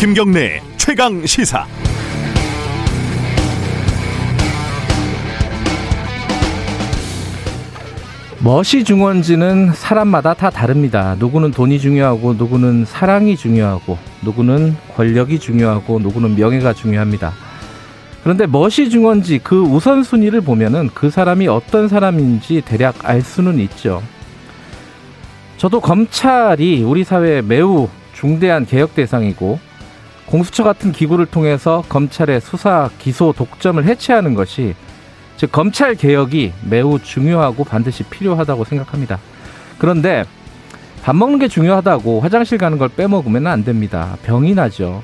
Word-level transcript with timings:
김경래 0.00 0.62
최강 0.78 1.26
시사. 1.26 1.66
멋이 8.42 8.82
중요한지는 8.82 9.74
사람마다 9.74 10.32
다 10.32 10.48
다릅니다. 10.48 11.16
누구는 11.18 11.50
돈이 11.50 11.78
중요하고, 11.78 12.32
누구는 12.32 12.86
사랑이 12.86 13.36
중요하고, 13.36 13.98
누구는 14.22 14.74
권력이 14.96 15.38
중요하고, 15.38 15.98
누구는 15.98 16.34
명예가 16.34 16.72
중요합니다. 16.72 17.34
그런데 18.22 18.46
멋이 18.46 18.88
중요한지 18.88 19.40
그 19.44 19.60
우선순위를 19.60 20.40
보면은 20.40 20.88
그 20.94 21.10
사람이 21.10 21.46
어떤 21.48 21.88
사람인지 21.88 22.62
대략 22.64 23.06
알 23.06 23.20
수는 23.20 23.58
있죠. 23.58 24.02
저도 25.58 25.82
검찰이 25.82 26.84
우리 26.84 27.04
사회에 27.04 27.42
매우 27.42 27.90
중대한 28.14 28.64
개혁 28.64 28.94
대상이고, 28.94 29.68
공수처 30.30 30.62
같은 30.62 30.92
기구를 30.92 31.26
통해서 31.26 31.82
검찰의 31.88 32.40
수사, 32.40 32.88
기소, 32.98 33.32
독점을 33.32 33.84
해체하는 33.84 34.34
것이 34.34 34.74
즉 35.36 35.50
검찰 35.50 35.94
개혁이 35.94 36.52
매우 36.68 37.00
중요하고 37.00 37.64
반드시 37.64 38.04
필요하다고 38.04 38.64
생각합니다. 38.64 39.18
그런데 39.78 40.24
밥 41.02 41.16
먹는 41.16 41.38
게 41.38 41.48
중요하다고 41.48 42.20
화장실 42.20 42.58
가는 42.58 42.78
걸 42.78 42.88
빼먹으면 42.90 43.46
안 43.46 43.64
됩니다. 43.64 44.16
병이 44.22 44.54
나죠. 44.54 45.02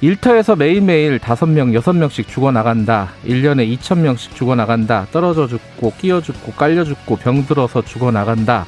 일터에서 0.00 0.56
매일매일 0.56 1.18
다섯 1.18 1.44
명 1.46 1.74
여섯 1.74 1.92
명씩 1.92 2.26
죽어나간다. 2.26 3.10
일년에 3.24 3.64
이천 3.64 4.02
명씩 4.02 4.34
죽어나간다. 4.34 5.06
떨어져 5.12 5.46
죽고, 5.46 5.92
끼어 5.98 6.22
죽고, 6.22 6.52
깔려 6.52 6.84
죽고, 6.84 7.16
병들어서 7.16 7.82
죽어나간다. 7.82 8.64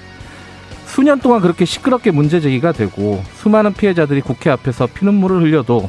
수년 0.92 1.20
동안 1.20 1.40
그렇게 1.40 1.64
시끄럽게 1.64 2.10
문제 2.10 2.38
제기가 2.38 2.72
되고, 2.72 3.24
수많은 3.36 3.72
피해자들이 3.72 4.20
국회 4.20 4.50
앞에서 4.50 4.86
피눈물을 4.86 5.40
흘려도 5.40 5.88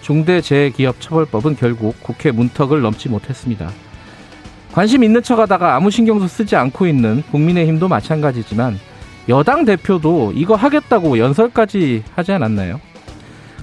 중대재해기업처벌법은 0.00 1.54
결국 1.54 1.94
국회 2.02 2.32
문턱을 2.32 2.80
넘지 2.80 3.08
못했습니다. 3.08 3.70
관심 4.72 5.04
있는 5.04 5.22
척 5.22 5.38
하다가 5.38 5.76
아무 5.76 5.92
신경도 5.92 6.26
쓰지 6.26 6.56
않고 6.56 6.88
있는 6.88 7.22
국민의힘도 7.30 7.86
마찬가지지만 7.86 8.80
여당 9.28 9.64
대표도 9.64 10.32
이거 10.34 10.56
하겠다고 10.56 11.18
연설까지 11.18 12.02
하지 12.16 12.32
않았나요? 12.32 12.80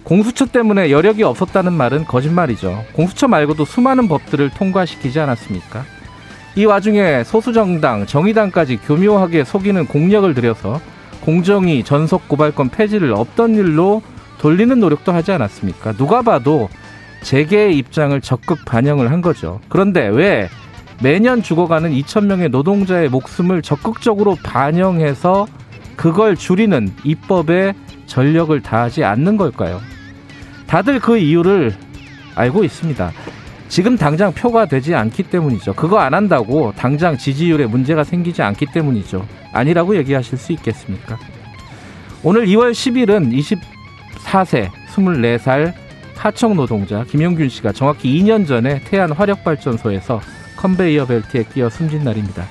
공수처 0.05 0.45
때문에 0.45 0.89
여력이 0.89 1.21
없었다는 1.23 1.73
말은 1.73 2.05
거짓말이죠. 2.05 2.85
공수처 2.93 3.27
말고도 3.27 3.65
수많은 3.65 4.07
법들을 4.07 4.51
통과시키지 4.51 5.19
않았습니까? 5.19 5.83
이 6.57 6.65
와중에 6.65 7.23
소수정당, 7.23 8.07
정의당까지 8.07 8.77
교묘하게 8.77 9.43
속이는 9.43 9.85
공력을 9.85 10.33
들여서 10.33 10.81
공정위 11.21 11.83
전속 11.83 12.27
고발권 12.27 12.69
폐지를 12.69 13.13
없던 13.13 13.53
일로 13.53 14.01
돌리는 14.39 14.79
노력도 14.79 15.11
하지 15.11 15.31
않았습니까? 15.31 15.93
누가 15.93 16.23
봐도 16.23 16.67
재계의 17.21 17.77
입장을 17.77 18.19
적극 18.21 18.65
반영을 18.65 19.11
한 19.11 19.21
거죠. 19.21 19.59
그런데 19.69 20.07
왜 20.07 20.49
매년 21.03 21.43
죽어가는 21.43 21.91
2천명의 21.91 22.49
노동자의 22.49 23.09
목숨을 23.09 23.61
적극적으로 23.61 24.35
반영해서 24.41 25.45
그걸 25.95 26.35
줄이는 26.35 26.91
입법에 27.03 27.75
전력을 28.07 28.59
다하지 28.63 29.03
않는 29.03 29.37
걸까요? 29.37 29.79
다들 30.65 31.01
그 31.01 31.19
이유를 31.19 31.75
알고 32.33 32.63
있습니다. 32.63 33.11
지금 33.69 33.97
당장 33.97 34.31
표가 34.33 34.65
되지 34.65 34.95
않기 34.95 35.23
때문이죠. 35.23 35.73
그거 35.73 35.99
안 35.99 36.13
한다고 36.13 36.73
당장 36.77 37.17
지지율에 37.17 37.65
문제가 37.65 38.03
생기지 38.03 38.41
않기 38.41 38.67
때문이죠. 38.67 39.25
아니라고 39.51 39.95
얘기하실 39.97 40.37
수 40.37 40.53
있겠습니까? 40.53 41.17
오늘 42.23 42.45
2월 42.47 42.71
10일은 42.71 43.59
24세, 44.25 44.69
24살 44.89 45.73
하청 46.15 46.55
노동자 46.55 47.03
김용균 47.03 47.49
씨가 47.49 47.73
정확히 47.73 48.19
2년 48.19 48.47
전에 48.47 48.81
태안 48.85 49.11
화력발전소에서 49.11 50.21
컨베이어 50.57 51.05
벨트에 51.05 51.43
끼어 51.43 51.69
숨진 51.69 52.03
날입니다. 52.03 52.45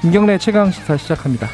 김경래 0.00 0.38
최강 0.38 0.70
시사 0.70 0.96
시작합니다. 0.96 1.48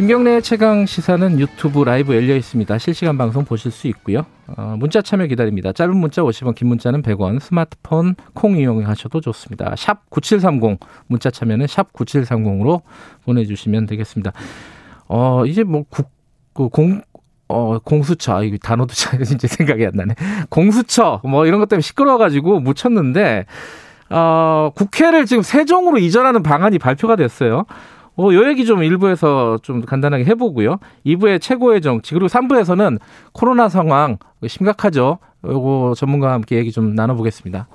김경래 0.00 0.40
최강 0.40 0.86
시사는 0.86 1.38
유튜브 1.38 1.84
라이브 1.84 2.16
열려 2.16 2.34
있습니다. 2.34 2.78
실시간 2.78 3.18
방송 3.18 3.44
보실 3.44 3.70
수 3.70 3.86
있고요. 3.88 4.24
어, 4.46 4.74
문자 4.78 5.02
참여 5.02 5.26
기다립니다. 5.26 5.72
짧은 5.72 5.94
문자 5.94 6.22
50원, 6.22 6.54
긴 6.54 6.68
문자는 6.68 7.02
100원, 7.02 7.38
스마트폰 7.38 8.14
콩 8.32 8.56
이용하셔도 8.56 9.20
좋습니다. 9.20 9.74
샵 9.76 10.08
9730, 10.08 10.80
문자 11.06 11.30
참여는 11.30 11.66
샵 11.66 11.92
9730으로 11.92 12.80
보내 13.26 13.44
주시면 13.44 13.84
되겠습니다. 13.84 14.32
어, 15.06 15.44
이제 15.44 15.64
뭐 15.64 15.84
국, 15.90 16.08
그 16.54 16.70
공, 16.70 17.02
어, 17.48 17.78
공수처, 17.80 18.36
아, 18.36 18.42
이 18.42 18.56
단어도 18.56 18.94
잘 18.94 19.20
이제 19.20 19.46
생각이 19.46 19.84
안 19.84 19.92
나네. 19.92 20.14
공수처, 20.48 21.20
뭐 21.24 21.44
이런 21.44 21.60
것 21.60 21.68
때문에 21.68 21.82
시끄러워가지고 21.82 22.60
묻혔는데, 22.60 23.44
어, 24.08 24.70
국회를 24.74 25.26
지금 25.26 25.42
세종으로 25.42 25.98
이전하는 25.98 26.42
방안이 26.42 26.78
발표가 26.78 27.16
됐어요. 27.16 27.66
어, 28.20 28.34
요 28.34 28.46
얘기 28.48 28.66
좀 28.66 28.82
일부에서 28.82 29.58
좀 29.62 29.80
간단하게 29.80 30.24
해보고요. 30.26 30.78
2부의 31.06 31.40
최고의 31.40 31.80
정치, 31.80 32.12
그리고 32.12 32.26
3부에서는 32.26 32.98
코로나 33.32 33.70
상황 33.70 34.18
심각하죠. 34.46 35.18
요거 35.42 35.94
전문가와 35.96 36.34
함께 36.34 36.56
얘기 36.56 36.70
좀 36.70 36.94
나눠보겠습니다. 36.94 37.66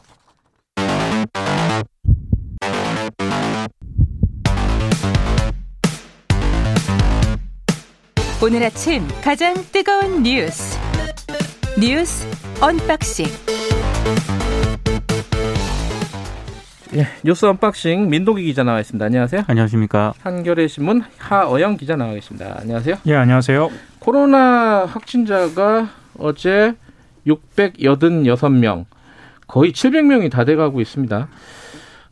오늘 8.44 8.62
아침 8.64 9.08
가장 9.24 9.56
뜨거운 9.72 10.22
뉴스 10.22 10.78
뉴스 11.80 12.28
언박싱 12.62 13.26
예, 16.98 17.08
뉴스 17.26 17.46
언박싱 17.46 18.10
민동기 18.10 18.44
기자 18.44 18.64
나와 18.64 18.80
있습니다. 18.80 19.06
안녕하세요. 19.06 19.44
안녕하십니까. 19.48 20.14
한겨레 20.22 20.68
신문 20.70 21.04
하어영 21.18 21.76
기자 21.76 21.98
나와 21.98 22.14
계십니다. 22.14 22.56
안녕하세요. 22.62 22.96
예, 23.08 23.16
안녕하세요. 23.16 23.70
코로나 24.00 24.86
확진자가 24.86 25.90
어제 26.18 26.74
686명, 27.28 28.86
거의 29.46 29.74
700명이 29.74 30.32
다 30.32 30.46
돼가고 30.46 30.80
있습니다. 30.80 31.28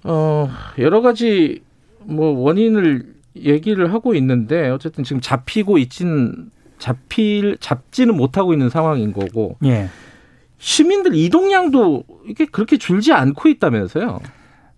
어, 0.04 0.50
여러 0.80 1.02
가지 1.02 1.62
뭐 2.00 2.38
원인을 2.38 3.14
얘기를 3.38 3.94
하고 3.94 4.16
있는데 4.16 4.70
어쨌든 4.70 5.06
지금 5.06 5.22
잡히고 5.22 5.78
있진 5.78 6.52
잡힐 6.78 7.58
잡지는 7.62 8.18
못하고 8.18 8.52
있는 8.52 8.70
상황인 8.70 9.14
거고. 9.14 9.56
예. 9.64 9.88
시민들 10.58 11.16
이동량도 11.16 12.04
이게 12.28 12.46
그렇게 12.46 12.78
줄지 12.78 13.14
않고 13.14 13.48
있다면서요? 13.50 14.20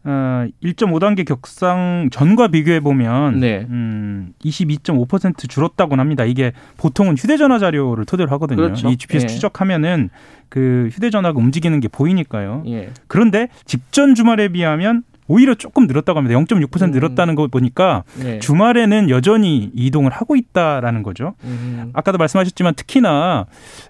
어, 0.08 0.46
1.5단계 0.64 1.26
격상 1.26 2.10
전과 2.12 2.50
비교해 2.50 2.80
보면 2.80 3.40
네. 3.40 3.66
음, 3.70 4.34
22.5% 4.44 5.50
줄었다고 5.50 5.96
합니다. 5.96 6.26
이게 6.26 6.52
보통은 6.78 7.18
휴대전화 7.18 7.58
자료를 7.60 8.06
토대로 8.06 8.30
하거든요. 8.34 8.58
그렇죠. 8.58 8.88
이 8.90 8.98
GPS 8.98 9.24
예. 9.24 9.28
추적하면은 9.28 10.10
그 10.50 10.90
휴대전화가 10.92 11.40
움직이는 11.40 11.80
게 11.80 11.88
보이니까요. 11.88 12.64
예. 12.68 12.92
그런데 13.08 13.48
직전 13.66 14.14
주말에 14.14 14.50
비하면 14.50 15.04
오히려 15.28 15.56
조금 15.56 15.88
늘었다고 15.88 16.20
합니다. 16.20 16.40
0.6% 16.40 16.84
음. 16.84 16.92
늘었다는 16.92 17.34
거 17.34 17.48
보니까 17.48 18.04
네. 18.22 18.38
주말에는 18.38 19.10
여전히 19.10 19.72
이동을 19.74 20.12
하고 20.12 20.36
있다라는 20.36 21.02
거죠. 21.02 21.34
음. 21.46 21.90
아까도 21.94 22.20
말씀하셨지만 22.20 22.76
특히나 22.76 23.48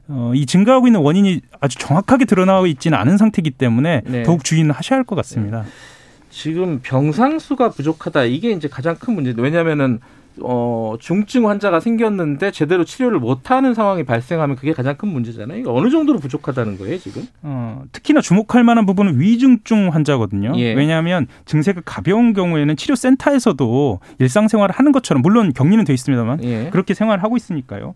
어, 0.08 0.32
이 0.34 0.46
증가하고 0.46 0.88
있는 0.88 1.02
원인이 1.02 1.42
아주 1.60 1.78
정확하게 1.78 2.24
드러나고 2.24 2.68
있지는 2.68 2.98
않은 2.98 3.18
상태이기 3.18 3.52
때문에 3.52 4.04
네. 4.06 4.24
더욱 4.24 4.46
주의는 4.46 4.72
하셔야 4.72 4.96
할 5.00 5.04
것 5.04 5.16
같습니다. 5.18 5.64
네. 5.64 5.68
지금 6.36 6.82
병상 6.84 7.40
수가 7.40 7.70
부족하다 7.70 8.26
이게 8.26 8.52
이제 8.52 8.68
가장 8.68 8.98
큰 8.98 9.16
문제죠. 9.16 9.42
왜냐하면은 9.42 10.02
어, 10.42 10.96
중증 11.00 11.48
환자가 11.48 11.80
생겼는데 11.80 12.52
제대로 12.52 12.84
치료를 12.84 13.20
못하는 13.20 13.74
상황이 13.74 14.04
발생하면 14.04 14.58
그게 14.58 14.74
가장 14.74 14.98
큰 14.98 15.08
문제잖아요. 15.08 15.58
이거 15.58 15.74
어느 15.74 15.90
정도로 15.90 16.20
부족하다는 16.20 16.78
거예요, 16.78 17.00
지금? 17.00 17.26
어, 17.42 17.84
특히나 17.94 18.20
주목할 18.20 18.66
만한 18.66 18.86
부분은 18.86 19.18
위중증 19.18 19.94
환자거든요. 19.94 20.52
예. 20.58 20.74
왜냐하면 20.74 21.28
증세가 21.46 21.82
가벼운 21.86 22.34
경우에는 22.34 22.76
치료센터에서도 22.76 24.02
일상생활을 24.20 24.76
하는 24.76 24.92
것처럼 24.92 25.22
물론 25.22 25.54
격리는 25.54 25.86
돼 25.86 25.94
있습니다만 25.94 26.44
예. 26.44 26.70
그렇게 26.70 26.94
생활을 26.94 27.24
하고 27.24 27.38
있으니까요. 27.38 27.96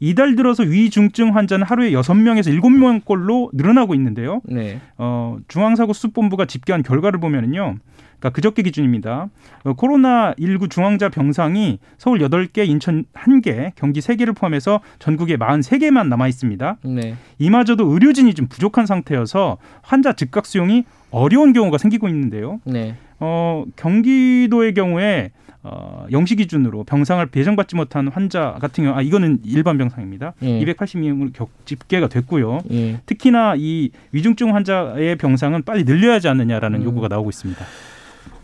이달 0.00 0.36
들어서 0.36 0.62
위중증 0.62 1.34
환자는 1.34 1.66
하루에 1.66 1.92
여섯 1.92 2.14
명에서 2.14 2.50
일곱 2.50 2.70
명꼴로 2.70 3.50
늘어나고 3.52 3.94
있는데요. 3.94 4.40
네. 4.44 4.80
어, 4.96 5.38
중앙사고수습본부가 5.48 6.44
집계한 6.44 6.82
결과를 6.82 7.20
보면은요. 7.20 7.76
그러니까 8.18 8.30
그저께 8.30 8.62
기준입니다. 8.62 9.28
어, 9.64 9.72
코로나19 9.74 10.70
중환자 10.70 11.08
병상이 11.08 11.78
서울 11.98 12.18
8개, 12.18 12.66
인천 12.68 13.04
1개, 13.12 13.72
경기 13.76 14.00
3개를 14.00 14.36
포함해서 14.36 14.80
전국에 14.98 15.36
43개만 15.36 16.08
남아 16.08 16.28
있습니다. 16.28 16.78
네. 16.84 17.14
이마저도 17.38 17.86
의료진이 17.92 18.34
좀 18.34 18.46
부족한 18.48 18.86
상태여서 18.86 19.58
환자 19.82 20.12
즉각 20.12 20.46
수용이 20.46 20.84
어려운 21.10 21.52
경우가 21.52 21.78
생기고 21.78 22.08
있는데요. 22.08 22.60
네. 22.64 22.96
어, 23.20 23.64
경기도의 23.76 24.74
경우에 24.74 25.30
어, 25.62 26.06
영시 26.12 26.36
기준으로 26.36 26.84
병상을 26.84 27.24
배정받지 27.26 27.74
못한 27.76 28.08
환자 28.08 28.56
같은 28.60 28.84
경우 28.84 28.96
아 28.96 29.02
이거는 29.02 29.40
일반 29.44 29.76
병상입니다. 29.76 30.34
예. 30.42 30.60
280명으로 30.64 31.32
격 31.32 31.50
집계가 31.64 32.08
됐고요. 32.08 32.60
예. 32.70 33.00
특히나 33.06 33.54
이 33.56 33.90
위중증 34.12 34.54
환자의 34.54 35.16
병상은 35.16 35.64
빨리 35.64 35.84
늘려야 35.84 36.14
하지 36.14 36.28
않느냐라는 36.28 36.80
음. 36.80 36.84
요구가 36.84 37.08
나오고 37.08 37.30
있습니다. 37.30 37.64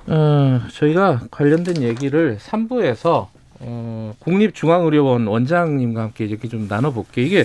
어, 0.06 0.60
저희가 0.70 1.20
관련된 1.30 1.82
얘기를 1.82 2.36
3부에서 2.38 3.28
어, 3.60 4.14
국립중앙의료원 4.18 5.26
원장님과 5.26 6.02
함께 6.02 6.24
이렇게 6.24 6.48
좀 6.48 6.66
나눠볼게요. 6.68 7.24
이게 7.24 7.44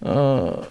어, 0.00 0.62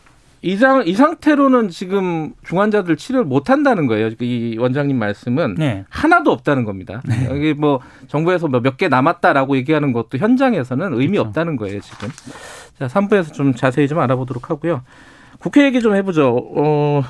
이상 0.43 0.83
이 0.88 0.93
상태로는 0.93 1.69
지금 1.69 2.33
중환자들 2.43 2.97
치료를 2.97 3.25
못 3.25 3.49
한다는 3.51 3.85
거예요. 3.85 4.09
이 4.19 4.57
원장님 4.59 4.97
말씀은 4.97 5.55
네. 5.55 5.85
하나도 5.89 6.31
없다는 6.31 6.65
겁니다. 6.65 7.01
네. 7.05 7.27
여기 7.29 7.53
뭐 7.53 7.79
정부에서 8.07 8.47
뭐몇개 8.47 8.88
남았다라고 8.88 9.55
얘기하는 9.57 9.93
것도 9.93 10.17
현장에서는 10.17 10.93
의미 10.93 11.17
그렇죠. 11.17 11.27
없다는 11.27 11.57
거예요, 11.57 11.79
지금. 11.81 12.09
자, 12.79 12.88
3부에서 12.88 13.33
좀 13.33 13.53
자세히 13.53 13.88
좀 13.88 13.99
알아보도록 13.99 14.49
하고요. 14.49 14.81
국회 15.39 15.63
얘기 15.63 15.79
좀 15.79 15.95
해보죠. 15.95 16.35
어, 16.55 17.03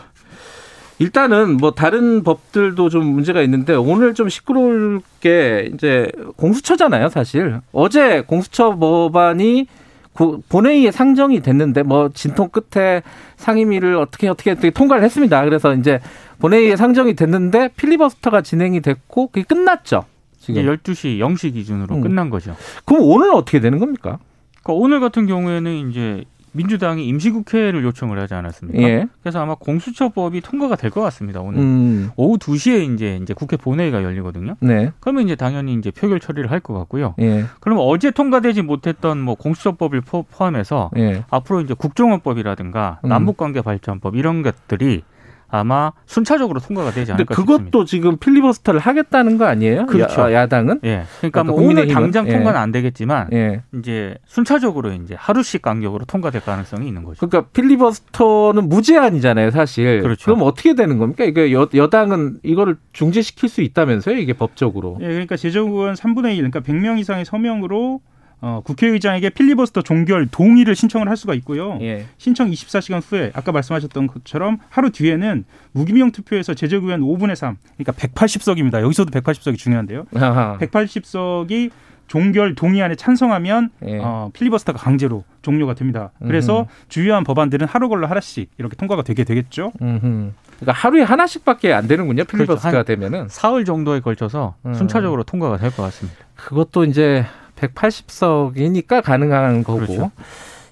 일단은 0.99 1.55
뭐 1.55 1.71
다른 1.71 2.23
법들도 2.23 2.89
좀 2.89 3.05
문제가 3.05 3.41
있는데 3.43 3.73
오늘 3.73 4.13
좀 4.13 4.27
시끄러울 4.27 5.01
게 5.21 5.69
이제 5.73 6.11
공수처잖아요, 6.35 7.07
사실. 7.07 7.61
어제 7.71 8.21
공수처 8.27 8.75
법안이 8.75 9.67
본회의에 10.13 10.91
상정이 10.91 11.41
됐는데 11.41 11.83
뭐 11.83 12.09
진통 12.13 12.49
끝에 12.49 13.01
상임위를 13.37 13.95
어떻게 13.95 14.27
어떻게 14.27 14.51
어떻게 14.51 14.69
통과를 14.69 15.03
했습니다. 15.03 15.43
그래서 15.45 15.73
이제 15.73 15.99
본회의에 16.39 16.75
상정이 16.75 17.15
됐는데 17.15 17.69
필리버스터가 17.75 18.41
진행이 18.41 18.81
됐고 18.81 19.27
그게 19.27 19.43
끝났죠. 19.43 20.05
지금 20.39 20.63
12시 20.63 21.19
0시 21.19 21.53
기준으로 21.53 21.95
음. 21.95 22.01
끝난 22.01 22.29
거죠. 22.29 22.55
그럼 22.85 23.03
오늘 23.03 23.31
어떻게 23.33 23.59
되는 23.59 23.79
겁니까? 23.79 24.19
그러니까 24.63 24.83
오늘 24.83 24.99
같은 24.99 25.27
경우에는 25.27 25.89
이제 25.89 26.23
민주당이 26.53 27.07
임시국회를 27.07 27.83
요청을 27.83 28.19
하지 28.19 28.33
않았습니까? 28.33 28.81
예. 28.81 29.07
그래서 29.21 29.41
아마 29.41 29.55
공수처법이 29.55 30.41
통과가 30.41 30.75
될 30.75 30.91
것 30.91 30.99
같습니다. 31.01 31.39
오늘 31.39 31.59
음. 31.59 32.11
오후 32.17 32.37
2시에 32.37 32.93
이제 32.93 33.17
이제 33.21 33.33
국회 33.33 33.55
본회의가 33.55 34.03
열리거든요. 34.03 34.55
네. 34.59 34.91
그러면 34.99 35.23
이제 35.23 35.35
당연히 35.35 35.73
이제 35.73 35.89
표결 35.91 36.19
처리를 36.19 36.51
할 36.51 36.59
것 36.59 36.73
같고요. 36.73 37.15
예. 37.19 37.45
그러면 37.59 37.85
어제 37.87 38.11
통과되지 38.11 38.61
못했던 38.63 39.19
뭐 39.19 39.35
공수처법을 39.35 40.01
포 40.01 40.25
함해서 40.31 40.91
예. 40.97 41.23
앞으로 41.29 41.61
이제 41.61 41.73
국정원법이라든가 41.73 42.99
음. 43.03 43.09
남북관계 43.09 43.61
발전법 43.61 44.15
이런 44.15 44.41
것들이 44.43 45.03
아마 45.51 45.91
순차적으로 46.05 46.59
통과가 46.61 46.91
되지 46.91 47.11
않을까 47.11 47.35
그것도 47.35 47.57
싶습니다. 47.57 47.85
지금 47.85 48.17
필리버스터를 48.17 48.79
하겠다는 48.79 49.37
거 49.37 49.45
아니에요? 49.45 49.85
그렇죠. 49.85 50.31
야, 50.33 50.47
당은 50.47 50.79
예. 50.85 51.03
그러니까, 51.19 51.43
그러니까 51.43 51.43
뭐 51.43 51.61
오늘 51.61 51.87
당장 51.87 52.27
예. 52.27 52.31
통과는 52.31 52.59
안 52.59 52.71
되겠지만 52.71 53.27
예. 53.33 53.61
이제 53.75 54.17
순차적으로 54.25 54.91
이제 54.93 55.13
하루씩 55.17 55.61
간격으로 55.61 56.05
통과될 56.05 56.41
가능성이 56.41 56.87
있는 56.87 57.03
거죠. 57.03 57.27
그러니까 57.27 57.51
필리버스터는 57.51 58.69
무제한이잖아요, 58.69 59.51
사실. 59.51 60.01
그렇죠. 60.01 60.25
그럼 60.25 60.47
어떻게 60.47 60.73
되는 60.73 60.97
겁니까? 60.97 61.25
이게 61.25 61.51
여, 61.51 61.67
여당은 61.73 62.39
이거를 62.43 62.77
중지시킬 62.93 63.49
수 63.49 63.61
있다면서요, 63.61 64.17
이게 64.17 64.33
법적으로? 64.33 64.97
예, 65.01 65.07
그러니까 65.07 65.35
제정의원 65.35 65.95
3분의 65.95 66.37
1, 66.37 66.49
그러니까 66.49 66.61
100명 66.61 66.97
이상의 66.99 67.25
서명으로 67.25 67.99
어, 68.41 68.61
국회의장에게 68.65 69.29
필리버스터 69.29 69.83
종결 69.83 70.27
동의를 70.27 70.75
신청을 70.75 71.07
할 71.07 71.15
수가 71.15 71.33
있고요. 71.35 71.77
예. 71.81 72.05
신청 72.17 72.49
24시간 72.49 73.01
후에 73.05 73.31
아까 73.35 73.51
말씀하셨던 73.51 74.07
것처럼 74.07 74.57
하루 74.69 74.89
뒤에는 74.89 75.45
무기명 75.73 76.11
투표에서 76.11 76.53
제적 76.55 76.83
의원 76.83 77.01
5분의 77.01 77.35
3, 77.35 77.57
그러니까 77.77 77.91
180석입니다. 77.93 78.81
여기서도 78.81 79.11
180석이 79.11 79.57
중요한데요. 79.57 80.05
아하. 80.15 80.57
180석이 80.59 81.69
종결 82.07 82.55
동의안에 82.55 82.95
찬성하면 82.95 83.69
예. 83.85 83.99
어, 84.01 84.31
필리버스터가 84.33 84.77
강제로 84.79 85.23
종료가 85.43 85.75
됩니다. 85.75 86.11
그래서 86.19 86.61
음흠. 86.61 86.67
주요한 86.89 87.23
법안들은 87.23 87.67
하루 87.67 87.87
걸러 87.89 88.07
하나씩 88.07 88.49
이렇게 88.57 88.75
통과가 88.75 89.03
되게 89.03 89.23
되겠죠. 89.23 89.71
음흠. 89.81 90.31
그러니까 90.59 90.71
하루에 90.73 91.03
하나씩밖에 91.03 91.71
안 91.73 91.87
되는군요. 91.87 92.25
필리버스터가 92.25 92.83
그렇죠. 92.83 92.85
되면은 92.87 93.27
사흘 93.29 93.63
정도에 93.65 93.99
걸쳐서 94.01 94.55
음. 94.65 94.73
순차적으로 94.73 95.23
통과가 95.23 95.57
될 95.57 95.71
것 95.71 95.83
같습니다. 95.83 96.17
그것도 96.35 96.83
이제 96.85 97.25
180석이니까 97.61 99.03
가능한 99.03 99.63
거고 99.63 99.79
그렇죠. 99.79 100.11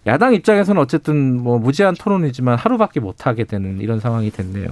야당 0.07 0.33
입장에서는 0.33 0.81
어쨌든 0.81 1.41
뭐 1.41 1.59
무제한 1.59 1.93
토론이지만 1.93 2.57
하루밖에 2.57 2.99
못 2.99 3.27
하게 3.27 3.43
되는 3.43 3.79
이런 3.79 3.99
상황이 3.99 4.31
됐네요. 4.31 4.67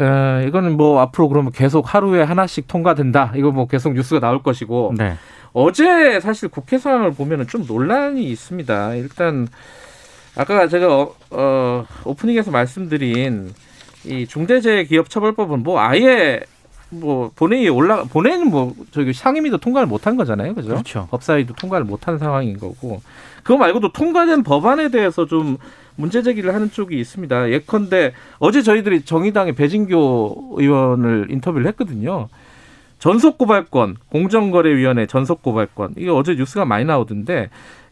에, 0.00 0.46
이거는 0.48 0.76
뭐 0.76 1.00
앞으로 1.00 1.28
그러면 1.28 1.52
계속 1.52 1.94
하루에 1.94 2.22
하나씩 2.22 2.66
통과된다. 2.66 3.32
이거 3.36 3.50
뭐 3.50 3.66
계속 3.66 3.92
뉴스가 3.92 4.20
나올 4.20 4.42
것이고 4.42 4.94
네. 4.96 5.14
어제 5.52 6.18
사실 6.20 6.48
국회 6.48 6.78
상황을 6.78 7.12
보면은 7.12 7.46
좀 7.46 7.64
논란이 7.66 8.24
있습니다. 8.24 8.94
일단 8.94 9.46
아까 10.34 10.66
제가 10.66 10.96
어, 10.96 11.14
어 11.30 11.84
오프닝에서 12.04 12.50
말씀드린 12.50 13.52
이 14.04 14.26
중대재해기업처벌법은 14.26 15.62
뭐 15.62 15.78
아예 15.78 16.40
뭐 16.92 17.30
본회의에 17.34 17.68
올라 17.68 18.04
본회의는 18.04 18.50
뭐 18.50 18.74
저기 18.90 19.12
상임위도 19.12 19.58
통과를 19.58 19.88
못한 19.88 20.16
거잖아요, 20.16 20.54
그죠? 20.54 20.68
그렇죠. 20.68 21.08
법사위도 21.10 21.54
통과를 21.54 21.86
못한 21.86 22.18
상황인 22.18 22.58
거고 22.58 23.00
그거 23.42 23.56
말고도 23.56 23.92
통과된 23.92 24.42
법안에 24.42 24.90
대해서 24.90 25.26
좀 25.26 25.56
문제 25.96 26.22
제기를 26.22 26.54
하는 26.54 26.70
쪽이 26.70 26.98
있습니다. 27.00 27.50
예컨대 27.50 28.12
어제 28.38 28.62
저희들이 28.62 29.04
정의당의 29.04 29.54
배진교 29.54 30.56
의원을 30.58 31.28
인터뷰를 31.30 31.66
했거든요. 31.68 32.28
전속 32.98 33.36
고발권, 33.38 33.96
공정거래위원회 34.10 35.06
전속 35.06 35.42
고발권 35.42 35.94
이게 35.96 36.10
어제 36.10 36.34
뉴스가 36.34 36.64
많이 36.66 36.84
나오던데 36.84 37.48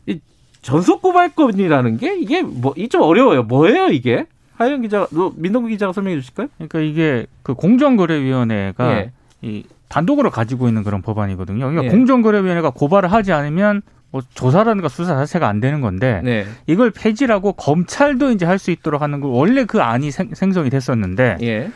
이 0.07 0.21
전속 0.63 1.03
고발권이라는 1.03 1.97
게 1.97 2.17
이게 2.19 2.43
뭐 2.43 2.75
이 2.77 2.89
좀 2.89 3.03
어려워요. 3.03 3.43
뭐예요 3.45 3.89
이게? 3.89 4.27
하영 4.61 4.83
기자, 4.83 5.07
민동기 5.37 5.71
기자가 5.71 5.93
설명해 5.93 6.21
주실까요? 6.21 6.49
그러니까 6.57 6.81
이게 6.81 7.27
그 7.43 7.55
공정거래위원회가 7.55 8.93
예. 8.99 9.13
이 9.41 9.65
단독으로 9.89 10.31
가지고 10.31 10.69
있는 10.69 10.83
그런 10.85 11.01
법안이거든요. 11.03 11.59
그러니까 11.59 11.85
예. 11.85 11.89
공정거래위원회가 11.89 12.71
고발을 12.71 13.11
하지 13.11 13.33
않으면 13.33 13.81
뭐 14.11 14.21
조사라든가 14.35 14.89
수사 14.89 15.15
자체가 15.15 15.49
안 15.49 15.61
되는 15.61 15.81
건데 15.81 16.21
네. 16.25 16.45
이걸 16.67 16.91
폐지라고 16.91 17.53
검찰도 17.53 18.33
이제 18.33 18.45
할 18.45 18.59
수 18.59 18.71
있도록 18.71 19.01
하는 19.03 19.21
거 19.21 19.29
원래 19.29 19.65
그 19.65 19.81
안이 19.81 20.11
생, 20.11 20.35
성이 20.35 20.69
됐었는데 20.69 21.39
예. 21.43 21.71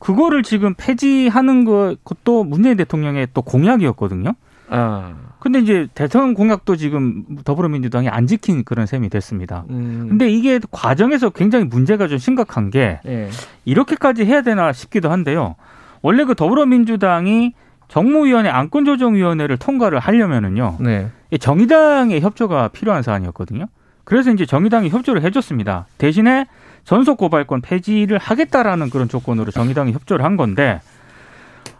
그거를 0.00 0.42
지금 0.42 0.74
폐지하는 0.76 1.64
것도 1.64 2.44
문재인 2.44 2.76
대통령의 2.76 3.28
또 3.32 3.42
공약이었거든요. 3.42 4.34
아. 4.68 5.14
근데 5.40 5.58
이제 5.58 5.88
대통령 5.94 6.32
공약도 6.32 6.76
지금 6.76 7.24
더불어민주당이 7.44 8.08
안 8.08 8.26
지킨 8.26 8.64
그런 8.64 8.86
셈이 8.86 9.10
됐습니다. 9.10 9.64
음. 9.68 10.06
근데 10.08 10.30
이게 10.30 10.58
과정에서 10.70 11.30
굉장히 11.30 11.66
문제가 11.66 12.08
좀 12.08 12.16
심각한 12.16 12.70
게 12.70 12.98
네. 13.04 13.28
이렇게까지 13.66 14.24
해야 14.24 14.40
되나 14.40 14.72
싶기도 14.72 15.10
한데요. 15.10 15.56
원래 16.00 16.24
그 16.24 16.34
더불어민주당이 16.34 17.52
정무위원회 17.88 18.48
안건조정위원회를 18.48 19.58
통과를 19.58 19.98
하려면은요. 19.98 20.78
네. 20.80 21.10
정의당의 21.38 22.20
협조가 22.22 22.68
필요한 22.68 23.02
사안이었거든요. 23.02 23.66
그래서 24.04 24.30
이제 24.30 24.46
정의당이 24.46 24.88
협조를 24.88 25.22
해줬습니다. 25.22 25.86
대신에 25.98 26.46
전속 26.84 27.18
고발권 27.18 27.60
폐지를 27.62 28.18
하겠다라는 28.18 28.90
그런 28.90 29.08
조건으로 29.08 29.50
정의당이 29.50 29.92
협조를 29.92 30.24
한 30.24 30.36
건데 30.36 30.80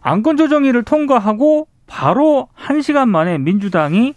안건조정위를 0.02 0.82
통과하고 0.82 1.66
바로 1.86 2.48
한 2.54 2.82
시간 2.82 3.08
만에 3.08 3.38
민주당이 3.38 4.14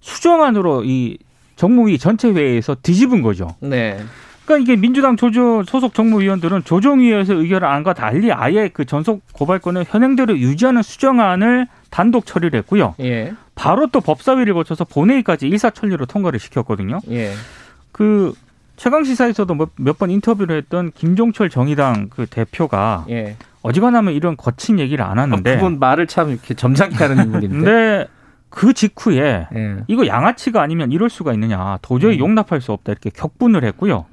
수정안으로 0.00 0.84
이 0.84 1.18
정무위 1.56 1.98
전체 1.98 2.30
회의에서 2.30 2.76
뒤집은 2.82 3.22
거죠. 3.22 3.56
네. 3.60 3.98
그러니까 4.44 4.62
이게 4.62 4.80
민주당 4.80 5.16
조조 5.16 5.62
소속 5.64 5.94
정무위원들은 5.94 6.64
조정위에서 6.64 7.34
의결을 7.34 7.66
안과 7.66 7.94
달리 7.94 8.30
아예 8.32 8.68
그 8.68 8.84
전속 8.84 9.22
고발권을 9.32 9.84
현행대로 9.88 10.38
유지하는 10.38 10.82
수정안을 10.82 11.66
단독 11.90 12.26
처리를 12.26 12.58
했고요. 12.58 12.94
예. 13.00 13.32
바로 13.54 13.86
또 13.86 14.00
법사위를 14.00 14.52
거쳐서 14.52 14.84
본회의까지 14.84 15.46
일사천리로 15.48 16.06
통과를 16.06 16.38
시켰거든요. 16.38 17.00
예. 17.10 17.32
그 17.92 18.34
최강 18.76 19.04
시사에서도 19.04 19.56
몇번 19.76 20.10
인터뷰를 20.10 20.58
했던 20.58 20.90
김종철 20.92 21.48
정의당 21.48 22.08
그 22.10 22.26
대표가 22.26 23.06
예. 23.08 23.36
어지간하면 23.64 24.12
이런 24.12 24.36
거친 24.36 24.78
얘기를 24.78 25.02
안 25.04 25.18
하는데 25.18 25.50
아, 25.50 25.56
그분 25.56 25.78
말을 25.78 26.06
참 26.06 26.30
이렇게 26.30 26.52
점잖게 26.52 26.96
하는 26.96 27.24
인물인데. 27.24 27.56
근데 27.56 28.06
그 28.50 28.74
직후에 28.74 29.48
예. 29.54 29.76
이거 29.88 30.06
양아치가 30.06 30.62
아니면 30.62 30.92
이럴 30.92 31.08
수가 31.08 31.32
있느냐 31.32 31.78
도저히 31.80 32.16
음. 32.16 32.20
용납할 32.20 32.60
수 32.60 32.72
없다 32.72 32.92
이렇게 32.92 33.08
격분을 33.08 33.64
했고요. 33.64 34.04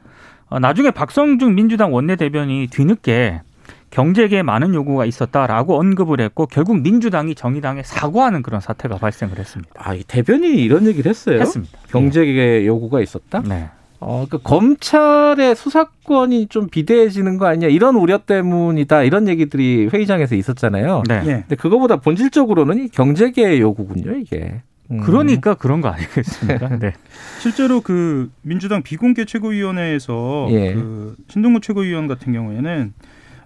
어, 0.48 0.60
나중에 0.60 0.92
박성중 0.92 1.54
민주당 1.54 1.94
원내대변이 1.94 2.68
뒤늦게 2.72 3.42
경제계에 3.90 4.42
많은 4.42 4.74
요구가 4.74 5.04
있었다라고 5.06 5.78
언급을 5.78 6.22
했고 6.22 6.46
결국 6.46 6.80
민주당이 6.82 7.36
정의당에 7.36 7.84
사과하는 7.84 8.44
그런 8.44 8.62
사태가 8.62 9.00
발생을 9.00 9.38
했습니다. 9.38 9.74
아, 9.78 9.94
이 9.94 10.04
대변인이 10.08 10.64
이런 10.64 10.88
얘기를 10.88 11.10
했어요? 11.10 11.42
했습니다. 11.42 11.78
경제계 11.90 12.62
예. 12.62 12.66
요구가 12.66 13.02
있었다? 13.02 13.42
네. 13.42 13.70
어, 14.04 14.26
그 14.28 14.40
검찰의 14.40 15.56
수사권이 15.56 16.48
좀 16.48 16.68
비대해지는 16.68 17.38
거 17.38 17.46
아니냐 17.46 17.68
이런 17.68 17.96
우려 17.96 18.18
때문이다 18.18 19.04
이런 19.04 19.28
얘기들이 19.28 19.90
회의장에서 19.94 20.36
있었잖아요. 20.36 21.04
네. 21.08 21.22
예. 21.26 21.32
근데 21.42 21.56
그거보다 21.56 21.98
본질적으로는 21.98 22.90
경제계의 22.90 23.62
요구군요, 23.62 24.18
이게. 24.18 24.62
음. 24.90 25.02
그러니까 25.02 25.54
그런 25.54 25.82
거 25.82 25.90
아니겠습니까? 25.90 26.78
네. 26.82 26.94
실제로 27.40 27.82
그 27.82 28.32
민주당 28.42 28.82
비공개 28.82 29.26
최고위원회에서 29.26 30.48
예. 30.50 30.74
그 30.74 31.16
신동구 31.30 31.62
최고위원 31.62 32.08
같은 32.08 32.34
경우에는 32.34 32.94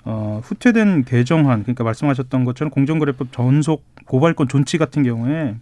어, 0.05 0.39
후퇴된 0.41 1.03
개정안 1.03 1.63
그러니까 1.63 1.83
말씀하셨던 1.83 2.45
것처럼 2.45 2.71
공정거래법 2.71 3.33
전속 3.33 3.83
고발권 4.05 4.47
존치 4.47 4.77
같은 4.77 5.03
경우에 5.03 5.55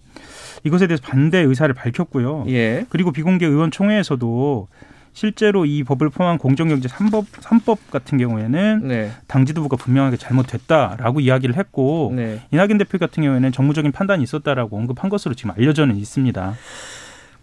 이것에 0.64 0.88
대해서 0.88 1.04
반대 1.06 1.40
의사를 1.40 1.74
밝혔고요. 1.74 2.46
예. 2.50 2.86
그리고 2.90 3.12
비공개 3.12 3.46
의원총회에서도 3.46 4.68
실제로 5.14 5.66
이 5.66 5.84
법을 5.84 6.10
포함한 6.10 6.40
공정경제 6.40 6.88
3법, 6.90 7.26
3법 7.28 7.78
같은 7.92 8.18
경우에는 8.18 8.88
네. 8.88 9.12
당 9.28 9.46
지도부가 9.46 9.78
분명하게 9.78 10.18
잘못됐다라고 10.18 11.20
이야기를 11.20 11.56
했고 11.56 12.12
네. 12.16 12.42
이낙연 12.52 12.80
대표 12.80 12.98
같은 12.98 13.22
경우에는 13.24 13.52
정무적인 13.52 13.92
판단이 13.92 14.24
있었다라고 14.24 14.76
언급한 14.76 15.10
것으로 15.10 15.36
지금 15.36 15.52
알려져는 15.52 15.98
있습니다. 15.98 16.56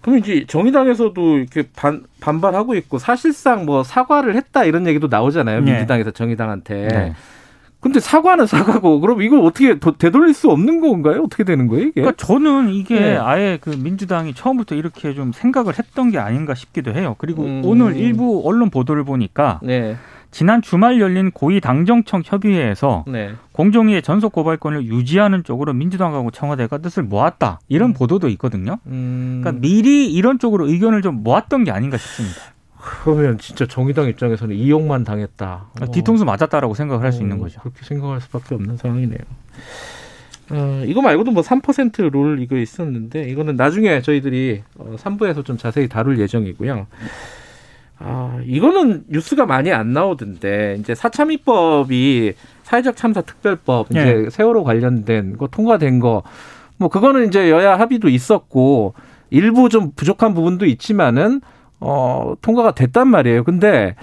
그럼 0.01 0.19
이제 0.19 0.45
정의당에서도 0.49 1.39
이렇게 1.39 1.65
반, 1.77 2.05
반발하고 2.21 2.75
있고 2.77 2.99
사실상 2.99 3.67
뭐 3.67 3.85
사과를 3.85 4.35
했다 4.35 4.65
이런 4.65 4.87
얘기도 4.87 5.07
나오잖아요. 5.09 5.61
네. 5.61 5.73
민주당에서 5.73 6.11
정의당한테. 6.11 6.89
네. 6.89 7.15
근데 7.81 7.99
사과는 7.99 8.47
사과고 8.47 9.01
그럼 9.01 9.23
이걸 9.23 9.41
어떻게 9.41 9.79
되돌릴 9.79 10.35
수 10.35 10.51
없는 10.51 10.81
건가요? 10.81 11.23
어떻게 11.23 11.45
되는 11.45 11.67
거예요 11.67 11.85
이게? 11.85 12.03
그러니까 12.03 12.25
저는 12.25 12.69
이게 12.69 13.01
네. 13.01 13.17
아예 13.17 13.59
그 13.61 13.71
민주당이 13.71 14.35
처음부터 14.35 14.75
이렇게 14.75 15.15
좀 15.15 15.33
생각을 15.33 15.79
했던 15.79 16.11
게 16.11 16.19
아닌가 16.19 16.55
싶기도 16.55 16.93
해요. 16.93 17.17
그리고 17.19 17.45
음. 17.45 17.63
오늘 17.65 17.97
일부 17.97 18.43
언론 18.45 18.69
보도를 18.69 19.05
보니까 19.05 19.61
네. 19.63 19.97
지난 20.31 20.63
주말 20.63 21.01
열린 21.01 21.31
고위 21.31 21.61
당정청 21.61 22.23
협의회에서 22.25 23.05
네. 23.09 23.33
공정위의 23.53 24.03
전속 24.03 24.33
고발권을 24.33 24.85
유지하는 24.85 25.43
쪽으로 25.43 25.73
민주당하고 25.73 26.31
청와대가 26.31 26.79
뜻을 26.79 27.03
모았다 27.03 27.61
이런 27.69 27.91
음. 27.91 27.95
보도도 27.95 28.29
있거든요. 28.29 28.79
음. 28.87 29.41
그러니까 29.43 29.61
미리 29.61 30.13
이런 30.13 30.39
쪽으로 30.39 30.69
의견을 30.69 31.03
좀 31.03 31.23
모았던 31.23 31.65
게 31.65 31.71
아닌가 31.71 31.97
싶습니다. 31.97 32.41
그러면 32.81 33.39
진짜 33.39 33.67
정의당 33.67 34.09
입장에서는 34.09 34.55
이용만 34.55 35.05
당했다. 35.05 35.67
어. 35.81 35.91
뒤통수 35.91 36.25
맞았다라고 36.25 36.75
생각을 36.75 37.05
할수 37.05 37.19
어, 37.19 37.23
있는 37.23 37.39
거죠. 37.39 37.61
그렇게 37.61 37.85
생각할 37.85 38.21
수밖에 38.21 38.55
없는 38.55 38.77
상황이네요. 38.77 39.19
어, 40.51 40.83
이거 40.87 41.01
말고도 41.01 41.31
뭐 41.31 41.43
3%룰 41.43 42.41
이거 42.41 42.57
있었는데 42.57 43.29
이거는 43.31 43.57
나중에 43.57 44.03
저희들이 44.03 44.63
어, 44.79 44.97
3부에서 44.99 45.45
좀 45.45 45.57
자세히 45.57 45.89
다룰 45.89 46.19
예정이고요. 46.19 46.87
아, 48.03 48.41
이거는 48.47 49.05
뉴스가 49.09 49.45
많이 49.47 49.71
안 49.73 49.93
나오던데 49.93 50.79
이제 50.81 50.95
사참위법이 50.95 52.33
사회적 52.63 52.97
참사 52.97 53.21
특별법 53.21 53.89
이제 53.91 54.05
네. 54.05 54.31
세월호 54.31 54.65
관련된 54.65 55.37
거 55.37 55.47
통과된 55.47 56.01
거 56.01 56.23
뭐 56.81 56.89
그거는 56.89 57.29
이제 57.29 57.51
여야 57.51 57.79
합의도 57.79 58.09
있었고 58.09 58.95
일부 59.29 59.69
좀 59.69 59.93
부족한 59.95 60.33
부분도 60.33 60.65
있지만은 60.65 61.43
어, 61.81 62.35
통과가 62.43 62.73
됐단 62.73 63.09
말이에요. 63.09 63.45
근데 63.45 63.95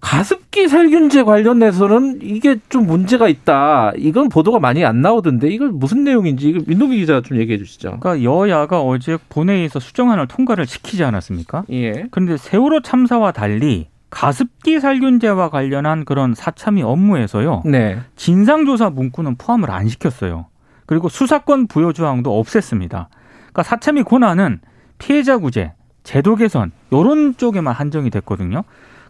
가습기 0.00 0.68
살균제 0.68 1.22
관련해서는 1.22 2.18
이게 2.22 2.56
좀 2.68 2.86
문제가 2.86 3.28
있다. 3.28 3.92
이건 3.96 4.28
보도가 4.28 4.58
많이 4.58 4.84
안 4.84 5.00
나오던데 5.00 5.48
이걸 5.48 5.70
무슨 5.70 6.02
내용인지 6.02 6.48
이거 6.48 6.60
민동기 6.66 6.98
기자 6.98 7.22
좀 7.22 7.38
얘기해 7.38 7.56
주시죠. 7.56 7.98
그러니까 8.00 8.22
여야가 8.22 8.82
어제 8.82 9.16
본회의에서 9.28 9.78
수정안을 9.78 10.26
통과를 10.26 10.66
시키지 10.66 11.04
않았습니까? 11.04 11.64
예. 11.70 12.06
그런데 12.10 12.36
세월호 12.36 12.82
참사와 12.82 13.30
달리 13.30 13.88
가습기 14.10 14.80
살균제와 14.80 15.48
관련한 15.48 16.04
그런 16.04 16.34
사참위 16.34 16.82
업무에서요. 16.82 17.62
네. 17.64 18.00
진상조사 18.16 18.90
문구는 18.90 19.36
포함을 19.36 19.70
안 19.70 19.88
시켰어요. 19.88 20.46
그리고 20.84 21.08
수사권 21.08 21.68
부여 21.68 21.92
조항도 21.92 22.42
없앴습니다. 22.42 23.06
그러니까 23.38 23.62
사참위 23.62 24.02
권한은 24.02 24.60
피해자 24.98 25.38
구제, 25.38 25.72
제도 26.02 26.36
개선 26.36 26.72
요런 26.92 27.36
쪽에만 27.36 27.74
한정이 27.74 28.10
됐거든요. 28.10 28.62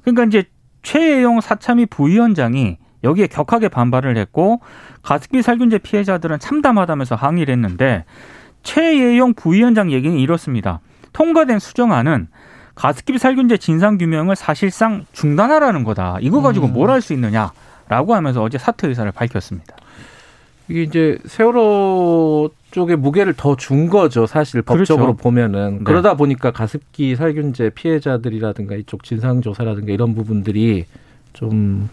그러니까 0.02 0.24
이제 0.24 0.44
최예용 0.82 1.40
사참위 1.40 1.86
부위원장이 1.86 2.78
여기에 3.04 3.28
격하게 3.28 3.68
반발을 3.68 4.16
했고 4.16 4.60
가습기 5.02 5.42
살균제 5.42 5.78
피해자들은 5.78 6.38
참담하다면서 6.38 7.14
항의를 7.14 7.52
했는데 7.52 8.04
최예용 8.62 9.34
부위원장 9.34 9.90
얘기는 9.90 10.16
이렇습니다. 10.16 10.80
통과된 11.12 11.58
수정안은 11.58 12.28
가습기 12.74 13.18
살균제 13.18 13.58
진상 13.58 13.98
규명을 13.98 14.36
사실상 14.36 15.04
중단하라는 15.12 15.84
거다. 15.84 16.18
이거 16.20 16.40
가지고 16.40 16.66
음. 16.66 16.72
뭘할 16.72 17.00
수 17.02 17.12
있느냐라고 17.12 18.14
하면서 18.14 18.42
어제 18.42 18.56
사퇴 18.56 18.88
의사를 18.88 19.10
밝혔습니다. 19.12 19.76
이게 20.68 20.82
이제 20.82 21.18
세월호 21.26 22.50
쪽에 22.70 22.96
무게를 22.96 23.34
더 23.34 23.54
준 23.56 23.88
거죠, 23.88 24.26
사실 24.26 24.62
법적으로 24.62 25.06
그렇죠. 25.08 25.22
보면은 25.22 25.78
네. 25.78 25.84
그러다 25.84 26.14
보니까 26.16 26.50
가습기 26.52 27.16
살균제 27.16 27.70
피해자들이라든가 27.70 28.76
이쪽 28.76 29.04
진상 29.04 29.40
조사라든가 29.42 29.92
이런 29.92 30.14
부분들이 30.14 30.86
좀 31.32 31.88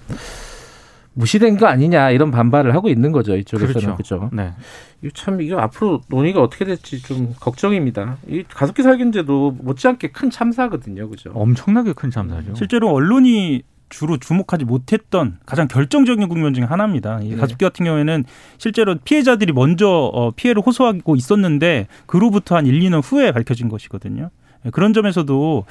무시된 1.14 1.58
거 1.58 1.66
아니냐 1.68 2.12
이런 2.12 2.32
반발을 2.32 2.74
하고 2.76 2.88
있는 2.88 3.12
거죠 3.12 3.36
이쪽에서는 3.36 3.74
그렇죠. 3.74 3.96
그죠. 3.98 4.30
네. 4.32 4.54
이거 5.02 5.12
참 5.16 5.42
이거 5.42 5.58
앞으로 5.60 6.02
논의가 6.08 6.42
어떻게 6.42 6.64
될지 6.66 7.02
좀 7.02 7.34
걱정입니다. 7.40 8.18
이 8.28 8.44
가습기 8.44 8.82
살균제도 8.84 9.58
못지않게 9.60 10.10
큰 10.12 10.30
참사거든요, 10.30 11.10
그죠. 11.10 11.32
엄청나게 11.34 11.94
큰 11.94 12.10
참사죠. 12.12 12.56
실제로 12.56 12.90
언론이 12.92 13.64
주로 13.90 14.18
주목하지 14.18 14.66
못했던 14.66 15.38
가장 15.46 15.68
결정적인 15.68 16.28
국면 16.30 16.54
중에 16.54 16.64
하나입니다. 16.64 17.20
이 17.22 17.30
네. 17.30 17.36
가습기 17.36 17.66
같은 17.66 17.86
경우에는 17.86 18.24
실제로 18.58 18.96
피해자들이 18.96 19.52
먼저 19.54 19.88
어, 19.90 20.32
피해를 20.32 20.62
호소하고 20.66 21.16
있었는데 21.16 21.88
그로부터 22.06 22.56
한 22.56 22.66
1, 22.66 22.80
2년 22.80 23.02
후에 23.04 23.32
밝혀진 23.32 23.68
것이거든요. 23.70 24.30
예, 24.66 24.70
그런 24.70 24.94
점에서도 24.94 25.66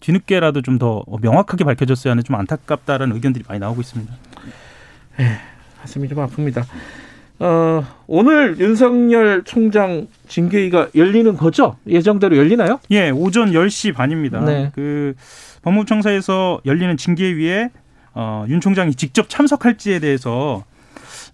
뒤늦게라도 0.00 0.60
좀 0.60 0.78
더 0.78 1.04
명확하게 1.22 1.64
밝혀졌어야 1.64 2.10
하는 2.12 2.22
좀 2.24 2.36
안타깝다라는 2.36 3.14
의견들이 3.16 3.44
많이 3.48 3.60
나오고 3.60 3.80
있습니다. 3.80 4.12
네, 5.18 5.38
가슴이 5.80 6.08
좀 6.08 6.18
아픕니다. 6.18 6.64
어, 7.40 7.84
오늘 8.06 8.58
윤석열 8.58 9.42
총장 9.44 10.06
징계위가 10.28 10.88
열리는 10.94 11.36
거죠? 11.36 11.76
예정대로 11.86 12.36
열리나요? 12.36 12.78
예, 12.90 13.10
오전 13.10 13.50
10시 13.52 13.92
반입니다. 13.94 14.40
네. 14.40 14.70
그 14.74 15.14
법무청사에서 15.62 16.60
열리는 16.64 16.96
징계위에 16.96 17.70
어, 18.14 18.44
윤 18.48 18.60
총장이 18.60 18.94
직접 18.94 19.28
참석할지에 19.28 19.98
대해서 19.98 20.64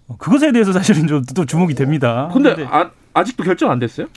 어, 0.07 0.17
그것에 0.17 0.51
대해서 0.51 0.73
사실은 0.73 1.05
좀 1.07 1.23
또 1.35 1.45
주목이 1.45 1.75
됩니다. 1.75 2.29
근데, 2.33 2.55
근데 2.55 2.69
아, 2.71 2.89
아직도 3.13 3.43
결정 3.43 3.69
안 3.71 3.77
됐어요? 3.79 4.07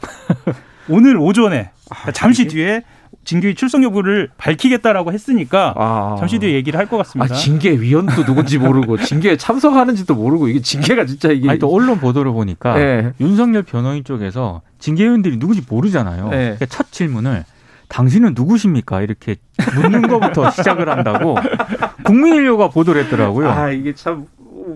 오늘 0.88 1.16
오전에 1.18 1.70
아, 1.90 2.10
잠시 2.12 2.42
이게? 2.42 2.50
뒤에 2.50 2.82
징계위 3.24 3.54
출석 3.54 3.82
여부를 3.82 4.30
밝히겠다라고 4.36 5.12
했으니까 5.12 5.74
아. 5.76 6.16
잠시 6.18 6.38
뒤에 6.38 6.52
얘기를 6.52 6.78
할 6.78 6.86
것 6.86 6.96
같습니다. 6.98 7.34
아, 7.34 7.36
징계위원도 7.38 8.24
누군지 8.24 8.58
모르고 8.58 8.98
징계에 8.98 9.36
참석하는지도 9.36 10.14
모르고 10.14 10.48
이게 10.48 10.60
징계가 10.60 11.06
진짜 11.06 11.30
이게 11.30 11.48
아니 11.48 11.58
또 11.58 11.72
언론 11.72 11.98
보도를 11.98 12.32
보니까 12.32 12.74
네. 12.74 13.12
윤석열 13.20 13.62
변호인 13.62 14.04
쪽에서 14.04 14.60
징계위원들이 14.78 15.38
누군지 15.38 15.62
모르잖아요. 15.68 16.28
네. 16.28 16.36
그러니까 16.38 16.66
첫 16.66 16.92
질문을 16.92 17.44
당신은 17.88 18.34
누구십니까? 18.36 19.02
이렇게 19.02 19.36
묻는 19.74 20.02
것부터 20.08 20.50
시작을 20.52 20.88
한다고 20.88 21.36
국민인료가 22.04 22.68
보도를 22.68 23.04
했더라고요. 23.04 23.48
아 23.50 23.70
이게 23.70 23.94
참 23.94 24.26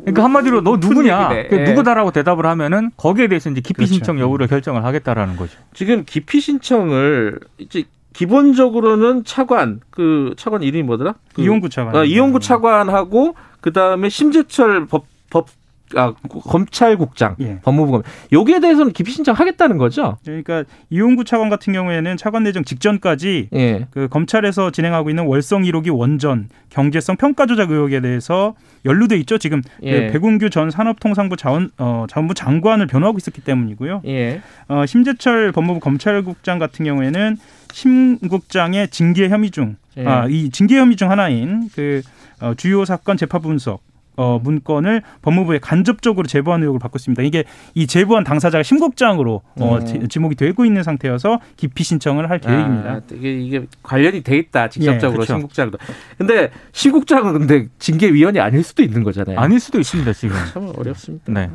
그러니까 0.00 0.24
한마디로 0.24 0.60
너 0.62 0.76
누구냐, 0.76 1.28
그 1.48 1.54
누구다라고 1.54 2.10
대답을 2.10 2.44
하면은 2.46 2.90
거기에 2.96 3.26
대해서 3.28 3.48
이제 3.50 3.60
기피 3.60 3.74
그렇죠. 3.78 3.94
신청 3.94 4.20
여부를 4.20 4.46
결정을 4.46 4.84
하겠다라는 4.84 5.36
거죠. 5.36 5.56
지금 5.74 6.04
기피 6.06 6.40
신청을 6.40 7.40
이제 7.58 7.84
기본적으로는 8.18 9.22
차관 9.24 9.78
그 9.90 10.34
차관 10.36 10.64
이름이 10.64 10.82
뭐더라? 10.82 11.14
그, 11.34 11.42
이용구 11.42 11.68
차관. 11.68 11.94
어, 11.94 12.04
이용구 12.04 12.40
차관하고 12.40 13.36
그 13.60 13.72
다음에 13.72 14.08
심재철 14.08 14.86
법, 14.86 15.06
법 15.30 15.46
아, 15.94 16.12
검찰국장, 16.44 17.36
예. 17.40 17.60
법무부 17.62 18.02
여기에 18.32 18.58
대해서는 18.58 18.92
기피 18.92 19.12
신청하겠다는 19.12 19.78
거죠. 19.78 20.18
그러니까 20.24 20.64
이용구 20.90 21.24
차관 21.24 21.48
같은 21.48 21.72
경우에는 21.72 22.16
차관 22.16 22.42
내정 22.42 22.64
직전까지 22.64 23.50
예. 23.54 23.86
그 23.92 24.08
검찰에서 24.08 24.72
진행하고 24.72 25.10
있는 25.10 25.24
월성 25.24 25.62
1호기 25.62 25.96
원전 25.96 26.48
경제성 26.70 27.16
평가 27.18 27.46
조작 27.46 27.70
의혹에 27.70 28.00
대해서 28.00 28.54
연루돼 28.84 29.16
있죠. 29.18 29.38
지금 29.38 29.62
그 29.62 29.86
예. 29.86 30.06
그 30.08 30.12
백운규 30.14 30.50
전 30.50 30.70
산업통상부 30.72 31.36
자원 31.36 31.70
어, 31.78 32.06
자원부 32.08 32.34
장관을 32.34 32.88
변호하고 32.88 33.16
있었기 33.16 33.42
때문이고요. 33.42 34.02
예. 34.06 34.42
어, 34.66 34.84
심재철 34.84 35.52
법무부 35.52 35.78
검찰국장 35.78 36.58
같은 36.58 36.84
경우에는 36.84 37.36
심 37.72 38.18
국장의 38.18 38.88
징계 38.88 39.28
혐의 39.28 39.50
중, 39.50 39.76
예. 39.96 40.06
아, 40.06 40.26
이 40.28 40.50
징계 40.50 40.78
혐의 40.78 40.96
중 40.96 41.10
하나인 41.10 41.68
그 41.74 42.02
어, 42.40 42.54
주요 42.54 42.84
사건 42.84 43.16
재판 43.16 43.40
분석 43.42 43.82
어, 44.18 44.40
문건을 44.42 45.02
법무부에 45.22 45.60
간접적으로 45.60 46.26
제보한 46.26 46.60
의혹을 46.62 46.80
받고 46.80 46.96
있습니다. 46.96 47.22
이게 47.22 47.44
이 47.74 47.86
제보한 47.86 48.24
당사자가 48.24 48.64
심국장으로 48.64 49.42
어, 49.60 49.78
음. 49.78 50.08
지목이 50.08 50.34
되고 50.34 50.64
있는 50.64 50.82
상태여서 50.82 51.40
기피 51.56 51.84
신청을 51.84 52.28
할 52.28 52.40
계획입니다. 52.40 52.90
아, 52.90 53.00
이게, 53.12 53.38
이게 53.38 53.66
관련이 53.84 54.22
돼 54.22 54.36
있다 54.36 54.70
직접적으로 54.70 55.22
예, 55.22 55.26
그렇죠. 55.26 55.34
심국장도. 55.34 55.78
근데 56.18 56.50
심국장은 56.72 57.32
근데 57.32 57.68
징계위원이 57.78 58.40
아닐 58.40 58.64
수도 58.64 58.82
있는 58.82 59.04
거잖아요. 59.04 59.38
아닐 59.38 59.60
수도 59.60 59.78
있습니다 59.78 60.12
지금. 60.14 60.36
참 60.52 60.72
어렵습니다. 60.76 61.32
네. 61.32 61.50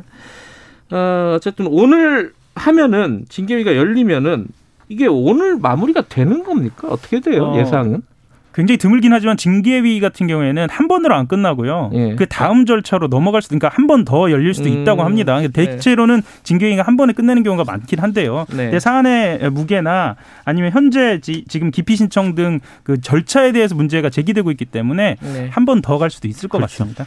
어, 0.90 1.34
어쨌든 1.36 1.66
오늘 1.68 2.32
하면은 2.54 3.26
징계위가 3.28 3.76
열리면은 3.76 4.46
이게 4.88 5.06
오늘 5.06 5.56
마무리가 5.58 6.02
되는 6.08 6.42
겁니까? 6.44 6.88
어떻게 6.90 7.20
돼요? 7.20 7.44
어, 7.46 7.58
예상은? 7.58 8.02
굉장히 8.54 8.78
드물긴 8.78 9.12
하지만 9.12 9.36
징계위 9.36 9.98
같은 9.98 10.28
경우에는 10.28 10.68
한 10.70 10.86
번으로 10.86 11.16
안 11.16 11.26
끝나고요. 11.26 11.90
예. 11.94 12.14
그 12.14 12.26
다음 12.26 12.66
절차로 12.66 13.08
넘어갈 13.08 13.42
수도 13.42 13.58
그러니까 13.58 13.74
한 13.76 13.88
번 13.88 14.04
더 14.04 14.30
열릴 14.30 14.54
수도 14.54 14.68
음. 14.68 14.82
있다고 14.82 15.02
합니다. 15.02 15.40
네. 15.40 15.48
대체로는 15.48 16.22
징계위가 16.44 16.82
한 16.84 16.96
번에 16.96 17.12
끝내는 17.14 17.42
경우가 17.42 17.64
많긴 17.64 17.98
한데요. 17.98 18.46
네. 18.56 18.78
사안의 18.78 19.50
무게나 19.50 20.14
아니면 20.44 20.70
현재 20.70 21.18
지, 21.20 21.44
금 21.58 21.72
기피 21.72 21.96
신청 21.96 22.36
등 22.36 22.60
그 22.84 23.00
절차에 23.00 23.50
대해서 23.50 23.74
문제가 23.74 24.08
제기되고 24.08 24.48
있기 24.52 24.66
때문에 24.66 25.16
네. 25.20 25.48
한번 25.50 25.82
더 25.82 25.98
갈 25.98 26.10
수도 26.10 26.28
있을 26.28 26.48
것 26.48 26.58
그렇죠. 26.58 26.70
같습니다. 26.84 27.06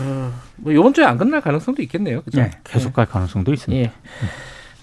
어, 0.00 0.32
뭐 0.56 0.72
이번 0.72 0.94
주에 0.94 1.04
안 1.04 1.18
끝날 1.18 1.40
가능성도 1.40 1.82
있겠네요. 1.82 2.22
그죠? 2.22 2.42
네. 2.42 2.50
계속 2.62 2.92
갈 2.92 3.06
가능성도 3.06 3.52
있습니다. 3.52 3.90
예. 3.90 3.92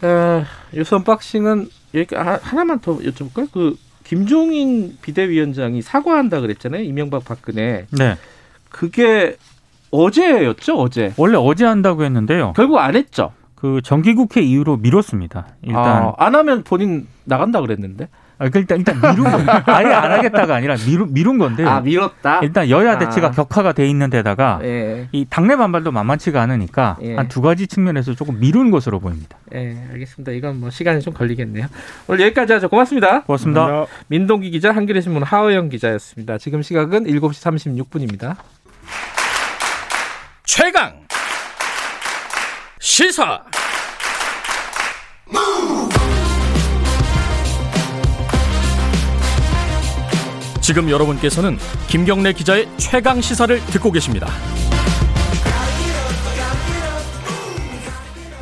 어, 0.02 0.44
뉴스 0.74 0.96
언박싱은 0.96 1.70
여기 1.94 2.16
하나만 2.16 2.80
더 2.80 2.98
여쭤볼까요? 2.98 3.52
그 3.52 3.78
김종인 4.04 4.98
비대위원장이 5.02 5.82
사과한다 5.82 6.42
그랬잖아요. 6.42 6.84
이명박 6.84 7.26
박근혜. 7.26 7.88
네. 7.92 8.18
그게 8.70 9.38
어제였죠, 9.92 10.78
어제. 10.78 11.14
원래 11.18 11.38
어제 11.38 11.66
한다고 11.66 12.04
했는데요. 12.04 12.54
결국 12.56 12.78
안 12.80 12.96
했죠. 12.96 13.32
그 13.56 13.82
정기국회 13.84 14.42
이후로 14.42 14.78
미뤘습니다. 14.78 15.48
일단 15.64 15.86
아, 15.86 16.14
안 16.18 16.36
하면 16.36 16.64
본인 16.64 17.08
나간다 17.24 17.62
그랬는데. 17.62 18.10
아, 18.38 18.50
그 18.50 18.60
일단 18.60 18.80
일단 18.80 19.00
미룬 19.00 19.24
거 19.24 19.38
아예 19.72 19.86
안 19.88 20.12
하겠다가 20.12 20.56
아니라 20.56 20.76
미룬 20.86 21.14
미룬 21.14 21.38
건데. 21.38 21.64
아 21.66 21.80
미뤘다. 21.82 22.40
일단 22.42 22.70
여야 22.70 22.98
대치가 22.98 23.28
아. 23.28 23.32
격화가 23.32 23.74
돼 23.74 23.88
있는 23.88 24.10
데다가 24.10 24.60
예. 24.64 25.08
이 25.12 25.26
당내 25.30 25.56
반발도 25.56 25.92
만만치가 25.92 26.42
않으니까 26.42 26.98
예. 27.02 27.16
한두 27.16 27.42
가지 27.42 27.68
측면에서 27.68 28.14
조금 28.16 28.40
미룬 28.40 28.72
것으로 28.72 29.00
보입니다. 29.00 29.38
예, 29.54 29.78
알겠습니다. 29.92 30.32
이건 30.34 30.60
뭐 30.60 30.70
시간이 30.70 31.02
좀 31.02 31.14
걸리겠네요. 31.14 31.68
오늘 32.08 32.26
여기까지 32.26 32.54
하죠. 32.54 32.70
고맙습니다. 32.70 33.24
고맙습니다. 33.24 33.62
감사합니다. 33.62 33.94
민동기 34.08 34.52
기자, 34.52 34.72
한겨레 34.72 35.02
신문 35.02 35.24
하호영 35.24 35.70
기자였습니다. 35.70 36.38
지금 36.38 36.62
시각은 36.62 37.06
7시 37.06 37.86
36분입니다. 37.88 38.36
최강 40.44 40.94
시사. 42.80 43.44
지금 50.66 50.90
여러분께서는 50.90 51.58
김경래 51.88 52.34
기자의 52.34 52.68
최강 52.78 53.22
시사를 53.22 53.56
듣고 53.68 53.92
계십니다. 53.92 54.26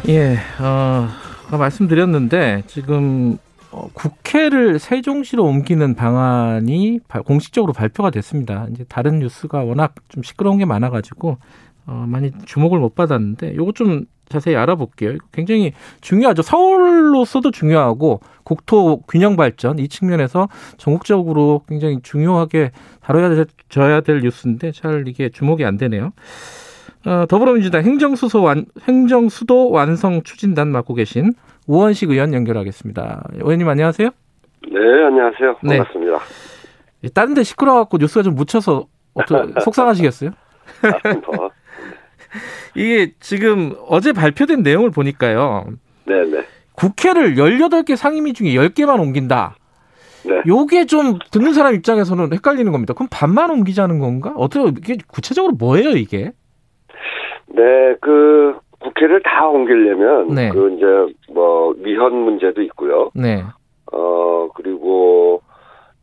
예, 0.07 0.37
어, 0.61 1.09
말씀드렸는데 1.51 2.63
지금 2.67 3.37
어, 3.71 3.89
국회를 3.91 4.79
세종시로 4.79 5.43
옮기는 5.43 5.95
방안이 5.95 7.01
공식적으로 7.25 7.73
발표가 7.73 8.09
됐습니다. 8.09 8.67
이제 8.71 8.85
다른 8.87 9.19
뉴스가 9.19 9.65
워낙 9.65 9.93
좀 10.07 10.23
시끄러운 10.23 10.59
게 10.59 10.63
많아가지고 10.63 11.37
어, 11.87 12.05
많이 12.07 12.31
주목을 12.45 12.79
못 12.79 12.95
받았는데 12.95 13.57
요거 13.57 13.73
좀 13.73 14.05
자세히 14.29 14.55
알아볼게요. 14.55 15.17
굉장히 15.31 15.73
중요하죠. 16.01 16.41
서울로서도 16.41 17.51
중요하고 17.51 18.19
국토 18.43 19.01
균형 19.07 19.35
발전 19.35 19.79
이 19.79 19.87
측면에서 19.87 20.47
전국적으로 20.77 21.61
굉장히 21.67 22.01
중요하게 22.01 22.71
다뤄야 23.01 24.01
될 24.01 24.21
뉴스인데 24.21 24.71
잘 24.71 25.07
이게 25.07 25.29
주목이 25.29 25.65
안 25.65 25.77
되네요. 25.77 26.11
어, 27.05 27.25
더불어민주당 27.27 27.83
행정수소 27.83 28.41
완, 28.41 28.65
행정수도 28.87 29.69
완성 29.71 30.23
추진단 30.23 30.69
맡고 30.69 30.93
계신 30.93 31.33
우원식 31.67 32.09
의원 32.09 32.33
연결하겠습니다. 32.33 33.23
의원님 33.33 33.67
안녕하세요. 33.67 34.09
네, 34.71 34.79
안녕하세요. 35.05 35.57
네. 35.63 35.77
반갑습니다. 35.77 36.19
네. 37.01 37.09
다른 37.13 37.33
데 37.33 37.43
시끄러워갖고 37.43 37.97
뉴스가 37.97 38.23
좀 38.23 38.35
묻혀서 38.35 38.87
속상하시겠어요? 39.63 40.31
아, 40.81 41.49
이게 42.75 43.11
지금 43.19 43.75
어제 43.87 44.13
발표된 44.13 44.63
내용을 44.63 44.91
보니까요. 44.91 45.65
네네. 46.05 46.43
국회를 46.75 47.35
18개 47.35 47.95
상임위 47.95 48.33
중에 48.33 48.49
10개만 48.49 48.99
옮긴다. 48.99 49.55
네. 50.25 50.41
요게 50.47 50.85
좀 50.85 51.19
듣는 51.31 51.53
사람 51.53 51.75
입장에서는 51.75 52.33
헷갈리는 52.33 52.71
겁니다. 52.71 52.93
그럼 52.93 53.07
반만 53.11 53.51
옮기자는 53.51 53.99
건가? 53.99 54.33
어떻게 54.37 54.69
이게 54.69 54.97
구체적으로 55.07 55.53
뭐예요, 55.53 55.91
이게? 55.91 56.31
네, 57.47 57.95
그 58.01 58.57
국회를 58.79 59.21
다 59.23 59.47
옮기려면 59.47 60.33
네. 60.33 60.49
그 60.49 60.73
이제 60.73 61.15
뭐 61.33 61.73
위헌 61.77 62.13
문제도 62.13 62.61
있고요. 62.63 63.11
네. 63.13 63.43
어 63.91 64.49
그리고 64.55 65.41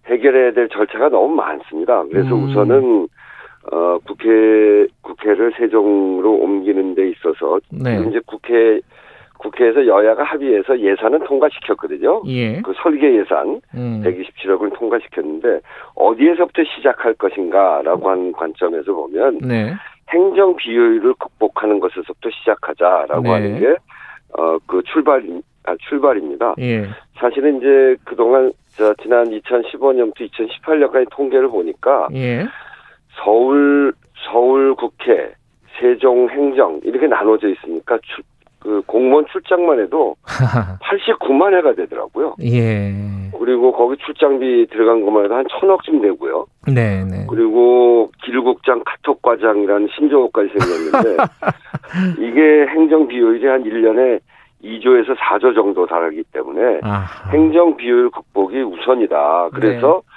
해결해야 0.06 0.52
될 0.52 0.68
절차가 0.68 1.09
너무 1.09 1.35
많습니다. 1.35 2.04
그래서 2.04 2.35
음. 2.35 2.44
우선은 2.44 3.09
어, 3.73 3.99
국회, 4.07 4.87
국회를 5.03 5.53
세종으로 5.57 6.33
옮기는 6.35 6.94
데 6.94 7.09
있어서, 7.11 7.61
네. 7.70 8.03
이제 8.09 8.20
국회, 8.27 8.81
국회에서 9.38 9.87
여야가 9.87 10.23
합의해서 10.23 10.79
예산은 10.79 11.25
통과시켰거든요. 11.25 12.23
예. 12.27 12.61
그 12.61 12.73
설계 12.83 13.14
예산 13.18 13.61
음. 13.75 14.03
127억을 14.05 14.75
통과시켰는데 14.79 15.61
어디에서부터 15.94 16.62
시작할 16.64 17.14
것인가라고 17.14 18.11
한 18.11 18.33
관점에서 18.33 18.92
보면 18.92 19.38
네. 19.38 19.73
행정 20.11 20.57
비효율을 20.57 21.14
극복하는 21.14 21.81
것에서부터 21.81 22.29
시작하자라고 22.31 23.23
네. 23.23 23.31
하는 23.31 23.61
게 23.61 23.77
어 24.33 24.59
그 24.66 24.83
출발 24.85 25.23
아, 25.64 25.77
출발입니다. 25.88 26.55
예. 26.61 26.87
사실은 27.18 27.59
이제 27.59 27.96
그동안 28.05 28.51
저 28.77 28.94
지난 29.03 29.27
2015년부터 29.27 30.29
2018년까지 30.31 31.07
통계를 31.11 31.49
보니까 31.49 32.09
예. 32.14 32.46
서울 33.22 33.92
서울 34.30 34.74
국회 34.74 35.33
세종 35.78 36.28
행정 36.28 36.80
이렇게 36.85 37.06
나눠져 37.06 37.48
있으니까 37.48 37.98
출, 38.02 38.22
그 38.61 38.83
공무원 38.87 39.24
출장만 39.33 39.80
해도 39.80 40.16
89만 40.26 41.54
회가 41.54 41.74
되더라고요. 41.74 42.35
예. 42.42 42.92
그리고 43.38 43.72
거기 43.72 43.96
출장비 44.04 44.66
들어간 44.70 45.02
것만 45.04 45.24
해도 45.24 45.35
한 45.35 45.46
천억쯤 45.48 46.02
되고요. 46.02 46.46
네, 46.66 47.02
네. 47.04 47.26
그리고 47.28 48.11
길국장 48.22 48.83
카톡과장이라는 48.85 49.88
신조어까지 49.96 50.50
생겼는데 50.59 51.22
이게 52.20 52.66
행정 52.68 53.09
비효율이 53.09 53.46
한 53.46 53.64
1년에 53.64 54.20
2조에서 54.62 55.16
4조 55.16 55.54
정도 55.54 55.87
달하기 55.87 56.22
때문에 56.33 56.80
아하. 56.83 57.30
행정 57.30 57.76
비효율 57.76 58.11
극복이 58.11 58.61
우선이다. 58.61 59.50
그래서 59.54 60.02
네. 60.04 60.10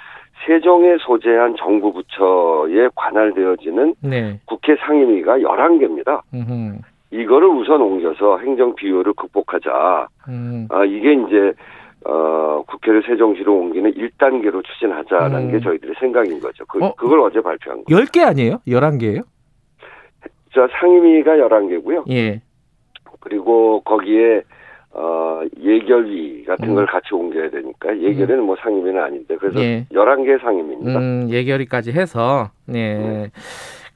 세종에 0.46 0.96
소재한 1.00 1.54
정부 1.56 1.92
부처에 1.92 2.88
관할되어지는 2.94 3.94
네. 4.02 4.40
국회 4.46 4.76
상임위가 4.76 5.38
11개입니다. 5.38 6.20
음흠. 6.32 6.78
이거를 7.10 7.48
우선 7.48 7.80
옮겨서 7.80 8.38
행정 8.38 8.74
비효를 8.74 9.12
극복하자. 9.14 10.08
음. 10.28 10.66
아, 10.70 10.84
이게 10.84 11.12
이제 11.12 11.52
어, 12.06 12.62
국회를 12.66 13.02
세종시로 13.06 13.54
옮기는 13.56 13.92
1단계로 13.94 14.62
추진하자라는 14.64 15.48
음. 15.48 15.52
게 15.52 15.60
저희들의 15.60 15.94
생각인 15.98 16.40
거죠. 16.40 16.64
그, 16.66 16.84
어? 16.84 16.94
그걸 16.94 17.20
어제 17.20 17.40
발표한 17.40 17.84
거예요. 17.84 18.04
10개 18.04 18.22
아니에요? 18.26 18.58
11개예요? 18.66 19.22
저 20.52 20.68
상임위가 20.80 21.36
11개고요. 21.36 22.10
예. 22.10 22.40
그리고 23.20 23.80
거기에 23.80 24.42
어, 24.96 25.40
예결위 25.60 26.44
같은 26.44 26.70
음. 26.70 26.74
걸 26.76 26.86
같이 26.86 27.14
옮겨야 27.14 27.50
되니까 27.50 27.98
예결위는 27.98 28.40
음. 28.40 28.46
뭐 28.46 28.56
상임위는 28.60 29.02
아닌데 29.02 29.36
그래서 29.38 29.60
예. 29.60 29.86
11개 29.92 30.40
상임위입니다. 30.40 30.98
음, 31.00 31.28
예결위까지 31.30 31.92
해서 31.92 32.50
네. 32.66 32.98
네. 32.98 33.30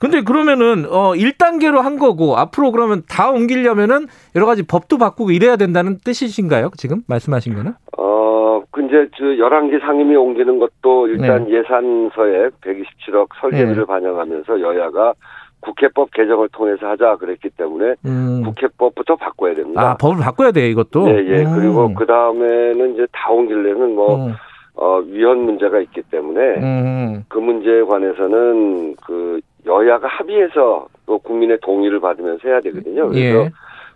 근데 0.00 0.22
그러면은 0.22 0.86
어 0.90 1.12
1단계로 1.12 1.80
한 1.80 1.98
거고 1.98 2.36
앞으로 2.36 2.72
그러면 2.72 3.02
다 3.08 3.30
옮기려면은 3.30 4.06
여러 4.34 4.46
가지 4.46 4.66
법도 4.66 4.98
바꾸고 4.98 5.30
이래야 5.30 5.56
된다는 5.56 5.98
뜻이신가요? 6.04 6.70
지금 6.76 7.02
말씀하신 7.08 7.54
거는? 7.54 7.72
어, 7.96 8.62
그 8.70 8.82
이제 8.82 9.08
저 9.16 9.24
11개 9.24 9.80
상임위 9.80 10.16
옮기는 10.16 10.58
것도 10.58 11.08
일단 11.08 11.44
네. 11.44 11.58
예산서에 11.58 12.50
127억 12.60 13.28
설계비를 13.40 13.76
네. 13.76 13.84
반영하면서 13.84 14.60
여야가 14.60 15.14
국회법 15.60 16.10
개정을 16.12 16.48
통해서 16.50 16.86
하자 16.88 17.16
그랬기 17.16 17.50
때문에 17.50 17.94
음. 18.06 18.42
국회법부터 18.44 19.16
바꿔야 19.16 19.54
됩니다. 19.54 19.80
아 19.80 19.96
법을 19.96 20.22
바꿔야 20.22 20.50
돼요 20.52 20.66
이것도. 20.66 21.06
네, 21.06 21.12
예. 21.26 21.44
음. 21.44 21.54
그리고 21.54 21.94
그 21.94 22.06
다음에는 22.06 22.94
이제 22.94 23.06
다 23.12 23.30
옮기려면 23.30 23.94
뭐 23.94 24.26
음. 24.26 24.34
어, 24.74 24.98
위헌 24.98 25.38
문제가 25.38 25.80
있기 25.80 26.02
때문에 26.02 26.40
음. 26.58 27.24
그 27.28 27.38
문제에 27.38 27.82
관해서는 27.82 28.94
그 29.04 29.40
여야가 29.66 30.06
합의해서 30.06 30.86
또 31.06 31.18
국민의 31.18 31.58
동의를 31.62 32.00
받으면서 32.00 32.48
해야 32.48 32.60
되거든요. 32.60 33.08
그래서 33.08 33.44
예. 33.44 33.50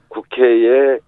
국회에 0.09 0.99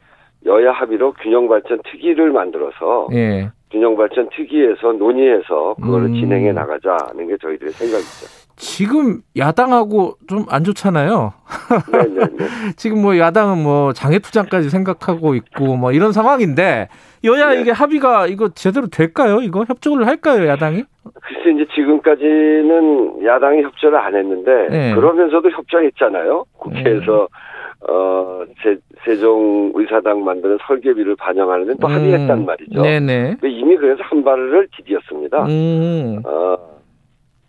여야 0.47 0.73
합의로 0.73 1.13
균형 1.15 1.49
발전 1.49 1.81
특위를 1.85 2.31
만들어서 2.31 3.09
예. 3.13 3.51
균형 3.71 3.97
발전 3.97 4.29
특위에서 4.31 4.93
논의해서 4.93 5.75
그거를 5.83 6.07
음. 6.07 6.15
진행해 6.15 6.53
나가자는 6.53 7.27
게 7.27 7.37
저희들의 7.39 7.73
생각이죠. 7.73 8.44
지금 8.57 9.21
야당하고 9.37 10.15
좀 10.29 10.45
안 10.49 10.63
좋잖아요. 10.63 11.33
지금 12.77 13.03
뭐 13.03 13.19
야당은 13.19 13.63
뭐 13.63 13.93
장애 13.93 14.19
투쟁까지 14.19 14.71
생각하고 14.71 15.35
있고 15.35 15.77
뭐 15.77 15.93
이런 15.93 16.13
상황인데 16.13 16.89
여야 17.25 17.51
네. 17.51 17.61
이게 17.61 17.71
합의가 17.71 18.27
이거 18.27 18.51
제대로 18.51 18.87
될까요? 18.87 19.41
이거 19.41 19.65
협조를 19.67 20.07
할까요, 20.07 20.47
야당이? 20.47 20.85
글쎄 21.23 21.51
이제 21.55 21.67
지금까지는 21.75 23.25
야당이 23.25 23.63
협조를 23.63 23.99
안 23.99 24.15
했는데 24.15 24.69
네. 24.71 24.95
그러면서도 24.95 25.51
협조했잖아요. 25.51 26.45
국회에서 26.59 27.23
음. 27.23 27.91
어, 27.91 28.45
세, 28.63 28.77
세종 29.05 29.73
의사당 29.75 30.25
만드는 30.25 30.59
설계비를 30.67 31.17
반영하는 31.17 31.67
데또 31.67 31.87
음. 31.87 31.93
합의했단 31.93 32.45
말이죠. 32.47 32.81
네네. 32.81 33.37
이미 33.43 33.77
그래서 33.77 34.03
한 34.05 34.25
발을 34.25 34.69
디뎠습니다. 34.69 35.49
음. 35.49 36.23
어, 36.25 36.74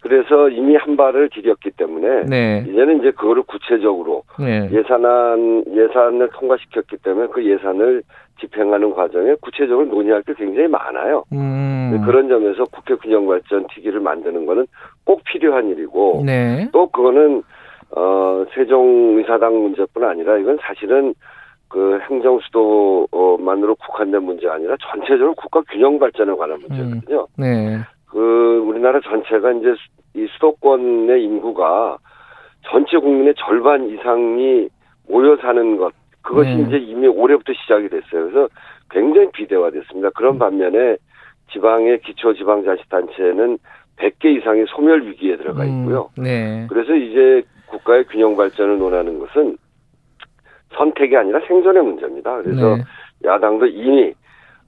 그래서 0.06 0.50
이미 0.50 0.76
한 0.76 0.96
발을 0.96 1.30
디뎠기 1.30 1.78
때문에 1.78 2.26
네. 2.26 2.64
이제는 2.68 3.00
이제 3.00 3.10
그거를 3.10 3.42
구체적으로 3.42 4.22
네. 4.38 4.70
예산안 4.72 5.64
예산을 5.76 6.30
통과시켰기 6.30 6.98
때문에 6.98 7.28
그 7.34 7.44
예산을 7.44 8.04
집행하는 8.40 8.94
과정에 8.94 9.34
구체적으로 9.42 9.88
논의할 9.88 10.22
게 10.22 10.36
굉장히 10.36 10.68
많아요. 10.68 11.24
음. 11.34 12.04
그런 12.06 12.30
점에서 12.30 12.66
국회 12.66 12.94
균형발전 12.94 13.66
특위를 13.74 14.00
만드는 14.00 14.46
거는 14.46 14.68
꼭 15.06 15.24
필요한 15.24 15.70
일이고 15.70 16.22
네. 16.24 16.70
또 16.72 16.86
그거는 16.86 17.42
어, 17.96 18.46
세종 18.54 19.18
의사당 19.18 19.60
문제뿐 19.60 20.04
아니라 20.04 20.38
이건 20.38 20.60
사실은 20.62 21.16
그 21.68 22.00
행정 22.08 22.40
수도만으로 22.42 23.74
국한된 23.74 24.22
문제가 24.22 24.54
아니라 24.54 24.76
전체적으로 24.82 25.34
국가 25.34 25.64
균형 25.72 25.98
발전에 25.98 26.32
관한 26.36 26.60
문제거든요. 26.60 27.22
음, 27.22 27.42
네. 27.42 27.80
그 28.16 28.64
우리나라 28.66 29.02
전체가 29.02 29.52
이제 29.52 29.76
이 30.14 30.26
수도권의 30.36 31.22
인구가 31.22 31.98
전체 32.62 32.98
국민의 32.98 33.34
절반 33.38 33.90
이상이 33.90 34.70
모여 35.10 35.36
사는 35.36 35.76
것 35.76 35.92
그것이 36.22 36.56
네. 36.56 36.62
이제 36.62 36.78
이미 36.78 37.08
올해부터 37.08 37.52
시작이 37.52 37.90
됐어요. 37.90 38.30
그래서 38.30 38.48
굉장히 38.90 39.30
비대화됐습니다. 39.34 40.12
그런 40.12 40.36
음. 40.36 40.40
반면에 40.40 40.96
지방의 41.52 42.00
기초 42.04 42.34
지방자치단체는 42.34 43.58
100개 43.98 44.38
이상의 44.38 44.66
소멸 44.70 45.06
위기에 45.08 45.36
들어가 45.36 45.64
음, 45.64 45.82
있고요. 45.82 46.10
음, 46.18 46.24
네. 46.24 46.68
그래서 46.70 46.96
이제 46.96 47.44
국가의 47.68 48.06
균형 48.06 48.38
발전을 48.38 48.80
논하는 48.80 49.20
것은 49.20 49.58
선택이 50.78 51.18
아니라 51.18 51.42
생존의 51.48 51.84
문제입니다. 51.84 52.42
그래서 52.44 52.78
네. 52.78 52.84
야당도 53.26 53.66
이미 53.66 54.14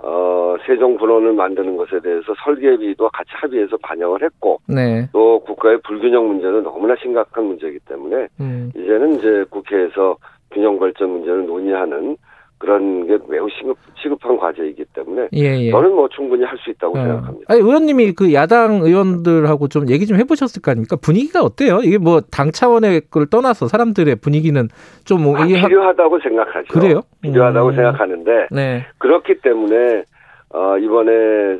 어, 0.04 0.56
세종 0.66 0.98
분원을 0.98 1.34
만드는 1.34 1.76
것에 1.78 2.00
대해서 2.02 2.34
설계비도 2.44 3.10
같이 3.10 3.30
합의해서 3.34 3.78
반영을 3.78 4.22
했고, 4.22 4.60
네. 4.68 5.08
또 5.12 5.40
국가의 5.40 5.80
불균형 5.82 6.28
문제는 6.28 6.64
너무나 6.64 6.96
심각한 7.02 7.46
문제이기 7.46 7.80
때문에, 7.80 8.28
음. 8.40 8.72
이제는 8.76 9.16
이제 9.16 9.46
국회에서 9.50 10.18
균형 10.52 10.80
발전 10.80 11.10
문제를 11.10 11.46
논의하는 11.48 12.18
그런 12.60 13.06
게 13.06 13.18
매우 13.30 13.48
시급, 13.50 13.78
시급한 14.02 14.38
과제이기 14.38 14.86
때문에 14.94 15.28
예, 15.34 15.60
예. 15.66 15.72
저는 15.72 15.92
뭐 15.94 16.08
충분히 16.10 16.44
할 16.44 16.58
수 16.58 16.72
있다고 16.72 16.98
어. 16.98 17.02
생각합니다. 17.02 17.46
아니, 17.54 17.62
의원님이 17.62 18.14
그 18.14 18.34
야당 18.34 18.82
의원들하고 18.82 19.68
좀 19.68 19.90
얘기 19.90 20.08
좀 20.08 20.18
해보셨을 20.18 20.62
거 20.62 20.72
아닙니까? 20.72 20.96
분위기가 21.00 21.42
어때요? 21.42 21.82
이게 21.84 21.98
뭐 22.00 22.22
당 22.32 22.52
차원의 22.52 23.02
걸 23.12 23.28
떠나서 23.28 23.68
사람들의 23.68 24.16
분위기는 24.18 24.68
좀뭐 25.06 25.38
아, 25.38 25.46
필요하다고 25.46 26.20
생각하죠. 26.20 26.68
그래요? 26.74 27.02
필요하다고 27.22 27.70
음. 27.70 27.76
생각하는데 27.76 28.48
네. 28.52 28.86
그렇기 28.98 29.36
때문에 29.42 30.04
어, 30.50 30.78
이번에 30.78 31.12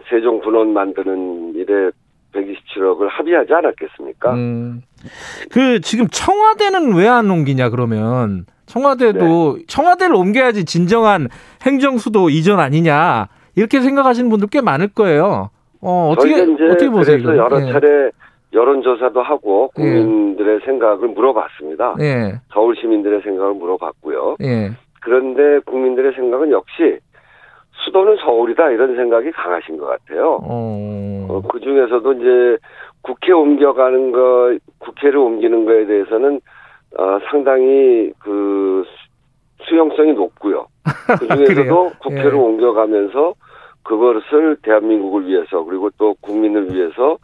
세종 0.10 0.42
분원 0.42 0.74
만드는 0.74 1.54
일에 1.56 1.92
127억을 2.34 3.08
합의하지 3.10 3.54
않았겠습니까? 3.54 4.34
음. 4.34 4.82
그 5.52 5.80
지금 5.82 6.08
청와대는 6.08 6.96
왜 6.96 7.08
안 7.08 7.30
옮기냐 7.30 7.70
그러면 7.70 8.46
청와대도 8.68 9.58
네. 9.58 9.64
청와대를 9.68 10.16
옮겨야지 10.16 10.66
진정한 10.66 11.28
행정 11.66 11.98
수도 11.98 12.30
이전 12.30 12.60
아니냐 12.60 13.28
이렇게 13.56 13.82
생각하시는 13.82 14.30
분들 14.30 14.50
꽤 14.52 14.62
많을 14.62 14.90
거예요. 14.90 15.50
어, 15.82 16.10
어떻게 16.12 16.42
어떻게 16.42 16.90
보세요? 16.90 17.18
그래서 17.18 17.38
여러 17.38 17.60
네. 17.60 17.72
차례 17.72 18.12
여론조사도 18.54 19.22
하고 19.22 19.72
예. 19.80 19.82
국민들의 19.82 20.60
네. 20.60 20.66
생각을 20.66 21.10
물어봤습니다. 21.10 21.96
네. 21.98 22.40
서울 22.54 22.76
시민들의 22.76 23.22
생각을 23.22 23.54
물어봤고요. 23.56 24.38
네. 24.40 24.72
그런데 25.02 25.60
국민들의 25.66 26.14
생각은 26.14 26.52
역시 26.52 27.00
수도는 27.86 28.18
서울이다 28.18 28.72
이런 28.72 28.96
생각이 28.96 29.32
강하신 29.32 29.78
것 29.78 29.86
같아요. 29.86 30.40
어... 30.42 31.28
어, 31.30 31.42
그 31.50 31.60
중에서도 31.60 32.14
이제 32.14 32.58
국회 33.02 33.32
옮겨가는 33.32 34.12
거, 34.12 34.58
국회를 34.80 35.18
옮기는 35.18 35.66
거에 35.66 35.86
대해서는 35.86 36.42
어, 36.98 37.20
상당히 37.30 38.12
그 38.20 38.84
수용성이 39.68 40.14
높고요. 40.14 40.68
그 41.20 41.28
중에서도 41.28 41.92
국회를 42.00 42.34
예. 42.34 42.38
옮겨가면서 42.38 43.34
그것을 43.84 44.58
대한민국을 44.62 45.28
위해서 45.28 45.64
그리고 45.64 45.90
또 45.98 46.14
국민을 46.22 46.74
위해서 46.74 47.18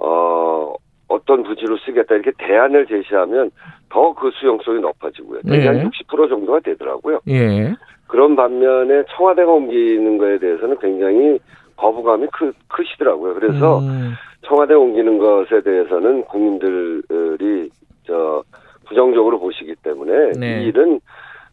어 0.00 0.74
어떤 1.08 1.42
부지로 1.42 1.76
쓰겠다 1.78 2.14
이렇게 2.14 2.32
대안을 2.38 2.86
제시하면 2.86 3.50
더 3.88 4.12
그 4.14 4.30
수용성이 4.32 4.80
높아지고요. 4.80 5.40
대개 5.42 5.66
예. 5.66 5.84
60% 5.84 6.28
정도가 6.28 6.60
되더라고요. 6.60 7.20
예. 7.28 7.74
그런 8.06 8.36
반면에 8.36 9.04
청와대가 9.16 9.50
옮기는 9.50 10.18
거에 10.18 10.38
대해서는 10.38 10.78
굉장히 10.78 11.38
거부감이 11.76 12.26
크, 12.32 12.52
크시더라고요. 12.68 13.34
그래서 13.34 13.80
음. 13.80 14.14
청와대 14.46 14.74
옮기는 14.74 15.18
것에 15.18 15.60
대해서는 15.62 16.24
국민들이 16.24 17.70
저 18.06 18.42
부정적으로 18.88 19.38
보시기 19.38 19.74
때문에 19.82 20.32
네. 20.38 20.62
이 20.62 20.66
일은 20.66 21.00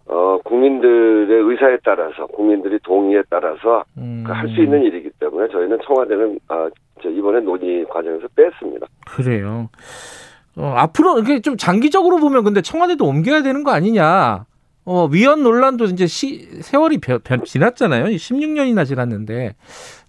어, 0.06 0.38
국민들의 0.44 1.44
의사에 1.44 1.78
따라서 1.84 2.28
국민들이 2.28 2.78
동의에 2.84 3.24
따라서 3.30 3.84
음. 3.98 4.24
할수 4.28 4.62
있는 4.62 4.84
일이기 4.84 5.10
때문에 5.20 5.48
저희는 5.50 5.80
청와대는 5.86 6.40
아, 6.50 6.70
저 7.02 7.10
이번에 7.10 7.40
논의 7.40 7.86
과정에서 7.86 8.28
뺐습니다. 8.36 8.88
그래요. 9.06 9.70
어, 10.58 10.74
앞으로 10.76 11.18
이렇게 11.18 11.40
좀 11.42 11.58
장기적으로 11.58 12.18
보면 12.18 12.44
근데 12.44 12.62
청와대도 12.62 13.06
옮겨야 13.06 13.44
되는 13.44 13.64
거 13.64 13.72
아니냐. 13.72 14.46
어, 14.86 15.06
위헌 15.06 15.44
논란도 15.44 15.86
이제 15.86 16.06
시, 16.08 16.62
세월이 16.62 16.98
변, 16.98 17.20
변, 17.24 17.46
지났잖아요. 17.46 18.06
16년이나 18.06 18.86
지났는데. 18.86 19.56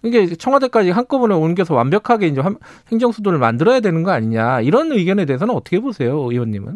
이게 0.03 0.27
청와대까지 0.27 0.91
한꺼번에 0.91 1.33
옮겨서 1.33 1.73
완벽하게 1.73 2.27
이제 2.27 2.41
행정수도를 2.91 3.39
만들어야 3.39 3.79
되는 3.79 4.03
거 4.03 4.11
아니냐. 4.11 4.61
이런 4.61 4.91
의견에 4.91 5.25
대해서는 5.25 5.55
어떻게 5.55 5.79
보세요, 5.79 6.17
의원님은? 6.29 6.75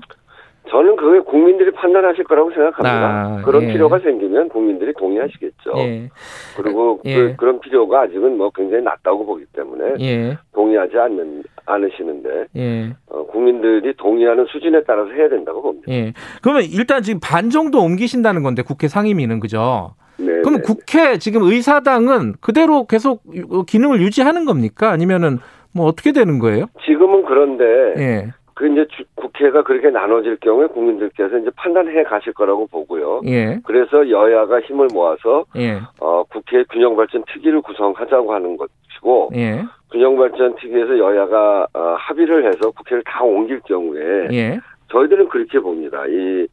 저는 0.70 0.96
그게 0.96 1.20
국민들이 1.20 1.72
판단하실 1.72 2.24
거라고 2.26 2.52
생각합니다. 2.52 3.40
아, 3.40 3.42
그런 3.44 3.64
예. 3.64 3.68
필요가 3.74 4.00
생기면 4.00 4.50
국민들이 4.50 4.94
동의하시겠죠. 4.94 5.74
예. 5.78 6.10
그리고 6.56 7.00
예. 7.06 7.36
그, 7.36 7.46
런 7.46 7.60
필요가 7.60 8.02
아직은 8.02 8.38
뭐 8.38 8.52
굉장히 8.52 8.84
낮다고 8.84 9.26
보기 9.26 9.46
때문에 9.54 9.96
예. 10.00 10.38
동의하지 10.54 10.98
않는 10.98 11.44
않으시는데 11.66 12.46
예. 12.56 12.96
어, 13.08 13.26
국민들이 13.26 13.94
동의하는 13.98 14.46
수준에 14.46 14.84
따라서 14.86 15.10
해야 15.12 15.28
된다고 15.30 15.62
봅니다. 15.62 15.92
예. 15.92 16.14
그러면 16.42 16.64
일단 16.72 17.02
지금 17.02 17.20
반 17.22 17.50
정도 17.50 17.80
옮기신다는 17.80 18.44
건데 18.44 18.62
국회 18.62 18.88
상임위는 18.88 19.40
그죠? 19.40 19.96
네. 20.18 20.26
그러면 20.42 20.62
네, 20.62 20.62
국회 20.62 21.18
지금 21.18 21.44
의사당은 21.44 22.36
그대로 22.42 22.86
계속 22.86 23.24
기능을 23.66 24.02
유지하는 24.02 24.46
겁니까? 24.46 24.92
아니면은 24.92 25.40
뭐 25.74 25.86
어떻게 25.86 26.12
되는 26.12 26.40
거예요? 26.40 26.66
지금은 26.86 27.24
그런데 27.26 27.64
예. 27.98 28.28
그 28.60 28.68
이제 28.68 28.86
주, 28.90 29.06
국회가 29.16 29.64
그렇게 29.64 29.90
나눠질 29.90 30.36
경우에 30.42 30.68
국민들께서 30.68 31.38
이제 31.38 31.50
판단해 31.56 32.04
가실 32.04 32.34
거라고 32.34 32.68
보고요. 32.68 33.22
예. 33.26 33.58
그래서 33.64 34.10
여야가 34.10 34.60
힘을 34.60 34.90
모아서 34.92 35.46
예. 35.56 35.80
어, 36.02 36.24
국회 36.26 36.66
균형 36.70 36.94
발전 36.98 37.24
특위를 37.32 37.62
구성하자고 37.62 38.34
하는 38.34 38.58
것이고 38.58 39.30
예. 39.36 39.64
균형 39.90 40.18
발전 40.18 40.54
특위에서 40.58 41.00
여야가 41.00 41.68
어, 41.74 41.96
합의를 42.00 42.48
해서 42.48 42.70
국회를 42.72 43.02
다 43.06 43.24
옮길 43.24 43.62
경우에 43.62 44.28
예. 44.34 44.60
저희들은 44.92 45.30
그렇게 45.30 45.58
봅니다. 45.58 46.06
이 46.08 46.46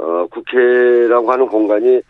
어, 0.00 0.26
국회라고 0.32 1.30
하는 1.30 1.46
공간이 1.46 2.00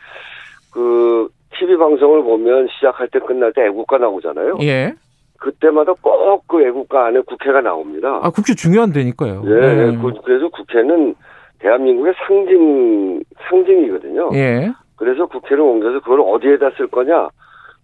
그 0.72 1.28
TV 1.59 1.76
방송을 1.76 2.22
보면 2.22 2.68
시작할 2.76 3.09
때 3.09 3.18
끝날 3.18 3.52
때 3.52 3.66
애국가 3.66 3.98
나오잖아요. 3.98 4.57
예. 4.62 4.94
그때마다 5.40 5.92
꼭 6.01 6.25
그 6.47 6.62
애국가 6.62 7.07
안에 7.07 7.20
국회가 7.20 7.61
나옵니다. 7.61 8.20
아, 8.23 8.31
국회 8.31 8.55
중요한 8.55 8.92
데니까요. 8.92 9.42
예, 9.47 9.51
네. 9.51 9.99
그, 9.99 10.12
그래서 10.25 10.49
국회는 10.49 11.14
대한민국의 11.59 12.14
상징, 12.27 13.23
상징이거든요. 13.49 14.31
예. 14.35 14.70
그래서 14.97 15.27
국회를 15.27 15.61
옮겨서 15.61 16.01
그걸 16.01 16.20
어디에다 16.20 16.70
쓸 16.77 16.87
거냐? 16.87 17.29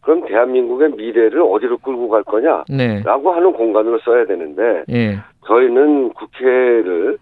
그럼 0.02 0.24
대한민국의 0.26 0.92
미래를 0.92 1.42
어디로 1.42 1.78
끌고 1.78 2.08
갈 2.08 2.22
거냐? 2.22 2.64
네. 2.68 3.02
라고 3.02 3.32
하는 3.32 3.52
공간으로 3.52 3.98
써야 4.00 4.24
되는데, 4.26 4.84
예. 4.90 5.18
저희는 5.46 6.10
국회를, 6.10 7.18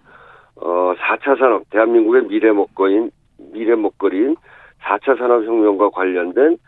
4차 0.56 1.38
산업, 1.38 1.62
대한민국의 1.70 2.26
미래 2.26 2.52
먹거리인, 2.52 3.10
미래 3.52 3.74
먹거리인 3.76 4.36
4차 4.82 5.16
산업혁명과 5.18 5.90
관련된 5.90 6.58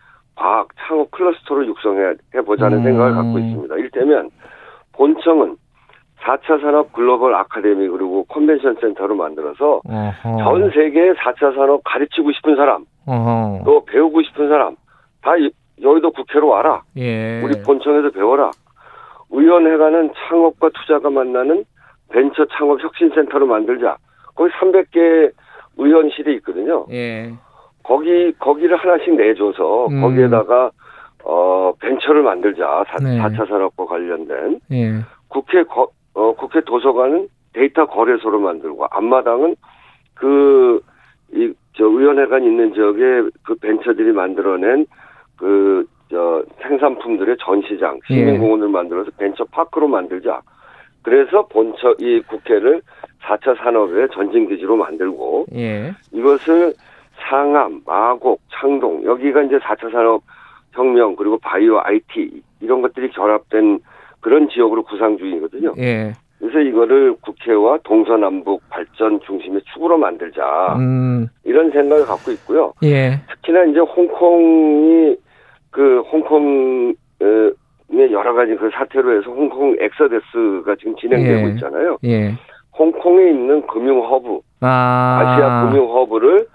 과학 0.40 0.68
창업 0.78 1.10
클러스터를 1.10 1.66
육성해 1.68 2.14
보자는 2.46 2.78
음. 2.78 2.82
생각을 2.82 3.12
갖고 3.12 3.38
있습니다. 3.38 3.76
일테면 3.76 4.30
본청은 4.92 5.56
4차 6.20 6.60
산업 6.62 6.92
글로벌 6.94 7.34
아카데미 7.34 7.88
그리고 7.88 8.24
컨벤션 8.24 8.74
센터로 8.80 9.14
만들어서 9.14 9.82
어허. 9.84 10.38
전 10.38 10.70
세계의 10.70 11.14
4차 11.14 11.54
산업 11.54 11.82
가르치고 11.84 12.32
싶은 12.32 12.56
사람, 12.56 12.84
어허. 13.06 13.62
또 13.66 13.84
배우고 13.84 14.22
싶은 14.22 14.48
사람 14.48 14.76
다 15.22 15.32
여의도 15.82 16.10
국회로 16.10 16.48
와라. 16.48 16.82
예. 16.96 17.42
우리 17.42 17.62
본청에서 17.62 18.10
배워라. 18.10 18.50
의원회관은 19.30 20.12
창업과 20.14 20.70
투자가 20.70 21.10
만나는 21.10 21.64
벤처 22.10 22.46
창업 22.56 22.82
혁신센터로 22.82 23.46
만들자. 23.46 23.96
거기 24.34 24.50
300개 24.52 25.32
의원실이 25.76 26.34
있거든요. 26.36 26.86
예. 26.90 27.32
거기 27.90 28.32
거기를 28.38 28.76
하나씩 28.76 29.16
내줘서 29.16 29.88
음. 29.88 30.00
거기에다가 30.00 30.70
어 31.24 31.72
벤처를 31.80 32.22
만들자. 32.22 32.84
4, 32.86 32.96
네. 33.02 33.18
4차 33.18 33.48
산업과 33.48 33.84
관련된 33.84 34.60
예. 34.70 34.92
국회 35.26 35.64
거, 35.64 35.88
어 36.14 36.32
국회 36.34 36.60
도서관은 36.60 37.26
데이터 37.52 37.86
거래소로 37.86 38.38
만들고 38.38 38.86
앞마당은 38.90 39.56
그 40.14 40.80
이 41.32 41.52
저 41.76 41.84
의원회관 41.84 42.42
있는 42.44 42.74
지역에 42.74 43.30
그 43.44 43.54
벤처들이 43.56 44.12
만들어낸 44.12 44.86
그 45.36 45.84
저 46.10 46.44
생산품들의 46.60 47.36
전시장, 47.40 48.00
예. 48.10 48.14
시민공원을 48.14 48.66
예. 48.68 48.72
만들어서 48.72 49.10
벤처 49.16 49.44
파크로 49.44 49.86
만들자. 49.86 50.42
그래서 51.02 51.46
본처 51.46 51.94
이 52.00 52.20
국회를 52.28 52.82
4차 53.22 53.56
산업의 53.58 54.08
전진기지로 54.12 54.76
만들고 54.76 55.46
예. 55.54 55.92
이것을 56.12 56.74
상암, 57.22 57.82
마곡, 57.86 58.40
창동 58.52 59.04
여기가 59.04 59.42
이제 59.42 59.58
4차 59.58 59.92
산업 59.92 60.22
혁명 60.72 61.16
그리고 61.16 61.38
바이오 61.38 61.80
IT 61.82 62.42
이런 62.60 62.82
것들이 62.82 63.10
결합된 63.10 63.80
그런 64.20 64.48
지역으로 64.48 64.82
구상 64.84 65.18
중이거든요. 65.18 65.74
예. 65.78 66.12
그래서 66.38 66.58
이거를 66.60 67.16
국회와 67.20 67.78
동서남북 67.84 68.62
발전 68.70 69.20
중심의 69.20 69.62
축으로 69.72 69.98
만들자 69.98 70.74
음. 70.78 71.26
이런 71.44 71.70
생각을 71.70 72.06
갖고 72.06 72.30
있고요. 72.32 72.72
예. 72.82 73.20
특히나 73.28 73.64
이제 73.64 73.80
홍콩이 73.80 75.16
그 75.70 76.00
홍콩 76.10 76.94
의 77.92 78.12
여러 78.12 78.32
가지 78.32 78.54
그 78.54 78.70
사태로 78.70 79.18
해서 79.18 79.30
홍콩 79.30 79.76
엑소더스가 79.78 80.76
지금 80.76 80.94
진행되고 80.96 81.48
예. 81.48 81.52
있잖아요. 81.52 81.98
예. 82.04 82.32
홍콩에 82.78 83.30
있는 83.30 83.66
금융 83.66 84.00
허브, 84.00 84.40
아. 84.60 85.36
시아 85.36 85.66
금융 85.66 85.90
허브를 85.92 86.46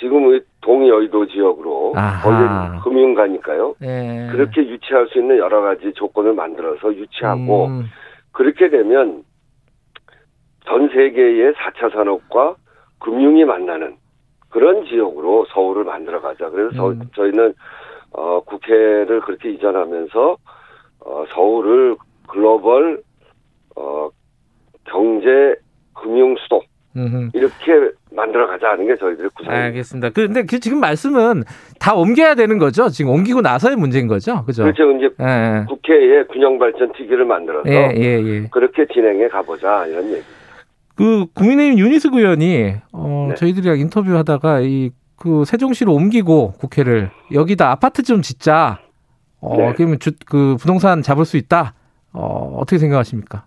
지금 0.00 0.40
동여의도 0.62 1.26
지역으로 1.26 1.92
거기 2.22 2.82
금융가니까요. 2.82 3.74
예. 3.82 4.28
그렇게 4.32 4.62
유치할 4.62 5.06
수 5.08 5.18
있는 5.18 5.36
여러 5.38 5.60
가지 5.60 5.92
조건을 5.92 6.32
만들어서 6.32 6.94
유치하고 6.94 7.66
음. 7.66 7.84
그렇게 8.32 8.70
되면 8.70 9.22
전 10.66 10.88
세계의 10.88 11.52
4차 11.52 11.92
산업과 11.92 12.56
금융이 13.00 13.44
만나는 13.44 13.96
그런 14.48 14.84
지역으로 14.86 15.46
서울을 15.52 15.84
만들어 15.84 16.20
가자. 16.20 16.48
그래서 16.48 16.90
음. 16.90 17.02
저희는 17.14 17.54
어, 18.12 18.40
국회를 18.40 19.20
그렇게 19.20 19.50
이전하면서 19.50 20.36
어, 21.00 21.24
서울을 21.28 21.96
글로벌 22.26 23.02
어, 23.76 24.08
경제 24.84 25.56
금융 25.94 26.36
수도 26.36 26.62
이렇게 27.32 27.90
만들어 28.12 28.46
가자는 28.48 28.86
게 28.86 28.96
저희들의 28.96 29.30
구상입니다. 29.34 29.66
알겠습니다. 29.66 30.10
그런데 30.10 30.44
그 30.44 30.58
지금 30.58 30.80
말씀은 30.80 31.44
다 31.78 31.94
옮겨야 31.94 32.34
되는 32.34 32.58
거죠? 32.58 32.88
지금 32.88 33.12
옮기고 33.12 33.40
나서의 33.40 33.76
문제인 33.76 34.08
거죠? 34.08 34.44
그죠? 34.44 34.64
그렇죠. 34.64 34.90
이제 34.92 35.08
예, 35.20 35.24
예. 35.24 35.64
국회에 35.68 36.24
균형 36.32 36.58
발전 36.58 36.92
특위를 36.92 37.24
만들어서 37.24 37.68
예, 37.70 37.92
예, 37.96 38.02
예. 38.22 38.48
그렇게 38.50 38.86
진행해 38.92 39.28
가보자 39.28 39.86
이런 39.86 40.04
얘기입니다. 40.04 40.28
그 40.96 41.26
국민의힘 41.34 41.78
유니스 41.78 42.08
의원이 42.12 42.74
어, 42.92 43.26
네. 43.30 43.34
저희들이랑 43.36 43.78
인터뷰하다가 43.78 44.60
이 44.60 44.90
그 45.20 45.44
세종시로 45.44 45.92
옮기고 45.92 46.52
국회를 46.52 47.10
여기다 47.32 47.70
아파트 47.70 48.02
좀 48.02 48.22
짓자. 48.22 48.80
어, 49.42 49.54
네. 49.56 49.74
그러면 49.76 49.98
주, 49.98 50.12
그 50.24 50.56
부동산 50.58 51.02
잡을 51.02 51.26
수 51.26 51.36
있다. 51.36 51.74
어, 52.14 52.56
어떻게 52.58 52.78
생각하십니까? 52.78 53.44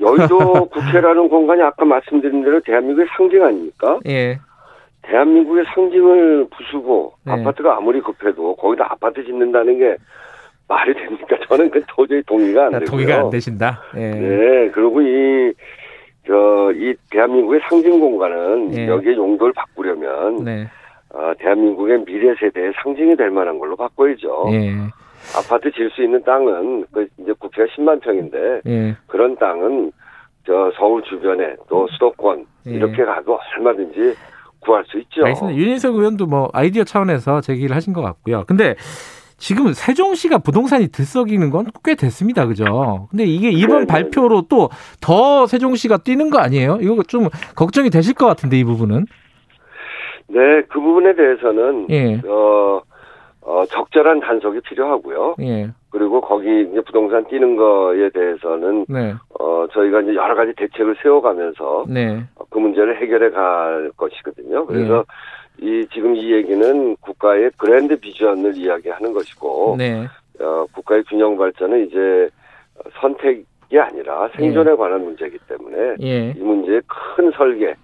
여의도 0.00 0.66
국회라는 0.70 1.28
공간이 1.28 1.62
아까 1.62 1.84
말씀드린 1.84 2.42
대로 2.44 2.60
대한민국의 2.60 3.06
상징 3.16 3.44
아닙니까? 3.44 3.98
예. 4.06 4.38
대한민국의 5.02 5.64
상징을 5.74 6.46
부수고 6.50 7.14
네. 7.24 7.32
아파트가 7.32 7.76
아무리 7.76 8.00
급해도 8.00 8.54
거기다 8.56 8.86
아파트 8.90 9.24
짓는다는 9.24 9.78
게 9.78 9.96
말이 10.68 10.94
됩니까? 10.94 11.36
저는 11.48 11.70
그 11.70 11.82
도저히 11.88 12.22
동의가 12.22 12.66
안 12.66 12.74
아, 12.74 12.78
되고요. 12.78 12.90
동의가 12.90 13.18
안 13.20 13.30
되신다. 13.30 13.82
예. 13.96 14.10
네. 14.10 14.70
그리고 14.70 15.00
이 15.00 15.52
저, 16.26 16.70
이 16.74 16.94
대한민국의 17.10 17.60
상징 17.68 17.98
공간은 17.98 18.76
예. 18.76 18.86
여기에 18.86 19.16
용도를 19.16 19.52
바꾸려면 19.54 20.44
네. 20.44 20.68
어, 21.10 21.32
대한민국의 21.38 22.04
미래 22.04 22.34
세대의 22.38 22.72
상징이 22.82 23.16
될 23.16 23.30
만한 23.30 23.58
걸로 23.58 23.74
바꿔야죠. 23.76 24.48
예. 24.52 24.74
아파트 25.36 25.70
질 25.72 25.90
수 25.90 26.02
있는 26.02 26.22
땅은 26.24 26.84
그 26.92 27.06
이제 27.18 27.32
국회가 27.38 27.66
10만 27.74 28.00
평인데 28.02 28.60
예. 28.66 28.96
그런 29.06 29.36
땅은 29.36 29.92
저 30.46 30.72
서울 30.76 31.02
주변에 31.02 31.56
또 31.68 31.86
수도권 31.92 32.46
예. 32.66 32.70
이렇게 32.70 33.04
가도 33.04 33.38
얼마든지 33.56 34.14
구할 34.60 34.84
수 34.86 34.98
있죠. 35.00 35.24
알겠습니다. 35.24 35.58
윤인석 35.58 35.94
의원도 35.96 36.26
뭐 36.26 36.48
아이디어 36.52 36.84
차원에서 36.84 37.40
제기를 37.40 37.74
하신 37.76 37.92
것 37.92 38.02
같고요. 38.02 38.44
근데 38.46 38.74
지금 39.36 39.72
세종시가 39.72 40.38
부동산이 40.38 40.88
들썩이는 40.88 41.50
건 41.50 41.66
꽤 41.84 41.94
됐습니다. 41.94 42.46
그죠? 42.46 43.06
근데 43.10 43.24
이게 43.24 43.50
이번 43.50 43.86
네네. 43.86 43.86
발표로 43.86 44.42
또 44.48 44.68
더 45.00 45.46
세종시가 45.46 45.98
뛰는 45.98 46.28
거 46.30 46.38
아니에요? 46.38 46.78
이거 46.80 47.02
좀 47.04 47.28
걱정이 47.54 47.88
되실 47.90 48.14
것 48.14 48.26
같은데 48.26 48.58
이 48.58 48.64
부분은. 48.64 49.06
네, 50.30 50.38
그 50.68 50.80
부분에 50.80 51.14
대해서는 51.14 51.86
예. 51.90 52.20
어, 52.26 52.82
어, 53.48 53.64
적절한 53.64 54.20
단속이 54.20 54.60
필요하고요. 54.60 55.36
예. 55.40 55.70
그리고 55.88 56.20
거기 56.20 56.68
이제 56.70 56.82
부동산 56.82 57.24
뛰는 57.28 57.56
거에 57.56 58.10
대해서는 58.10 58.84
네. 58.90 59.14
어, 59.40 59.66
저희가 59.72 60.02
이제 60.02 60.14
여러 60.14 60.34
가지 60.34 60.52
대책을 60.54 60.96
세워가면서 61.02 61.86
네. 61.88 62.22
그 62.50 62.58
문제를 62.58 63.00
해결해 63.00 63.30
갈 63.30 63.90
것이거든요. 63.96 64.66
그래서 64.66 65.02
예. 65.62 65.66
이 65.66 65.86
지금 65.94 66.14
이 66.14 66.30
얘기는 66.30 66.96
국가의 66.96 67.50
브랜드 67.58 67.98
비전을 67.98 68.54
이야기하는 68.54 69.14
것이고 69.14 69.76
네. 69.78 70.06
어, 70.40 70.66
국가의 70.74 71.04
균형 71.04 71.38
발전은 71.38 71.86
이제 71.86 72.28
선택이 73.00 73.80
아니라 73.80 74.28
생존에 74.36 74.72
예. 74.72 74.76
관한 74.76 75.04
문제이기 75.04 75.38
때문에 75.48 75.94
예. 76.02 76.34
이 76.36 76.38
문제의 76.38 76.82
큰 76.86 77.30
설계 77.30 77.74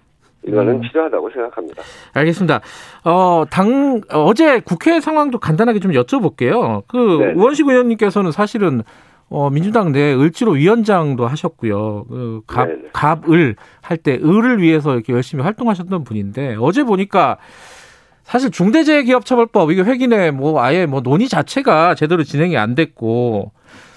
이거는 0.46 0.74
음. 0.74 0.80
필요하다고 0.80 1.30
생각합니다. 1.30 1.82
알겠습니다. 2.12 2.60
어, 3.04 3.44
당, 3.50 4.00
어제 4.10 4.60
국회 4.60 5.00
상황도 5.00 5.38
간단하게 5.38 5.80
좀 5.80 5.92
여쭤볼게요. 5.92 6.82
그, 6.86 6.96
네. 7.20 7.32
우원식 7.32 7.66
의원님께서는 7.68 8.30
사실은 8.32 8.82
어, 9.30 9.48
민주당 9.50 9.90
내 9.92 10.12
을지로 10.14 10.52
위원장도 10.52 11.26
하셨고요. 11.26 12.04
그 12.08 12.40
갑, 12.46 12.66
네, 12.66 12.74
네. 12.74 12.88
갑을 12.92 13.56
할 13.80 13.96
때 13.96 14.18
을을 14.22 14.60
위해서 14.60 14.92
이렇게 14.94 15.12
열심히 15.12 15.42
활동하셨던 15.42 16.04
분인데 16.04 16.56
어제 16.60 16.84
보니까 16.84 17.38
사실 18.22 18.50
중대재해기업처벌법 18.50 19.70
이게 19.70 19.82
회기내 19.82 20.30
뭐 20.30 20.60
아예 20.62 20.86
뭐 20.86 21.00
논의 21.00 21.28
자체가 21.28 21.94
제대로 21.94 22.22
진행이 22.22 22.56
안 22.56 22.74
됐고 22.74 23.52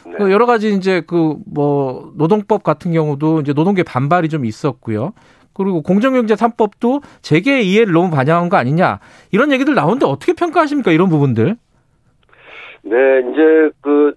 네. 0.05 0.13
그 0.17 0.31
여러 0.31 0.45
가지 0.45 0.73
이제 0.73 1.01
그 1.01 1.35
뭐 1.45 2.11
노동법 2.15 2.63
같은 2.63 2.91
경우도 2.93 3.41
이제 3.41 3.53
노동계 3.53 3.83
반발이 3.83 4.29
좀 4.29 4.45
있었고요. 4.45 5.11
그리고 5.57 5.81
공정경제 5.81 6.35
3법도 6.35 7.01
재계 7.21 7.61
이해를 7.61 7.91
너무 7.91 8.11
반영한 8.11 8.49
거 8.49 8.57
아니냐 8.57 8.99
이런 9.31 9.51
얘기들 9.51 9.73
나오는데 9.73 10.05
어떻게 10.05 10.33
평가하십니까 10.33 10.91
이런 10.91 11.09
부분들? 11.09 11.55
네, 12.83 13.19
이제 13.31 13.69
그 13.81 14.13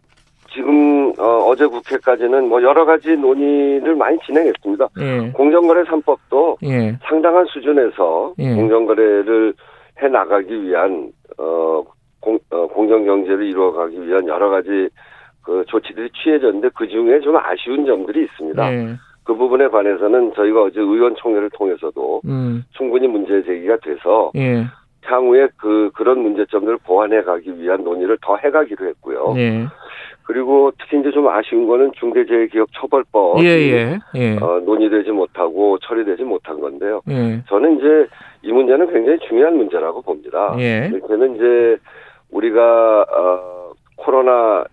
지금 0.52 1.12
어, 1.18 1.54
제 1.56 1.66
국회까지는 1.66 2.48
뭐 2.48 2.62
여러 2.62 2.84
가지 2.84 3.16
논의를 3.16 3.94
많이 3.94 4.18
진행했습니다. 4.26 4.88
예. 5.00 5.30
공정거래 5.32 5.84
3법도 5.84 6.56
예. 6.64 6.98
상당한 7.08 7.46
수준에서 7.46 8.34
예. 8.38 8.54
공정거래를 8.54 9.54
해 10.02 10.08
나가기 10.08 10.62
위한 10.62 11.12
어, 11.38 11.82
공, 12.20 12.38
어, 12.50 12.66
공정경제를 12.66 13.46
이루어가기 13.46 14.06
위한 14.06 14.26
여러 14.26 14.50
가지 14.50 14.88
그 15.42 15.64
조치들이 15.68 16.10
취해졌는데 16.22 16.70
그 16.74 16.86
중에 16.88 17.20
좀 17.20 17.36
아쉬운 17.36 17.86
점들이 17.86 18.24
있습니다. 18.24 18.62
예. 19.30 19.32
그 19.32 19.34
부분에 19.34 19.68
관해서는 19.68 20.32
저희가 20.34 20.62
어제 20.62 20.80
의원총회를 20.80 21.50
통해서도 21.50 22.22
음. 22.24 22.64
충분히 22.76 23.06
문제 23.06 23.42
제기가 23.44 23.76
돼서 23.78 24.32
예. 24.36 24.64
향후에 25.02 25.48
그 25.56 25.90
그런 25.94 26.20
문제점들을 26.20 26.78
보완해 26.84 27.22
가기 27.22 27.58
위한 27.58 27.84
논의를 27.84 28.18
더 28.20 28.36
해가기로 28.36 28.88
했고요. 28.88 29.34
예. 29.36 29.66
그리고 30.24 30.72
특히 30.78 31.00
이제 31.00 31.10
좀 31.10 31.28
아쉬운 31.28 31.66
거는 31.66 31.92
중대재해기업처벌법 31.98 33.42
예, 33.42 33.48
예, 33.48 33.98
예. 34.14 34.36
어, 34.40 34.60
논의되지 34.64 35.10
못하고 35.10 35.78
처리되지 35.78 36.22
못한 36.22 36.60
건데요. 36.60 37.00
예. 37.08 37.42
저는 37.48 37.78
이제 37.78 38.06
이 38.42 38.52
문제는 38.52 38.92
굉장히 38.92 39.18
중요한 39.28 39.56
문제라고 39.56 40.02
봅니다. 40.02 40.54
예. 40.58 40.88
이렇게는 40.92 41.36
이제 41.36 41.76
우리가 42.30 43.06
어, 43.10 43.72
코로나 43.96 44.64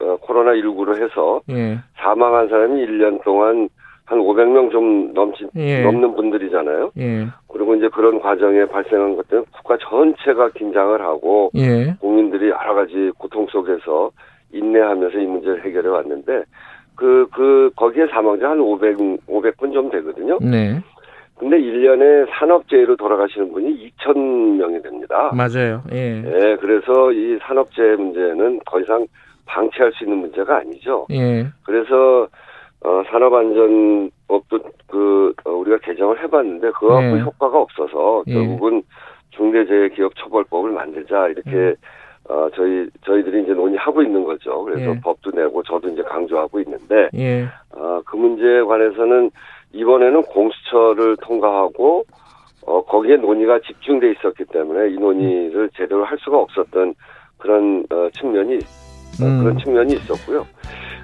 어, 0.00 0.16
코로나 0.20 0.52
19로 0.52 0.96
해서 1.02 1.40
예. 1.50 1.78
사망한 1.96 2.48
사람이 2.48 2.86
1년 2.86 3.22
동안 3.24 3.68
한 4.06 4.20
500명 4.20 4.70
좀 4.70 5.12
넘치 5.12 5.46
예. 5.56 5.82
넘는 5.82 6.14
분들이잖아요. 6.14 6.92
예. 6.98 7.26
그리고 7.48 7.74
이제 7.74 7.88
그런 7.88 8.20
과정에 8.20 8.64
발생한 8.64 9.16
것들은 9.16 9.44
국가 9.52 9.76
전체가 9.78 10.50
긴장을 10.50 11.00
하고 11.00 11.50
예. 11.56 11.94
국민들이 12.00 12.48
여러 12.48 12.74
가지 12.74 13.10
고통 13.18 13.46
속에서 13.48 14.12
인내하면서 14.52 15.18
이 15.18 15.26
문제를 15.26 15.64
해결해 15.64 15.88
왔는데 15.88 16.44
그, 16.94 17.26
그, 17.34 17.70
거기에 17.76 18.06
사망자 18.06 18.50
한 18.50 18.58
500, 18.58 18.96
500분 19.26 19.72
좀 19.72 19.90
되거든요. 19.90 20.38
네. 20.40 20.80
근데 21.38 21.58
1년에 21.58 22.26
산업재해로 22.30 22.96
돌아가시는 22.96 23.52
분이 23.52 23.92
2,000명이 23.98 24.82
됩니다. 24.82 25.30
맞아요. 25.34 25.82
예. 25.92 26.22
예, 26.24 26.56
그래서 26.58 27.12
이 27.12 27.38
산업재해 27.42 27.96
문제는 27.96 28.60
더 28.64 28.80
이상 28.80 29.06
방치할 29.44 29.92
수 29.92 30.04
있는 30.04 30.18
문제가 30.18 30.56
아니죠. 30.56 31.06
예. 31.10 31.46
그래서 31.64 32.28
어, 32.84 33.02
산업안전법도 33.08 34.58
그 34.86 35.34
어, 35.44 35.50
우리가 35.50 35.78
개정을 35.78 36.22
해봤는데 36.22 36.70
그거 36.72 37.00
네. 37.00 37.20
효과가 37.20 37.58
없어서 37.58 38.22
예. 38.28 38.34
결국은 38.34 38.82
중대재해기업처벌법을 39.30 40.70
만들자 40.70 41.28
이렇게 41.28 41.50
음. 41.50 41.74
어, 42.28 42.48
저희 42.54 42.88
저희들이 43.04 43.44
이제 43.44 43.52
논의하고 43.52 44.02
있는 44.02 44.24
거죠. 44.24 44.64
그래서 44.64 44.90
예. 44.90 45.00
법도 45.00 45.30
내고 45.30 45.62
저도 45.62 45.88
이제 45.88 46.02
강조하고 46.02 46.60
있는데 46.60 47.08
예. 47.14 47.46
어, 47.72 48.00
그 48.04 48.16
문제에 48.16 48.62
관해서는 48.62 49.30
이번에는 49.72 50.22
공수처를 50.22 51.16
통과하고 51.22 52.04
어, 52.66 52.84
거기에 52.84 53.16
논의가 53.16 53.60
집중돼 53.60 54.12
있었기 54.12 54.44
때문에 54.46 54.90
이 54.90 54.94
논의를 54.94 55.70
제대로 55.76 56.04
할 56.04 56.18
수가 56.18 56.38
없었던 56.38 56.94
그런 57.38 57.84
어, 57.90 58.08
측면이 58.18 58.56
어, 58.56 58.58
음. 59.20 59.42
그런 59.42 59.58
측면이 59.58 59.94
있었고요. 59.94 60.46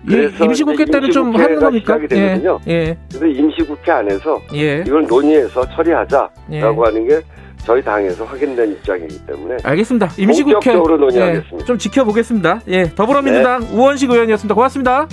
그래서 0.06 0.44
임시국회 0.44 0.84
때는 0.86 1.10
좀 1.10 1.34
하는 1.36 1.60
겁니까? 1.60 1.98
예. 2.12 2.40
예. 2.66 2.96
그래서 3.08 3.26
임시국회 3.26 3.90
안에서 3.92 4.40
예. 4.54 4.82
이걸 4.86 5.06
논의해서 5.06 5.64
처리하자라고 5.70 6.32
예. 6.50 6.60
하는 6.60 7.08
게 7.08 7.20
저희 7.58 7.80
당에서 7.82 8.24
확인된 8.24 8.72
입장이기 8.72 9.24
때문에 9.26 9.56
알겠습니다. 9.62 10.10
임시국회 10.18 10.54
본격적으로 10.54 10.96
논의하겠습니다. 10.98 11.58
예, 11.60 11.64
좀 11.64 11.78
지켜보겠습니다. 11.78 12.60
예, 12.68 12.90
더불어민주당 12.94 13.60
네. 13.60 13.68
우원식 13.72 14.10
의원이었습니다. 14.10 14.54
고맙습니다. 14.54 15.06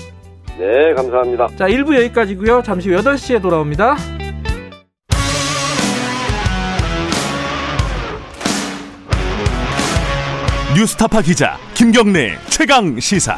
네, 0.57 0.93
감사합니다. 0.95 1.47
자, 1.55 1.67
1부 1.67 1.95
여기까지고요. 1.95 2.63
잠시 2.63 2.89
후 2.89 2.99
8시에 2.99 3.41
돌아옵니다. 3.41 3.95
뉴스타파 10.79 11.21
기자 11.21 11.57
김경래 11.73 12.37
최강 12.47 12.97
시사. 13.01 13.37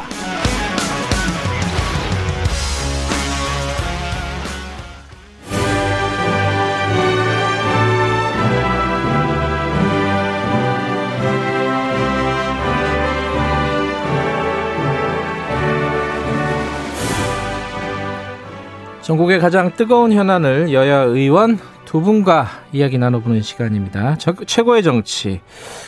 전국의 19.00 19.40
가장 19.40 19.72
뜨거운 19.74 20.12
현안을 20.12 20.72
여야 20.72 20.98
의원 20.98 21.58
두 21.84 22.00
분과 22.00 22.46
이야기 22.72 22.98
나눠보는 22.98 23.42
시간입니다. 23.42 24.16
저, 24.18 24.32
최고의 24.46 24.84
정치. 24.84 25.40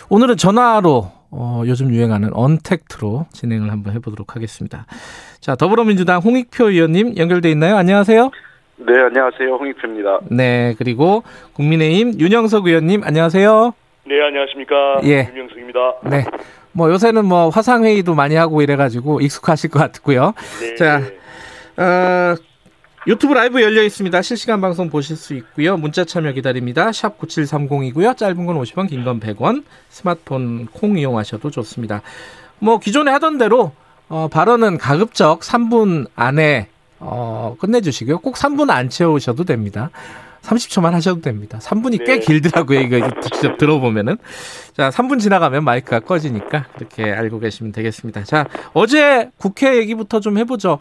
오늘은 0.08 0.36
전화로 0.36 1.13
어, 1.36 1.62
요즘 1.66 1.92
유행하는 1.92 2.30
언택트로 2.32 3.26
진행을 3.32 3.70
한번 3.72 3.92
해보도록 3.94 4.36
하겠습니다. 4.36 4.86
자, 5.40 5.56
더불어민주당 5.56 6.20
홍익표 6.20 6.70
의원님 6.70 7.16
연결돼 7.16 7.50
있나요? 7.50 7.76
안녕하세요. 7.76 8.30
네, 8.76 8.92
안녕하세요. 9.06 9.56
홍익표입니다. 9.56 10.20
네, 10.30 10.74
그리고 10.78 11.24
국민의힘 11.54 12.20
윤영석 12.20 12.66
의원님 12.66 13.02
안녕하세요. 13.04 13.74
네, 14.06 14.22
안녕하십니까. 14.22 15.00
예. 15.04 15.28
윤영석입니다. 15.34 15.78
네. 16.10 16.24
뭐 16.72 16.90
요새는 16.90 17.24
뭐 17.24 17.48
화상회의도 17.48 18.14
많이 18.14 18.36
하고 18.36 18.62
이래가지고 18.62 19.20
익숙하실 19.20 19.70
것 19.70 19.78
같고요. 19.80 20.34
네. 20.60 20.74
자, 20.76 21.00
어, 21.76 22.36
유튜브 23.06 23.34
라이브 23.34 23.60
열려 23.62 23.82
있습니다. 23.82 24.22
실시간 24.22 24.60
방송 24.62 24.88
보실 24.88 25.16
수 25.16 25.34
있고요. 25.34 25.76
문자 25.76 26.04
참여 26.04 26.32
기다립니다. 26.32 26.90
샵 26.92 27.18
9730이고요. 27.18 28.16
짧은 28.16 28.46
건 28.46 28.58
50원, 28.58 28.88
긴 28.88 29.04
건 29.04 29.20
100원. 29.20 29.62
스마트폰 29.90 30.66
콩 30.72 30.96
이용하셔도 30.98 31.50
좋습니다. 31.50 32.00
뭐 32.58 32.78
기존에 32.78 33.10
하던 33.12 33.36
대로 33.36 33.72
어, 34.08 34.28
발언은 34.30 34.78
가급적 34.78 35.40
3분 35.40 36.06
안에 36.16 36.68
어, 36.98 37.56
끝내주시고요. 37.60 38.20
꼭 38.20 38.36
3분 38.36 38.70
안 38.70 38.88
채우셔도 38.88 39.44
됩니다. 39.44 39.90
30초만 40.42 40.92
하셔도 40.92 41.20
됩니다. 41.20 41.58
3분이 41.58 41.98
네. 41.98 42.04
꽤 42.04 42.18
길더라고요. 42.20 42.80
이거 42.80 43.10
직접 43.22 43.56
들어보면은. 43.58 44.16
자, 44.76 44.88
3분 44.90 45.18
지나가면 45.20 45.64
마이크가 45.64 46.00
꺼지니까 46.00 46.66
그렇게 46.74 47.10
알고 47.10 47.38
계시면 47.40 47.72
되겠습니다. 47.72 48.24
자, 48.24 48.46
어제 48.74 49.30
국회 49.38 49.76
얘기부터 49.76 50.20
좀 50.20 50.36
해보죠. 50.38 50.78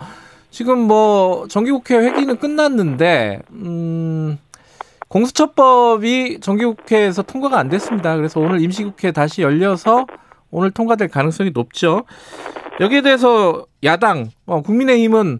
지금 0.53 0.77
뭐 0.81 1.47
정기국회 1.47 1.97
회기는 1.97 2.37
끝났는데 2.37 3.41
음 3.53 4.37
공수처법이 5.07 6.41
정기국회에서 6.41 7.23
통과가 7.23 7.57
안 7.57 7.69
됐습니다. 7.69 8.15
그래서 8.15 8.39
오늘 8.39 8.61
임시국회 8.61 9.13
다시 9.13 9.41
열려서 9.41 10.05
오늘 10.51 10.69
통과될 10.69 11.07
가능성이 11.07 11.49
높죠. 11.49 12.03
여기에 12.79 13.01
대해서 13.01 13.65
야당 13.83 14.29
어, 14.45 14.61
국민의힘은 14.61 15.39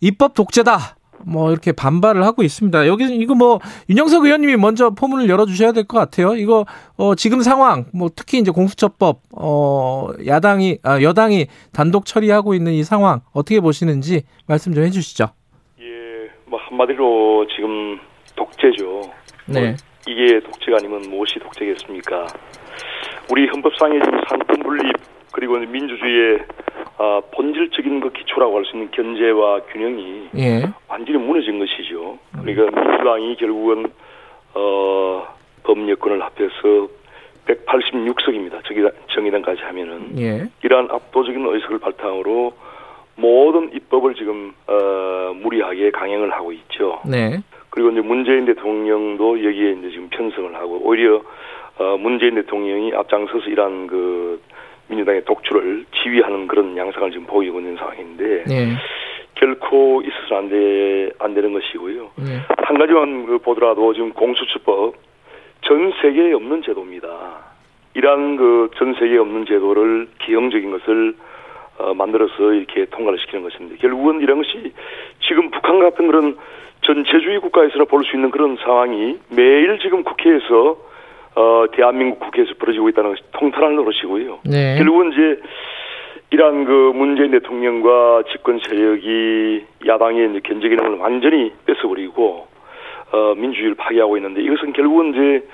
입법 0.00 0.34
독재다. 0.34 0.96
뭐 1.26 1.50
이렇게 1.50 1.72
반발을 1.72 2.24
하고 2.24 2.42
있습니다. 2.42 2.86
여기 2.86 3.04
이거 3.16 3.34
뭐 3.34 3.60
윤영석 3.88 4.24
의원님이 4.24 4.56
먼저 4.56 4.90
포문을 4.90 5.28
열어 5.28 5.46
주셔야 5.46 5.72
될 5.72 5.84
것 5.84 5.98
같아요. 5.98 6.34
이거 6.34 6.64
어 6.96 7.14
지금 7.14 7.40
상황 7.42 7.86
뭐 7.92 8.08
특히 8.14 8.38
이제 8.38 8.50
공수처법 8.50 9.20
어 9.36 10.08
야당이 10.26 10.78
아, 10.82 11.02
여당이 11.02 11.46
단독 11.72 12.06
처리하고 12.06 12.54
있는 12.54 12.72
이 12.72 12.82
상황 12.84 13.20
어떻게 13.32 13.60
보시는지 13.60 14.22
말씀 14.46 14.72
좀 14.74 14.84
해 14.84 14.90
주시죠. 14.90 15.26
예, 15.80 16.30
뭐 16.46 16.58
한마디로 16.68 17.46
지금 17.54 17.98
독재죠. 18.36 18.84
뭐 18.86 19.10
네. 19.46 19.60
뭐 19.60 19.74
이게 20.06 20.40
독재가 20.40 20.76
아니면 20.80 21.02
무엇이 21.10 21.34
독재겠습니까? 21.40 22.26
우리 23.30 23.46
헌법상의 23.48 24.00
지금 24.04 24.20
삼권 24.28 24.58
분립 24.62 24.92
그리고 25.34 25.58
민주주의의 25.58 26.44
어, 26.96 27.20
본질적인 27.32 28.00
그 28.00 28.12
기초라고 28.12 28.56
할 28.56 28.64
수 28.64 28.76
있는 28.76 28.90
견제와 28.92 29.62
균형이 29.62 30.28
예. 30.38 30.62
완전히 30.88 31.18
무너진 31.18 31.58
것이죠. 31.58 32.18
그러니까 32.32 32.80
민주당이 32.80 33.36
결국은 33.36 33.86
어, 34.54 35.26
법여권을 35.64 36.22
합해서 36.22 36.88
186석입니다. 37.46 38.60
정의당까지 39.12 39.62
하면은 39.62 40.18
예. 40.18 40.48
이러한 40.62 40.88
압도적인 40.90 41.44
의석을 41.44 41.80
바탕으로 41.80 42.52
모든 43.16 43.72
입법을 43.74 44.14
지금 44.14 44.54
어, 44.68 45.34
무리하게 45.34 45.90
강행을 45.90 46.32
하고 46.32 46.52
있죠. 46.52 47.00
네. 47.04 47.40
그리고 47.70 47.90
이제 47.90 48.00
문재인 48.00 48.44
대통령도 48.44 49.44
여기에 49.44 49.72
이제 49.72 49.90
지금 49.90 50.08
편성을 50.10 50.54
하고 50.54 50.80
오히려 50.84 51.22
어, 51.78 51.96
문재인 51.98 52.36
대통령이 52.36 52.92
앞장서서 52.94 53.46
이러한 53.48 53.88
그 53.88 54.40
민주당의 54.88 55.24
독주를 55.24 55.84
지휘하는 56.02 56.46
그런 56.46 56.76
양상을 56.76 57.10
지금 57.10 57.26
보이고 57.26 57.58
있는 57.60 57.76
상황인데 57.76 58.44
네. 58.44 58.72
결코 59.34 60.02
있어서 60.02 60.36
안, 60.36 60.48
돼, 60.48 61.10
안 61.18 61.34
되는 61.34 61.52
것이고요. 61.52 62.10
네. 62.16 62.40
한 62.58 62.78
가지만 62.78 63.26
그 63.26 63.38
보더라도 63.38 63.92
지금 63.94 64.12
공수처법 64.12 64.94
전 65.62 65.92
세계에 66.02 66.32
없는 66.32 66.62
제도입니다. 66.62 67.08
이러한 67.94 68.36
그 68.36 68.68
전 68.76 68.94
세계에 68.94 69.18
없는 69.18 69.46
제도를 69.46 70.08
기형적인 70.20 70.70
것을 70.70 71.14
어, 71.78 71.92
만들어서 71.94 72.52
이렇게 72.52 72.84
통과를 72.86 73.18
시키는 73.18 73.42
것인데 73.42 73.76
결국은 73.76 74.20
이런 74.20 74.38
것이 74.38 74.72
지금 75.26 75.50
북한 75.50 75.80
같은 75.80 76.06
그런 76.06 76.36
전체주의 76.82 77.40
국가에서나 77.40 77.84
볼 77.86 78.04
수 78.04 78.14
있는 78.14 78.30
그런 78.30 78.56
상황이 78.62 79.18
매일 79.30 79.78
지금 79.80 80.04
국회에서 80.04 80.76
어, 81.36 81.66
대한민국 81.72 82.20
국회에서 82.20 82.54
벌어지고 82.58 82.88
있다는 82.88 83.10
것이 83.10 83.22
통탄한 83.32 83.76
노릇이고요. 83.76 84.40
네. 84.44 84.76
결국은 84.78 85.12
이제 85.12 85.40
이러한 86.30 86.64
그 86.64 86.92
문재인 86.94 87.30
대통령과 87.30 88.24
집권 88.32 88.60
세력이 88.66 89.64
야당의 89.86 90.30
이제 90.30 90.40
견제 90.44 90.68
기능을 90.68 90.98
완전히 90.98 91.52
뺏어버리고 91.66 92.46
어, 93.12 93.34
민주주의를 93.36 93.74
파괴하고 93.76 94.16
있는데 94.16 94.42
이것은 94.42 94.72
결국은 94.72 95.10
이제 95.10 95.46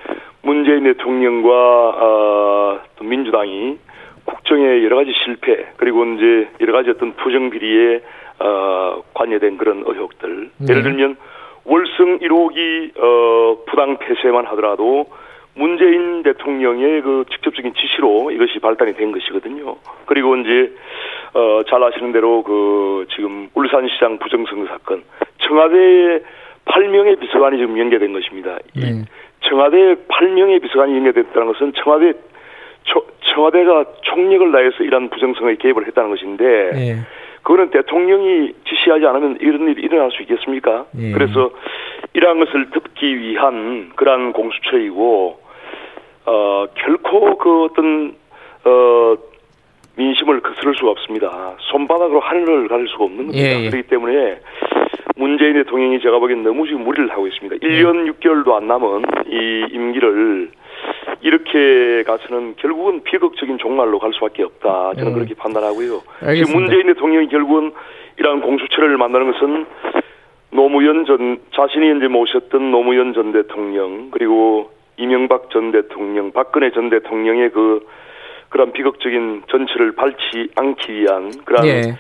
문재인 0.43 0.85
대통령과 0.85 1.51
어, 1.51 2.81
또 2.97 3.05
민주당이 3.05 3.79
국정의 4.25 4.85
여러 4.85 4.97
가지 4.97 5.13
실패 5.25 5.67
그리고 5.77 6.05
이제 6.05 6.49
여러 6.61 6.73
가지 6.73 6.91
어떤 6.91 7.15
부정 7.15 7.51
비리에 7.51 8.01
어, 8.39 9.03
관여된 9.15 9.59
그런 9.59 9.83
의혹들 9.87 10.51
네. 10.59 10.67
예를 10.71 10.83
들면 10.83 11.17
월성 11.65 12.21
1호기 12.21 12.99
어, 12.99 13.65
부당 13.67 13.99
폐쇄만 13.99 14.47
하더라도 14.47 15.07
문재인 15.55 16.23
대통령의 16.23 17.03
그 17.03 17.25
직접적인 17.31 17.75
지시로 17.75 18.31
이것이 18.31 18.59
발단이 18.61 18.95
된 18.95 19.13
것이거든요. 19.13 19.77
그리고 20.07 20.37
이제 20.37 20.73
어, 21.35 21.63
잘 21.69 21.83
아시는 21.83 22.13
대로 22.13 22.43
그 22.43 23.07
지금 23.15 23.49
울산시장 23.55 24.19
부정선거 24.19 24.67
사건 24.67 25.03
청와대 25.39 26.23
8명의 26.65 27.19
비서관이 27.19 27.59
지금 27.59 27.79
연계된 27.79 28.13
것입니다. 28.13 28.59
네. 28.75 29.05
청와대 29.41 29.97
8명의 30.09 30.63
비서관이 30.63 30.97
연계됐다는 30.97 31.49
것은 31.53 31.73
청와대 31.75 32.13
초, 32.85 33.05
청와대가 33.21 33.85
총력을 34.03 34.53
다해서 34.53 34.85
이러한 34.85 35.11
부정선거에 35.11 35.57
개입을 35.57 35.87
했다는 35.87 36.11
것인데 36.11 36.71
네. 36.73 36.97
그거는 37.43 37.71
대통령이 37.71 38.53
지시하지 38.69 39.07
않으면 39.07 39.39
이런 39.41 39.69
일이 39.69 39.83
일어날 39.83 40.11
수 40.11 40.23
있겠습니까? 40.23 40.87
네. 40.93 41.13
그래서 41.13 41.51
이러한 42.13 42.41
것을 42.45 42.71
덮기 42.71 43.19
위한 43.19 43.91
그러한 43.97 44.33
공수처이고 44.33 45.41
어 46.27 46.67
결코 46.75 47.39
그 47.39 47.65
어떤 47.65 48.15
어 48.65 49.17
민심을 49.97 50.41
거스를 50.41 50.75
수가 50.75 50.91
없습니다. 50.93 51.57
손바닥으로 51.71 52.21
하늘을 52.21 52.69
가릴 52.69 52.89
수가 52.89 53.05
없는 53.05 53.27
겁니다. 53.27 53.39
예, 53.39 53.65
예. 53.65 53.71
그렇기 53.71 53.89
때문에 53.89 54.41
문재인 55.17 55.55
대통령이 55.55 56.01
제가 56.01 56.19
보기엔 56.19 56.43
너무 56.43 56.67
지금 56.67 56.85
무리를 56.85 57.11
하고 57.11 57.27
있습니다. 57.27 57.57
1년 57.67 58.07
예. 58.07 58.11
6개월도 58.13 58.53
안 58.53 58.67
남은 58.69 59.03
이 59.27 59.67
임기를 59.73 60.51
이렇게 61.23 62.03
가서는 62.05 62.55
결국은 62.57 63.03
비극적인 63.03 63.59
종말로 63.59 63.99
갈 63.99 64.13
수밖에 64.15 64.43
없다. 64.43 64.95
저는 64.95 65.13
음. 65.13 65.15
그렇게 65.15 65.35
판단하고요. 65.35 66.03
알겠습니다. 66.21 66.45
지금 66.45 66.61
문재인 66.61 66.87
대통령이 66.87 67.29
결국은 67.29 67.73
이러한 68.19 68.41
공수처를 68.41 68.97
만나는 68.97 69.33
것은 69.33 69.67
노무현 70.51 71.05
전 71.07 71.39
자신이 71.55 71.97
이제 71.97 72.09
모셨던 72.09 72.71
노무현 72.71 73.15
전 73.15 73.33
대통령 73.33 74.11
그리고 74.11 74.71
이명박 74.97 75.51
전 75.51 75.73
대통령, 75.73 76.33
박근혜 76.33 76.71
전 76.73 76.91
대통령의 76.91 77.51
그 77.51 77.87
그런 78.51 78.73
비극적인 78.73 79.45
전체를 79.49 79.93
밟지 79.95 80.51
않기 80.57 80.93
위한 80.93 81.31
그런 81.45 81.67
예. 81.67 81.97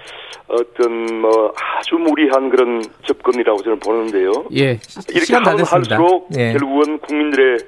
어떤 0.48 1.20
뭐 1.20 1.52
아주 1.56 1.94
무리한 1.94 2.50
그런 2.50 2.82
접근이라고 3.04 3.62
저는 3.62 3.78
보는데요. 3.78 4.32
예. 4.56 4.78
이렇게 5.14 5.34
하면 5.34 5.64
할수록 5.64 6.28
예. 6.36 6.52
결국은 6.52 6.98
국민들의 6.98 7.58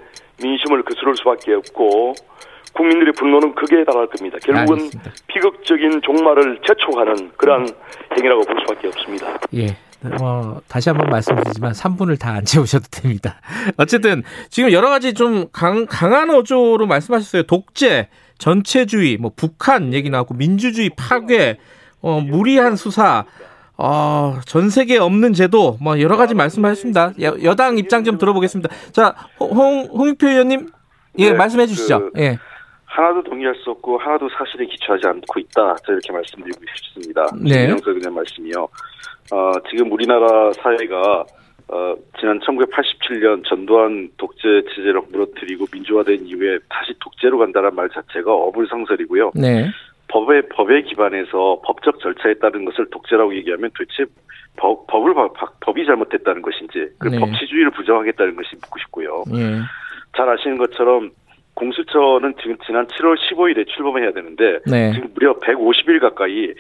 민심을 0.43 0.83
거스를 0.85 1.17
수밖에 1.17 1.55
없고 1.55 2.15
국민들의 2.75 3.13
분노는 3.15 3.55
달할 3.85 4.07
겁니다. 4.07 4.39
결국은 4.43 4.79
알겠습니다. 4.79 5.13
비극적인 5.27 6.01
종말을 6.03 6.61
재촉하는 6.67 7.33
그러한 7.37 7.69
행위라고 8.17 8.43
볼 8.45 8.57
수밖에 8.61 8.89
없습니다. 8.89 9.39
예. 9.55 9.77
어, 10.21 10.61
다시 10.67 10.89
한번 10.89 11.11
말씀드리지만 11.11 11.73
3분을 11.73 12.19
다 12.19 12.33
안 12.33 12.45
채우셔도 12.45 12.87
됩니다. 12.91 13.41
어쨌든 13.77 14.23
지금 14.51 14.73
여러 14.73 14.89
가지 14.89 15.15
좀 15.15 15.47
강, 15.53 15.87
강한 15.87 16.31
어조로 16.31 16.87
말씀하셨어요. 16.87 17.45
독재, 17.45 18.09
전체주의, 18.39 19.17
뭐 19.19 19.31
북한 19.37 19.93
얘기 19.95 20.11
나왔고 20.11 20.35
민주주의 20.35 20.91
파괴, 20.97 21.59
어, 22.01 22.21
무리한 22.21 22.75
수사, 22.75 23.25
어, 23.79 24.39
전 24.47 24.71
세계에 24.71 24.99
없는 24.99 25.33
제도, 25.33 25.77
뭐 25.81 26.01
여러 26.01 26.17
가지 26.17 26.35
말씀하셨습니다. 26.35 27.13
여, 27.21 27.55
당 27.55 27.79
입장 27.79 28.05
좀 28.05 28.19
들어보겠습니다. 28.19 28.69
자, 28.93 29.15
홍 29.41 29.89
홍익표 29.93 30.29
의원님, 30.29 30.69
예, 31.19 31.31
네, 31.31 31.37
말씀해 31.37 31.67
주시죠. 31.67 32.11
그, 32.13 32.21
예. 32.21 32.39
하나도 32.85 33.23
동의할 33.23 33.55
수 33.57 33.71
없고 33.71 33.99
하나도 33.99 34.29
사실에 34.37 34.67
기초하지 34.67 35.07
않고 35.07 35.41
있다. 35.41 35.77
저 35.85 35.93
이렇게 35.93 36.13
말씀드리고 36.13 36.61
싶습니다. 36.77 37.27
네. 37.41 37.75
그냥 37.83 38.15
말씀이요. 38.15 38.69
어, 39.33 39.53
지금 39.71 39.91
우리나라 39.91 40.53
사회가 40.53 41.25
어, 41.69 41.95
지난 42.21 42.39
1987년 42.41 43.43
전두환 43.49 44.11
독재 44.19 44.65
체제를 44.75 45.01
무너뜨리고 45.11 45.65
민주화된 45.73 46.27
이후에 46.27 46.59
다시 46.69 46.93
독재로 47.01 47.39
간다는 47.39 47.75
말 47.75 47.89
자체가 47.89 48.31
어불성설이고요. 48.31 49.33
네. 49.35 49.71
법에 50.13 50.43
법에 50.43 50.83
기반해서 50.83 51.63
법적 51.65 52.01
절차에 52.01 52.35
따른 52.35 52.67
것을 52.67 52.87
독재라고 52.91 53.35
얘기하면 53.37 53.71
도대체 53.77 54.05
법, 54.57 54.87
법을 54.87 55.15
법이 55.61 55.87
잘못됐다는 55.87 56.43
것인지 56.43 56.91
그 56.99 57.09
네. 57.09 57.19
법치주의를 57.19 57.71
부정하겠다는 57.71 58.37
것이 58.37 58.55
묻고 58.57 58.79
싶고요. 58.81 59.25
네. 59.33 59.61
잘 60.15 60.29
아시는 60.29 60.59
것처럼 60.59 61.11
공수처는 61.55 62.35
지금 62.43 62.57
지난 62.67 62.87
7월 62.87 63.17
15일에 63.17 63.67
출범해야 63.69 64.13
되는데 64.13 64.59
네. 64.67 64.93
지금 64.93 65.11
무려 65.15 65.39
150일 65.39 66.01
가까이 66.01 66.53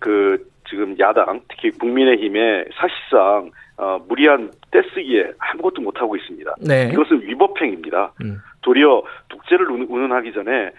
그 0.00 0.44
지금 0.68 0.96
야당 0.98 1.40
특히 1.48 1.70
국민의힘에 1.70 2.64
사실상 2.74 3.50
어, 3.76 3.98
무리한 4.08 4.50
떼쓰기에 4.72 5.32
아무것도 5.38 5.80
못 5.80 6.00
하고 6.00 6.16
있습니다. 6.16 6.54
네. 6.66 6.90
이것은 6.92 7.22
위법행입니다. 7.22 8.12
음. 8.22 8.38
도리어 8.62 9.02
독재를 9.28 9.70
운운하기 9.70 10.32
전에 10.32 10.66
어, 10.66 10.70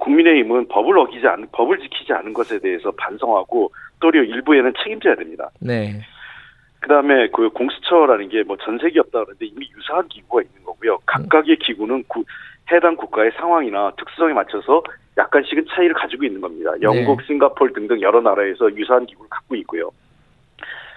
국민의힘은 0.00 0.68
법을 0.68 0.98
어기지 0.98 1.26
않, 1.26 1.46
법을 1.52 1.78
지키지 1.78 2.12
않은 2.12 2.32
것에 2.32 2.58
대해서 2.58 2.90
반성하고 2.92 3.70
도리어 4.00 4.22
일부에는 4.22 4.72
책임져야 4.82 5.14
됩니다. 5.16 5.50
네. 5.60 6.00
그다음에 6.80 7.28
그 7.28 7.48
공수처라는 7.50 8.28
게 8.28 8.42
뭐 8.44 8.56
전세기 8.56 8.98
없다 9.00 9.24
그러는데 9.24 9.46
이미 9.46 9.68
유사한 9.76 10.06
기구가 10.08 10.42
있는 10.42 10.64
거고요. 10.64 10.98
각각의 11.06 11.56
기구는 11.56 12.04
구, 12.08 12.24
해당 12.70 12.96
국가의 12.96 13.32
상황이나 13.36 13.92
특수성에 13.96 14.32
맞춰서 14.32 14.82
약간씩은 15.16 15.66
차이를 15.70 15.94
가지고 15.94 16.24
있는 16.24 16.40
겁니다. 16.40 16.70
영국, 16.82 17.18
네. 17.18 17.26
싱가폴 17.26 17.72
등등 17.72 18.00
여러 18.00 18.20
나라에서 18.20 18.74
유사한 18.76 19.06
기구를 19.06 19.28
갖고 19.28 19.56
있고요. 19.56 19.90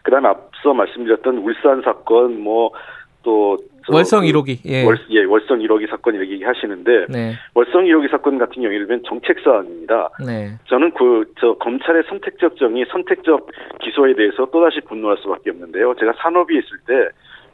그다음에 0.03 0.29
앞서 0.29 0.73
말씀드렸던 0.73 1.37
울산 1.37 1.81
사건 1.81 2.41
뭐또 2.41 3.57
월성 3.93 4.23
1호기 4.23 4.59
예. 4.65 4.85
월, 4.85 4.97
예, 5.09 5.23
월성 5.23 5.59
1호기 5.59 5.89
사건 5.89 6.15
이렇게 6.15 6.43
하시는데 6.43 7.05
네. 7.09 7.33
월성 7.53 7.85
1호기 7.85 8.09
사건 8.11 8.37
같은 8.37 8.61
경우 8.61 8.73
예를 8.73 9.01
정책 9.05 9.39
사안입니다. 9.43 10.09
네. 10.25 10.51
저는 10.65 10.91
그 10.91 11.21
저 11.39 11.53
검찰의 11.55 12.03
선택적 12.07 12.55
정의, 12.57 12.85
선택적 12.91 13.49
기소에 13.81 14.13
대해서 14.13 14.45
또다시 14.45 14.81
분노할 14.81 15.17
수밖에 15.17 15.49
없는데요. 15.49 15.95
제가 15.95 16.13
산업위에 16.17 16.59
있을 16.59 16.77
때 16.85 17.09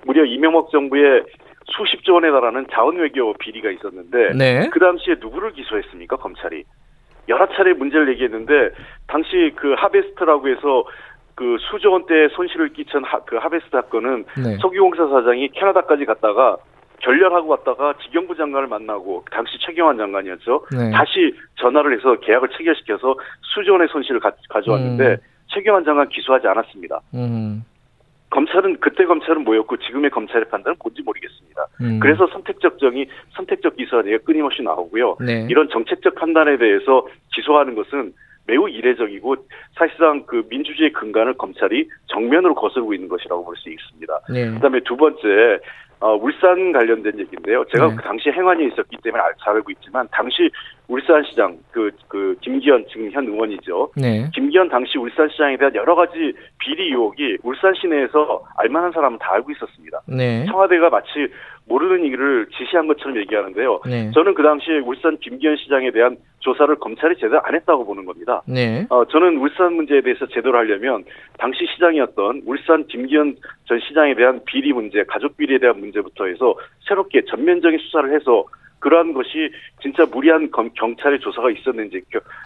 무려 0.06 0.26
이명박 0.26 0.70
정부의 0.72 1.24
수십 1.66 2.04
조 2.04 2.16
원에 2.16 2.30
달하는 2.32 2.66
자원 2.72 2.98
외교 2.98 3.34
비리가 3.34 3.72
있었는데 3.72 4.34
네. 4.34 4.70
그 4.72 4.80
당시에 4.80 5.16
누구를 5.20 5.54
기소했습니까 5.54 6.18
검찰이 6.18 6.64
여러 7.30 7.48
차례 7.56 7.74
문제를 7.74 8.10
얘기했는데 8.10 8.72
당시 9.08 9.52
그 9.56 9.74
하베스트라고 9.78 10.48
해서 10.50 10.86
그 11.38 11.56
수조 11.70 11.92
원대 11.92 12.28
손실을 12.30 12.70
끼친 12.74 13.04
하, 13.04 13.20
그 13.20 13.38
하베스트 13.38 13.70
사건은 13.70 14.26
네. 14.44 14.58
석유공사 14.60 15.08
사장이 15.08 15.50
캐나다까지 15.50 16.06
갔다가 16.06 16.58
결렬하고 16.98 17.48
갔다가 17.50 17.94
지경부 18.02 18.36
장관을 18.36 18.68
만나고 18.68 19.24
당시 19.30 19.52
최경환 19.64 19.98
장관이었죠. 19.98 20.66
네. 20.72 20.90
다시 20.92 21.36
전화를 21.60 21.96
해서 21.96 22.20
계약을 22.22 22.50
체결시켜서 22.58 23.16
수조 23.54 23.74
원의 23.74 23.88
손실을 23.90 24.20
가, 24.20 24.32
져왔는데 24.66 25.06
음. 25.06 25.18
최경환 25.54 25.86
장관 25.86 26.10
기소하지 26.10 26.48
않았습니다. 26.48 27.02
음. 27.14 27.64
검찰은 28.32 28.80
그때 28.80 29.06
검찰은 29.06 29.44
뭐였고 29.44 29.78
지금의 29.78 30.10
검찰의 30.10 30.50
판단은 30.50 30.76
뭔지 30.84 31.04
모르겠습니다. 31.04 31.68
음. 31.82 32.00
그래서 32.00 32.26
선택적 32.34 32.80
정의, 32.80 33.08
선택적 33.36 33.78
기소가 33.78 34.02
끊임없이 34.26 34.64
나오고요. 34.64 35.18
네. 35.22 35.46
이런 35.52 35.70
정책적 35.70 36.16
판단에 36.16 36.58
대해서 36.58 37.06
기소하는 37.36 37.76
것은 37.76 38.12
매우 38.48 38.68
이례적이고 38.70 39.36
사실상 39.78 40.24
그 40.26 40.44
민주주의 40.50 40.92
근간을 40.92 41.34
검찰이 41.36 41.88
정면으로 42.08 42.56
거스르고 42.56 42.94
있는 42.94 43.08
것이라고 43.08 43.44
볼 43.46 43.56
수 43.58 43.70
있습니다. 43.70 44.20
네. 44.30 44.50
그다음에 44.52 44.80
두 44.86 44.96
번째 44.96 45.60
어, 46.00 46.14
울산 46.16 46.72
관련된 46.72 47.18
얘기인데요. 47.18 47.66
제가 47.74 47.88
네. 47.88 47.96
그 47.96 48.04
당시 48.04 48.30
행안위에 48.30 48.68
있었기 48.68 48.98
때문에 49.04 49.24
잘 49.44 49.56
알고 49.56 49.72
있지만 49.72 50.08
당시 50.12 50.48
울산시장 50.88 51.58
그, 51.72 51.90
그 52.08 52.36
김기현 52.42 52.86
지금 52.92 53.10
현 53.12 53.26
의원이죠. 53.26 53.90
네. 53.96 54.30
김기현 54.36 54.70
당시 54.70 55.00
울산시장에 55.00 55.58
대한 55.58 55.74
여러 55.74 55.96
가지 55.96 56.34
비리 56.60 56.90
의혹이 56.92 57.40
울산 57.42 57.74
시내에서 57.74 58.44
알만한 58.58 58.92
사람은 58.92 59.18
다 59.18 59.34
알고 59.34 59.52
있었습니다. 59.54 60.02
네. 60.08 60.46
청와대가 60.46 60.90
마치 60.92 61.28
모르는 61.68 62.06
얘기를 62.06 62.48
지시한 62.58 62.88
것처럼 62.88 63.18
얘기하는데요. 63.18 63.82
네. 63.86 64.12
저는 64.12 64.34
그 64.34 64.44
당시에 64.44 64.80
울산 64.80 65.18
김기현 65.18 65.58
시장에 65.58 65.92
대한 65.92 66.18
조사를 66.40 66.74
검찰이 66.78 67.16
제대로 67.16 67.42
안 67.44 67.56
했다고 67.56 67.86
보는 67.86 68.06
겁니다. 68.06 68.42
네. 68.48 68.86
어, 68.90 69.06
저는 69.06 69.38
울산 69.38 69.74
문제에 69.74 70.02
대해서 70.02 70.26
제대로 70.28 70.58
하려면 70.58 71.04
당시 71.38 71.66
시장이었던 71.74 72.44
울산 72.46 72.88
김기현 72.88 73.36
전 73.66 73.80
시장에 73.80 74.16
대한 74.16 74.40
비리 74.46 74.72
문제, 74.72 75.04
가족 75.04 75.36
비리에 75.38 75.60
대한 75.60 75.80
문제부터 75.80 76.26
해서 76.26 76.56
새롭게 76.88 77.24
전면적인 77.26 77.80
수사를 77.80 78.14
해서 78.14 78.46
그러한 78.80 79.14
것이 79.14 79.50
진짜 79.82 80.06
무리한 80.06 80.50
경찰의 80.52 81.20
조사가 81.20 81.50
있었는지 81.52 82.02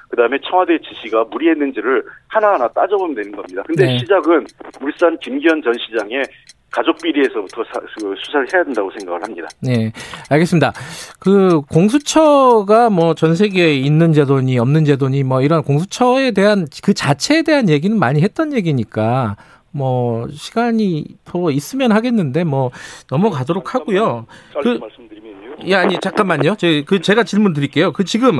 그다음에 0.10 0.40
청와대 0.40 0.80
지시가 0.80 1.26
무리했는지를 1.26 2.04
하나하나 2.30 2.68
따져보면 2.70 3.16
되는 3.16 3.32
겁니다. 3.34 3.64
근데 3.68 3.86
네. 3.86 3.98
시작은 4.00 4.46
울산 4.82 5.18
김기현 5.20 5.62
전 5.62 5.74
시장의 5.74 6.24
가족 6.72 6.98
비리에서부터 7.02 7.64
그 8.00 8.16
수사를 8.24 8.48
해야 8.54 8.64
된다고 8.64 8.90
생각을 8.98 9.22
합니다. 9.24 9.48
네, 9.60 9.92
알겠습니다. 10.30 10.72
그 11.20 11.62
공수처가 11.70 12.90
뭐 12.90 13.14
전 13.14 13.36
세계에 13.36 13.76
있는 13.76 14.14
제도니 14.14 14.58
없는 14.58 14.86
제도니 14.86 15.24
뭐 15.24 15.42
이런 15.42 15.64
공수처에 15.64 16.32
대한 16.32 16.68
그 16.82 16.94
자체에 16.94 17.42
대한 17.44 17.68
얘기는 17.70 17.98
많이 17.98 18.22
했던 18.22 18.54
얘기니까 18.54 19.36
뭐 19.72 20.28
시간이 20.32 21.06
더 21.26 21.52
있으면 21.52 21.92
하겠는데 21.92 22.44
뭐 22.46 22.72
넘어가도록 23.10 23.76
하고요. 23.76 24.26
그 24.64 24.68
말씀드리면요. 24.80 25.56
예, 25.66 25.76
아니 25.76 25.98
잠깐만요. 26.00 26.56
제 26.56 26.84
그 26.86 27.02
제가 27.02 27.24
질문 27.24 27.54
드릴게요. 27.54 27.92
그 27.94 28.04
지금 28.06 28.40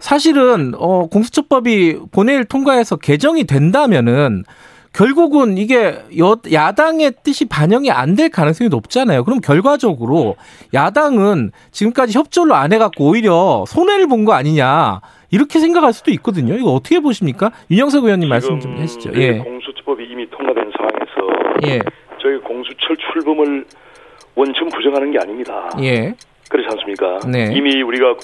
사실은 0.00 0.72
어 0.76 1.06
공수처법이 1.08 1.98
본회의를 2.12 2.44
통과해서 2.46 2.96
개정이 2.96 3.44
된다면은 3.44 4.44
결국은 4.92 5.56
이게 5.58 5.94
여, 6.18 6.36
야당의 6.52 7.12
뜻이 7.22 7.46
반영이 7.48 7.90
안 7.90 8.14
될 8.14 8.28
가능성이 8.28 8.68
높잖아요. 8.68 9.24
그럼 9.24 9.40
결과적으로 9.40 10.36
야당은 10.74 11.52
지금까지 11.70 12.18
협조를 12.18 12.52
안 12.52 12.72
해갖고 12.72 13.08
오히려 13.08 13.64
손해를 13.66 14.06
본 14.06 14.26
거 14.26 14.34
아니냐 14.34 15.00
이렇게 15.30 15.58
생각할 15.60 15.92
수도 15.94 16.10
있거든요. 16.12 16.54
이거 16.54 16.72
어떻게 16.72 17.00
보십니까? 17.00 17.50
윤영석 17.70 18.04
의원님 18.04 18.28
말씀 18.28 18.60
좀 18.60 18.76
해주시죠. 18.76 19.12
예. 19.14 19.38
공수처법이 19.38 20.04
이미 20.04 20.28
통과된 20.30 20.70
상황에서 20.76 21.66
예. 21.66 21.80
저희 22.20 22.38
공수처 22.40 22.94
출범을 23.12 23.64
원천 24.34 24.68
부정하는 24.68 25.10
게 25.10 25.18
아닙니다. 25.18 25.70
예. 25.80 26.14
그렇지 26.50 26.68
않습니까? 26.72 27.18
네. 27.26 27.50
이미 27.54 27.80
우리가 27.82 28.14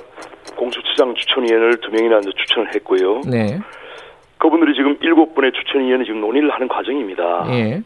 공수처장 0.55 1.14
추천위원을 1.14 1.81
두 1.81 1.91
명이나 1.91 2.21
추천을 2.21 2.75
했고요. 2.75 3.23
네. 3.27 3.59
그분들이 4.39 4.74
지금 4.74 4.97
일곱 5.01 5.34
분의 5.34 5.53
추천위원회 5.53 6.05
지금 6.05 6.20
논의를 6.20 6.51
하는 6.51 6.68
과정입니다. 6.68 7.47
예. 7.51 7.82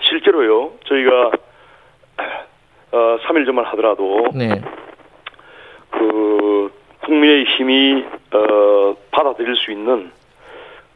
실제로요, 0.00 0.72
저희가 0.84 1.30
어, 2.92 3.18
3일 3.26 3.44
전만 3.44 3.64
하더라도 3.66 4.28
네. 4.34 4.60
그 5.90 6.72
국민의 7.04 7.44
힘이 7.44 8.04
어, 8.32 8.94
받아들일 9.10 9.56
수 9.56 9.72
있는 9.72 10.10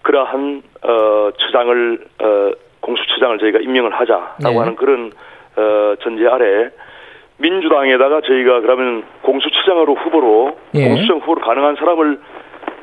그러한 0.02 0.62
어, 0.82 1.30
처장을 1.38 1.98
어, 2.22 2.50
공수처장을 2.80 3.38
저희가 3.38 3.58
임명을 3.60 3.92
하자라고 3.92 4.50
네. 4.50 4.58
하는 4.58 4.76
그런 4.76 5.12
어, 5.56 5.94
전제 6.02 6.26
아래 6.26 6.70
민주당에다가 7.38 8.20
저희가 8.20 8.60
그러면 8.60 9.04
공수처장으로 9.22 9.94
후보로 9.94 10.58
예. 10.74 10.88
공수처장 10.88 11.18
후보로 11.18 11.40
가능한 11.40 11.76
사람을 11.76 12.20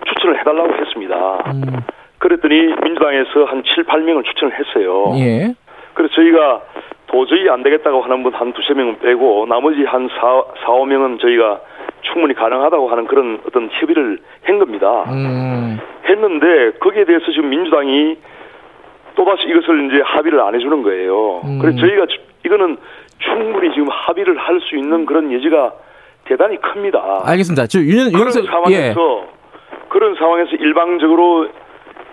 추천을 0.08 0.40
해달라고 0.40 0.74
했습니다. 0.74 1.44
음. 1.54 1.82
그랬더니 2.20 2.74
민주당에서 2.84 3.46
한 3.46 3.64
7, 3.64 3.86
8명을 3.86 4.24
추천을 4.26 4.54
했어요. 4.60 5.14
예. 5.18 5.54
그래서 5.94 6.14
저희가 6.16 6.62
도저히 7.08 7.50
안 7.50 7.64
되겠다고 7.64 8.02
하는 8.02 8.24
분 8.24 8.34
한 8.34 8.54
두세 8.54 8.74
명은 8.74 9.00
빼고 9.00 9.48
나머지 9.48 9.84
한 9.84 10.08
4, 10.10 10.16
4, 10.64 10.68
5명은 10.68 11.20
저희가 11.20 11.62
충분히 12.02 12.34
가능하다고 12.34 12.90
하는 12.90 13.06
그런 13.08 13.40
어떤 13.48 13.70
협의를 13.72 14.20
한 14.44 14.60
겁니다. 14.60 15.04
음. 15.10 15.80
했는데 16.08 16.72
거기에 16.80 17.06
대해서 17.06 17.26
지금 17.32 17.50
민주당이 17.50 18.18
또다시 19.16 19.48
이것을 19.50 19.88
이제 19.92 20.02
합의를 20.04 20.40
안 20.40 20.56
해주는 20.56 20.82
거예요. 20.84 21.42
음. 21.46 21.60
그래서 21.60 21.80
저희가 21.80 22.06
이거는 22.46 22.78
충분히 23.20 23.74
지금 23.74 23.90
합의를 23.90 24.38
할 24.38 24.60
수 24.62 24.76
있는 24.78 25.06
그런 25.06 25.32
여지가 25.34 25.74
대단히 26.26 26.58
큽니다. 26.62 27.22
알겠습니다. 27.26 27.68
저 27.68 27.80
윤, 27.80 28.12
그런 28.12 28.32
상황에서 28.32 28.72
예. 28.72 28.94
그런 29.90 30.16
상황에서 30.16 30.52
일방적으로 30.52 31.48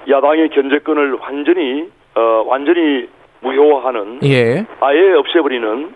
야당의 0.08 0.50
견제권을 0.50 1.14
완전히 1.20 1.88
어, 2.14 2.44
완전히 2.46 3.08
무효화하는 3.40 4.20
예. 4.24 4.64
아예 4.80 5.12
없애버리는 5.12 5.90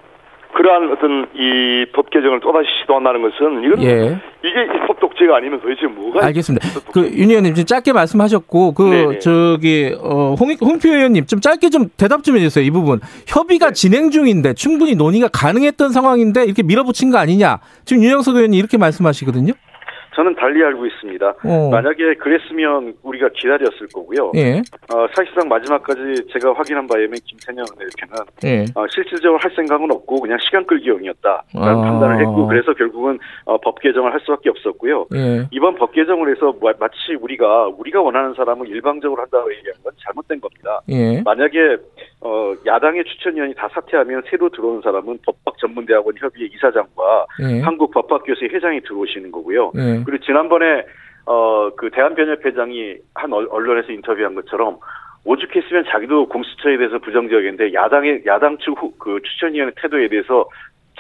그러한 0.53 0.91
어떤 0.93 1.27
이 1.35 1.71
법 1.93 2.11
개정을 2.11 2.41
또다시 2.41 2.69
시도한다는 2.83 3.23
것은 3.23 3.65
이건 3.65 3.83
예. 3.83 4.19
이게 4.45 4.63
입법 4.65 5.01
독재가 5.01 5.37
아니면 5.37 5.61
도대체 5.61 5.87
뭐가 5.87 6.25
알겠습니다. 6.27 6.67
그윤 6.93 7.31
의원님 7.31 7.55
좀 7.55 7.65
짧게 7.65 7.93
말씀하셨고 7.93 8.75
그 8.75 8.83
네네. 8.83 9.19
저기 9.21 9.95
어, 10.01 10.35
홍, 10.39 10.51
홍표 10.61 10.89
의원님 10.89 11.27
좀 11.27 11.41
짧게 11.41 11.71
좀 11.71 11.89
대답 11.97 12.23
좀 12.25 12.37
해주세요 12.37 12.65
이 12.65 12.71
부분 12.71 13.01
협의가 13.27 13.69
네. 13.69 13.73
진행 13.73 14.11
중인데 14.11 14.55
충분히 14.55 14.95
논의가 14.95 15.29
가능했던 15.33 15.91
상황인데 15.91 16.45
이렇게 16.45 16.63
밀어붙인 16.63 17.11
거 17.11 17.19
아니냐 17.19 17.59
지금 17.85 18.03
윤영석 18.03 18.37
의원이 18.37 18.57
이렇게 18.57 18.77
말씀하시거든요. 18.77 19.53
저는 20.15 20.35
달리 20.35 20.63
알고 20.65 20.87
있습니다. 20.87 21.35
어. 21.45 21.71
만약에 21.71 22.15
그랬으면 22.15 22.95
우리가 23.03 23.29
기다렸을 23.35 23.89
거고요. 23.93 24.33
예. 24.37 24.59
어, 24.93 25.07
사실상 25.15 25.49
마지막까지 25.49 26.27
제가 26.33 26.53
확인한 26.55 26.87
바에 26.87 27.03
의하면 27.03 27.19
김태년 27.25 27.65
대표는 27.67 28.25
예. 28.45 28.65
어, 28.75 28.87
실질적으로 28.89 29.39
할 29.39 29.51
생각은 29.55 29.91
없고 29.91 30.21
그냥 30.21 30.39
시간 30.41 30.67
끌기용이었다라는 30.67 31.45
아. 31.55 31.83
판단을 31.83 32.21
했고 32.21 32.47
그래서 32.47 32.73
결국은 32.75 33.19
어, 33.45 33.59
법 33.59 33.81
개정을 33.81 34.13
할 34.13 34.21
수밖에 34.21 34.51
없었고요. 34.51 35.07
예. 35.15 35.47
이번 35.51 35.77
법 35.77 35.93
개정을 35.93 36.35
해서 36.35 36.55
마치 36.79 37.15
우리가 37.21 37.69
우리가 37.79 38.01
원하는 38.01 38.35
사람을 38.35 38.69
일방적으로 38.69 39.23
한다고 39.23 39.53
얘기하는 39.53 39.83
건 39.83 39.93
잘못된 40.05 40.41
겁니다. 40.41 40.81
예. 40.89 41.23
만약에 41.23 41.77
어, 42.23 42.55
야당의 42.67 43.05
추천위원이 43.05 43.55
다 43.55 43.69
사퇴하면 43.73 44.23
새로 44.29 44.51
들어온 44.51 44.83
사람은 44.83 45.19
법학 45.25 45.57
전문대학원 45.59 46.15
협의회 46.19 46.49
이사장과 46.53 47.27
예. 47.41 47.61
한국 47.61 47.91
법학교수회 47.93 48.49
회장이 48.49 48.83
들어오시는 48.83 49.33
거고요. 49.33 49.73
예. 49.77 50.03
그리고 50.05 50.23
지난번에 50.25 50.85
어, 51.25 51.71
그 51.77 51.91
대한변협회장이 51.91 52.97
한 53.15 53.33
언론에서 53.33 53.93
인터뷰한 53.93 54.35
것처럼 54.35 54.79
오죽했으면 55.25 55.85
자기도 55.91 56.29
공수처에 56.29 56.77
대해서 56.79 56.99
부정적인데 56.99 57.73
야당의 57.75 58.23
야당 58.27 58.59
측 58.59 58.75
그 58.99 59.21
추천위원회 59.23 59.73
태도에 59.77 60.09
대해서 60.09 60.49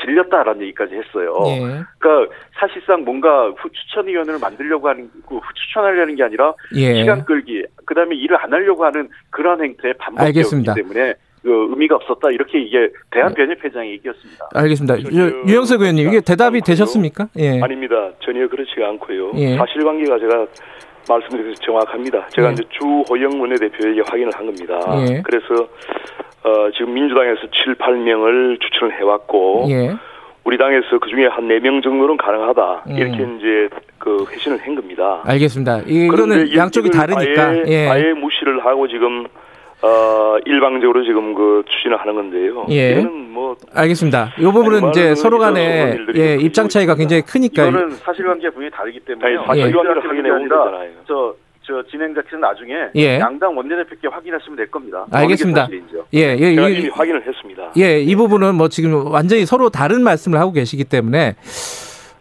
질렸다라는 0.00 0.62
얘기까지 0.62 0.94
했어요. 0.94 1.34
예. 1.46 1.60
그러니까 1.98 2.34
사실상 2.58 3.04
뭔가 3.04 3.52
추천위원회를 3.72 4.38
만들려고 4.40 4.88
하는 4.88 5.10
그 5.28 5.38
추천하려는 5.54 6.14
게 6.16 6.22
아니라 6.22 6.54
예. 6.76 6.94
시간 6.94 7.24
끌기, 7.24 7.64
그다음에 7.84 8.16
일을 8.16 8.36
안 8.42 8.52
하려고 8.52 8.84
하는 8.84 9.08
그런 9.30 9.62
행태에 9.62 9.92
반복되었기 9.94 10.66
때문에 10.74 11.14
그 11.42 11.68
의미가 11.70 11.96
없었다 11.96 12.30
이렇게 12.30 12.60
이게 12.60 12.90
대한 13.10 13.32
변협회장의 13.34 13.92
얘기였습니다. 13.92 14.48
알겠습니다. 14.54 15.00
유영석 15.48 15.80
의원님 15.80 16.08
이게 16.08 16.20
대답이 16.20 16.60
되셨습니까? 16.60 17.28
예. 17.38 17.60
아닙니다. 17.62 18.10
전혀 18.20 18.46
그렇지가 18.46 18.88
않고요. 18.88 19.32
예. 19.36 19.56
사실관계가 19.56 20.18
제가 20.18 20.46
말씀드려서 21.08 21.54
정확합니다. 21.62 22.28
제가 22.28 22.48
예. 22.48 22.52
이제 22.52 22.62
주 22.70 22.84
호영 23.08 23.40
원내대표에게 23.40 24.02
확인을 24.06 24.30
한 24.34 24.46
겁니다. 24.46 24.78
예. 25.08 25.22
그래서 25.22 25.66
어, 26.42 26.70
지금 26.72 26.94
민주당에서 26.94 27.40
7, 27.64 27.74
8명을 27.74 28.60
추천을 28.60 28.98
해왔고 28.98 29.66
예. 29.70 29.96
우리 30.44 30.56
당에서 30.56 30.98
그 30.98 31.08
중에 31.10 31.26
한 31.26 31.48
4명 31.48 31.82
정도는 31.82 32.16
가능하다. 32.16 32.84
음. 32.88 32.96
이렇게 32.96 33.16
이제 33.16 33.68
그 33.98 34.24
회신을 34.30 34.58
한 34.58 34.74
겁니다. 34.74 35.20
알겠습니다. 35.24 35.82
이거는 35.86 36.54
양쪽이 36.56 36.90
다르니까. 36.90 37.48
아예, 37.48 37.64
예. 37.66 37.88
아예 37.88 38.12
무시를 38.14 38.64
하고 38.64 38.88
지금 38.88 39.26
어, 39.82 40.36
일방적으로 40.46 41.04
지금 41.04 41.34
그 41.34 41.62
추진을 41.68 41.98
하는 41.98 42.14
건데요. 42.14 42.66
예. 42.70 43.00
뭐 43.02 43.56
알겠습니다. 43.74 44.34
이 44.38 44.42
부분은 44.42 44.90
이제 44.90 45.14
서로 45.14 45.38
간에 45.38 45.96
예, 46.16 46.36
입장 46.36 46.68
차이가 46.68 46.94
굉장히 46.94 47.22
크니까 47.22 47.66
이거는 47.66 47.90
사실관계 47.90 48.48
부분이 48.50 48.70
다르기 48.70 49.00
때문에 49.00 49.36
사실관계를 49.46 50.08
확인해 50.08 50.30
본다. 50.30 50.56
저, 51.06 51.34
저 51.70 51.82
진행자께서 51.88 52.36
나중에 52.36 52.72
예. 52.96 53.20
양당 53.20 53.56
원내대표께 53.56 54.08
확인하시면 54.08 54.56
될 54.56 54.68
겁니다. 54.68 55.06
알겠습니다. 55.12 55.68
예, 56.14 56.36
예, 56.36 56.54
제가 56.56 56.68
이미 56.68 56.88
확인을 56.88 57.24
했습니다. 57.24 57.72
예, 57.78 58.00
이 58.00 58.16
부분은 58.16 58.56
뭐 58.56 58.68
지금 58.68 59.06
완전히 59.06 59.46
서로 59.46 59.70
다른 59.70 60.02
말씀을 60.02 60.40
하고 60.40 60.50
계시기 60.52 60.82
때문에 60.82 61.36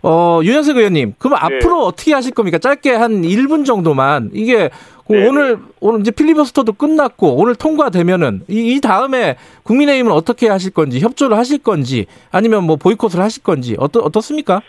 어, 0.04 0.40
윤영석 0.44 0.78
의원님, 0.78 1.16
그럼 1.18 1.40
네. 1.40 1.58
앞으로 1.58 1.84
어떻게 1.84 2.14
하실 2.14 2.32
겁니까? 2.32 2.60
짧게 2.60 2.92
한 2.92 3.24
1분 3.24 3.66
정도만 3.66 4.30
이게 4.34 4.70
네. 5.10 5.28
오늘 5.28 5.58
오늘 5.80 6.02
이제 6.02 6.12
필리버스터도 6.12 6.74
끝났고 6.74 7.36
오늘 7.36 7.56
통과되면은 7.56 8.42
이, 8.48 8.76
이, 8.76 8.82
다음에 8.82 9.36
국민의힘은 9.64 10.12
어떻게 10.12 10.48
하실 10.48 10.72
건지 10.72 11.00
협조를 11.00 11.36
하실 11.36 11.58
건지 11.58 12.06
아니면 12.32 12.66
뭐 12.66 12.76
보이콧을 12.76 13.20
하실 13.20 13.42
건지 13.42 13.76
어떻 13.80 14.00
어떻습니까? 14.00 14.62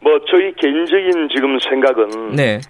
뭐 0.00 0.18
저희 0.30 0.54
개인적인 0.54 1.28
지금 1.34 1.58
생각은 1.58 2.34
네. 2.34 2.60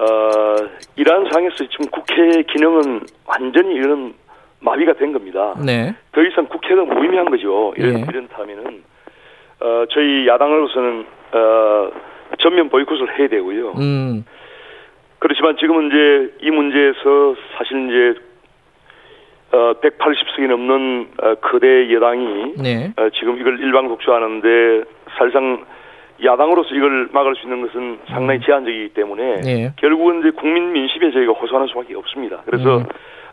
어 0.00 0.56
이러한 0.96 1.28
상황에서 1.30 1.56
지금 1.68 1.86
국회 1.90 2.42
기능은 2.42 3.00
완전히 3.26 3.74
이런 3.74 4.14
마비가 4.60 4.94
된 4.94 5.12
겁니다. 5.12 5.54
네. 5.64 5.94
더 6.12 6.22
이상 6.22 6.46
국회가 6.46 6.84
무의미한 6.84 7.30
거죠. 7.30 7.74
이런 7.76 7.94
네. 7.94 8.06
이런 8.08 8.28
타면은 8.28 8.82
어 9.60 9.84
저희 9.90 10.26
야당으로서는 10.26 11.06
어 11.32 11.90
전면 12.38 12.70
보이콧을 12.70 13.18
해야 13.18 13.28
되고요. 13.28 13.72
음. 13.78 14.24
그렇지만 15.18 15.58
지금은 15.58 15.88
이제 15.88 16.34
이 16.40 16.50
문제에서 16.50 17.36
사실 17.58 17.88
이제 17.90 18.20
어 19.52 19.74
180석이 19.82 20.46
넘는 20.48 21.08
어, 21.22 21.34
거대 21.42 21.92
여당이 21.92 22.54
네. 22.56 22.92
어, 22.96 23.10
지금 23.10 23.38
이걸 23.38 23.60
일방 23.60 23.88
독주하는데 23.88 24.84
사실상 25.18 25.66
야당으로서 26.24 26.74
이걸 26.74 27.08
막을 27.12 27.34
수 27.36 27.42
있는 27.44 27.62
것은 27.62 27.98
상당히 28.08 28.40
음. 28.40 28.42
제한적이기 28.44 28.94
때문에 28.94 29.40
네. 29.40 29.72
결국은 29.76 30.20
이제 30.20 30.30
국민 30.30 30.72
민심에 30.72 31.10
저희가 31.10 31.32
호소하는 31.32 31.68
수밖에 31.68 31.94
없습니다. 31.94 32.42
그래서 32.44 32.78
음. 32.78 32.84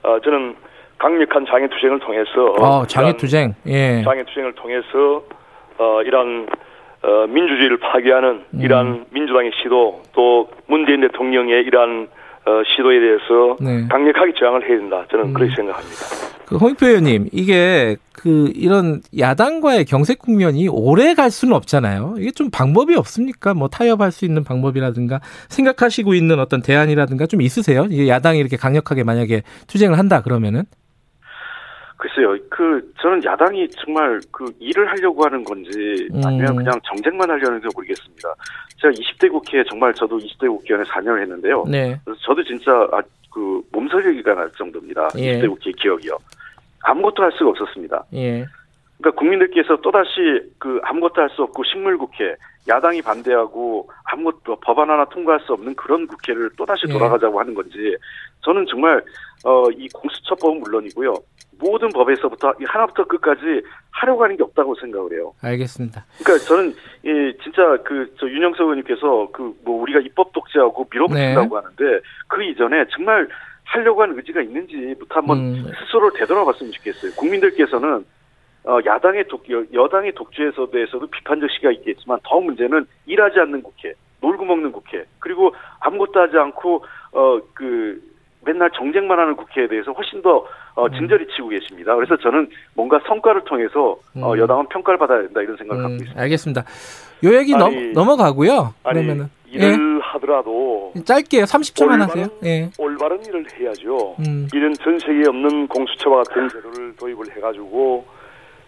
어, 0.04 0.20
저는 0.20 0.56
강력한 0.98 1.46
장애 1.46 1.68
투쟁을 1.68 2.00
통해서 2.00 2.46
어, 2.60 2.86
장애 2.86 3.14
투쟁, 3.14 3.54
예. 3.68 4.02
장애 4.04 4.24
투쟁을 4.24 4.54
통해서 4.54 5.24
어, 5.78 6.02
이런 6.04 6.48
어, 7.04 7.28
민주주의를 7.28 7.78
파괴하는 7.78 8.44
음. 8.54 8.62
이러한 8.62 9.06
민주당의 9.12 9.52
시도 9.62 10.02
또 10.14 10.50
문재인 10.66 11.02
대통령의 11.02 11.64
이러한 11.64 12.08
어, 12.48 12.64
시도에 12.64 13.00
대해서 13.00 13.58
네. 13.60 13.86
강력하게 13.90 14.32
저항을 14.40 14.68
해야 14.70 14.78
된다. 14.78 15.06
저는 15.12 15.26
음. 15.26 15.34
그렇게 15.34 15.54
생각합니다. 15.54 16.38
그 16.46 16.56
홍익표 16.56 16.86
의원님, 16.86 17.28
이게 17.34 17.98
그 18.14 18.50
이런 18.56 19.02
야당과의 19.18 19.84
경색 19.84 20.20
국면이 20.20 20.70
오래 20.70 21.14
갈 21.14 21.30
수는 21.30 21.54
없잖아요. 21.54 22.16
이게 22.20 22.32
좀 22.32 22.50
방법이 22.50 22.96
없습니까? 22.96 23.54
뭐 23.54 23.68
타협할 23.68 24.14
수 24.14 24.24
있는 24.24 24.46
방법이라든가 24.46 25.20
생각하시고 25.50 26.14
있는 26.14 26.40
어떤 26.40 26.62
대안이라든가 26.62 27.26
좀 27.26 27.42
있으세요? 27.42 27.86
이게 27.90 28.08
야당이 28.08 28.40
이렇게 28.40 28.56
강력하게 28.56 29.04
만약에 29.04 29.44
투쟁을 29.68 30.00
한다 30.00 30.22
그러면은? 30.22 30.64
글쎄요, 31.98 32.38
그 32.50 32.94
저는 33.02 33.24
야당이 33.24 33.68
정말 33.70 34.20
그 34.32 34.46
일을 34.60 34.88
하려고 34.88 35.26
하는 35.26 35.44
건지 35.44 36.08
아니면 36.24 36.54
음. 36.54 36.56
그냥 36.58 36.80
정쟁만 36.84 37.30
하려는지 37.30 37.68
모르겠습니다. 37.76 38.36
제가 38.80 38.92
20대 38.94 39.32
국회에 39.32 39.64
정말 39.68 39.92
저도 39.94 40.18
20대 40.18 40.48
국회의원에 40.48 40.88
4년을 40.88 41.22
했는데요. 41.22 41.66
네. 41.68 42.00
그래서 42.06 42.22
저도 42.22 42.44
진짜 42.44 42.72
아, 42.92 43.02
그 43.34 43.62
몸서리기가 43.72 44.36
날 44.36 44.52
정도입니다. 44.52 45.10
예. 45.18 45.40
20대 45.40 45.50
국회 45.50 45.72
기억이요. 45.72 46.18
아무것도 46.84 47.24
할 47.24 47.32
수가 47.32 47.50
없었습니다. 47.50 48.06
예. 48.14 48.46
그러니까 49.00 49.20
국민들께서 49.20 49.78
또다시 49.78 50.12
그 50.58 50.80
아무것도 50.84 51.22
할 51.22 51.30
수 51.30 51.44
없고 51.44 51.64
식물국회, 51.66 52.36
야당이 52.68 53.02
반대하고 53.02 53.90
아무것도 54.06 54.58
법안 54.62 54.90
하나 54.90 55.06
통과할 55.06 55.40
수 55.42 55.54
없는 55.54 55.76
그런 55.76 56.08
국회를 56.08 56.50
또다시 56.58 56.86
예. 56.90 56.94
돌아가자고 56.94 57.40
하는 57.40 57.54
건지 57.54 57.96
저는 58.42 58.66
정말 58.68 59.04
어, 59.46 59.70
이 59.72 59.88
공수처법은 59.90 60.62
물론이고요. 60.62 61.14
모든 61.60 61.90
법에서부터 61.90 62.54
하나부터 62.66 63.04
끝까지 63.06 63.62
하려고 63.92 64.24
하는 64.24 64.38
게 64.38 64.44
없다고 64.44 64.76
생각을 64.76 65.12
해요. 65.14 65.34
알겠습니다. 65.42 66.06
그러니까 66.24 66.46
저는 66.46 66.74
예, 67.06 67.34
진짜 67.44 67.78
그 67.84 68.08
저 68.20 68.28
윤영석 68.28 68.62
의원님께서 68.62 69.30
그 69.32 69.54
뭐 69.64 69.82
우리가 69.82 70.00
입법 70.00 70.32
독재하고 70.34 70.88
밀어붙인다고 70.92 71.60
네. 71.60 71.66
하는데 71.66 72.06
그 72.28 72.44
이전에 72.44 72.86
정말 72.92 73.28
하려고 73.64 74.02
하는 74.02 74.18
의지가 74.18 74.42
있는지부터 74.42 75.16
한번 75.16 75.38
음. 75.40 75.72
스스로를 75.80 76.12
되돌아봤으면 76.20 76.72
좋겠어요. 76.74 77.12
국민들께서는 77.16 78.06
어, 78.68 78.80
야당의 78.86 79.28
독, 79.30 79.46
여당의 79.74 80.14
독주에서 80.14 80.70
대해서도 80.70 81.08
비판적 81.08 81.50
시각이 81.52 81.78
있겠지만 81.78 82.20
더 82.24 82.40
문제는 82.40 82.86
일하지 83.06 83.40
않는 83.40 83.64
국회, 83.64 83.94
놀고 84.22 84.44
먹는 84.46 84.72
국회, 84.74 85.06
그리고 85.20 85.54
아무것도 85.80 86.20
하지 86.20 86.38
않고 86.38 86.84
어 87.14 87.40
그 87.54 88.00
맨날 88.48 88.72
정쟁만 88.72 89.20
하는 89.20 89.36
국회에 89.36 89.68
대해서 89.68 89.92
훨씬 89.92 90.22
더 90.22 90.46
어, 90.76 90.86
음. 90.86 90.92
진절이 90.94 91.28
치고 91.36 91.50
계십니다. 91.50 91.96
그래서 91.96 92.16
저는 92.18 92.48
뭔가 92.76 93.00
성과를 93.08 93.44
통해서 93.44 93.98
어, 94.16 94.34
음. 94.34 94.40
여당은 94.40 94.68
평가를 94.68 94.98
받아야 94.98 95.22
된다 95.22 95.42
이런 95.42 95.58
생각을 95.58 95.82
음, 95.82 95.84
갖고 95.84 95.96
있습니다. 95.96 96.22
알겠습니다. 96.22 96.64
요 97.26 97.34
얘기 97.36 97.54
아니, 97.56 97.92
넘, 97.94 98.08
어가고요 98.10 98.74
그러면은 98.84 99.30
일을 99.48 99.72
예. 99.72 99.78
하더라도 100.02 100.94
짧게 101.04 101.44
30초만 101.44 102.00
하세요. 102.00 102.28
예. 102.46 102.70
올바른 102.78 103.26
일을 103.26 103.46
해야죠. 103.60 104.16
음. 104.20 104.48
이런 104.54 104.74
전 104.76 104.98
세계에 105.00 105.24
없는 105.28 105.68
공수처와 105.68 106.24
같은 106.24 106.48
제도를 106.50 106.96
도입을 106.96 107.26
해가지고 107.36 108.06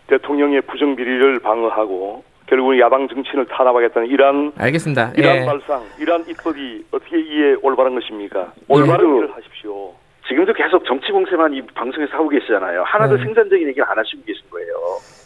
대통령의 0.09 0.61
부정 0.61 0.95
비리를 0.95 1.39
방어하고 1.39 2.23
결국은 2.47 2.79
야당 2.79 3.07
정치인을 3.07 3.45
탄압하겠다는 3.45 4.09
이란 4.09 4.51
알겠습니다. 4.57 5.13
이란 5.15 5.37
예. 5.37 5.45
발상, 5.45 5.83
이란 5.99 6.25
입법이 6.27 6.83
어떻게 6.91 7.19
이에 7.19 7.55
올바른 7.61 7.93
것입니까? 7.95 8.53
올바른 8.67 9.13
예. 9.13 9.17
일을 9.17 9.35
하십시오. 9.35 9.93
지금도 10.27 10.53
계속 10.53 10.85
정치 10.85 11.11
공세만 11.11 11.53
이 11.53 11.61
방송에서 11.73 12.13
하고 12.13 12.29
계시잖아요. 12.29 12.83
하나도 12.85 13.17
네. 13.17 13.23
생산적인 13.23 13.67
얘기를 13.67 13.83
안 13.89 13.97
하시고 13.97 14.21
계신 14.25 14.43
거예요. 14.51 14.67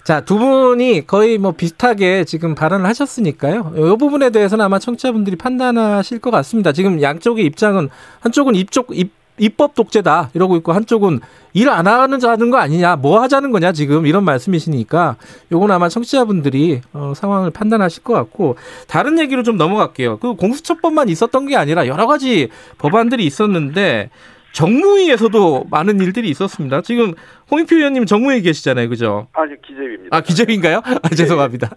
자, 0.05 0.21
두 0.21 0.37
분이 0.37 1.07
거의 1.07 1.37
뭐 1.37 1.51
비슷하게 1.51 2.25
지금 2.25 2.55
발언을 2.55 2.85
하셨으니까요. 2.87 3.73
이 3.75 3.97
부분에 3.97 4.29
대해서는 4.29 4.63
아마 4.63 4.79
청취자분들이 4.79 5.37
판단하실 5.37 6.19
것 6.19 6.31
같습니다. 6.31 6.71
지금 6.73 7.01
양쪽의 7.01 7.45
입장은 7.45 7.89
한쪽은 8.21 8.55
입쪽 8.55 8.97
입 8.97 9.11
입법 9.37 9.73
독재다 9.73 10.29
이러고 10.33 10.55
있고 10.57 10.73
한쪽은 10.73 11.19
일 11.53 11.69
안 11.69 11.87
하는 11.87 12.19
자는 12.19 12.49
거 12.49 12.57
아니냐 12.57 12.95
뭐 12.97 13.21
하자는 13.21 13.51
거냐 13.51 13.71
지금 13.73 14.05
이런 14.05 14.23
말씀이시니까 14.23 15.17
요건 15.51 15.71
아마 15.71 15.89
청취자분들이 15.89 16.81
어, 16.93 17.13
상황을 17.15 17.51
판단하실 17.51 18.03
것 18.03 18.13
같고 18.13 18.55
다른 18.87 19.19
얘기로 19.19 19.43
좀 19.43 19.57
넘어갈게요. 19.57 20.17
그 20.19 20.35
공수처법만 20.35 21.09
있었던 21.09 21.47
게 21.47 21.55
아니라 21.55 21.87
여러 21.87 22.07
가지 22.07 22.49
법안들이 22.77 23.25
있었는데 23.25 24.09
정무위에서도 24.53 25.65
많은 25.69 25.99
일들이 25.99 26.29
있었습니다. 26.29 26.81
지금 26.81 27.13
홍익표 27.51 27.75
의원님 27.75 28.05
정무위에 28.05 28.41
계시잖아요, 28.41 28.87
그죠? 28.87 29.27
아니 29.33 29.59
기재위입니다. 29.61 30.15
아 30.15 30.21
기재위인가요? 30.21 30.81
아, 30.85 31.09
네. 31.09 31.15
죄송합니다. 31.15 31.71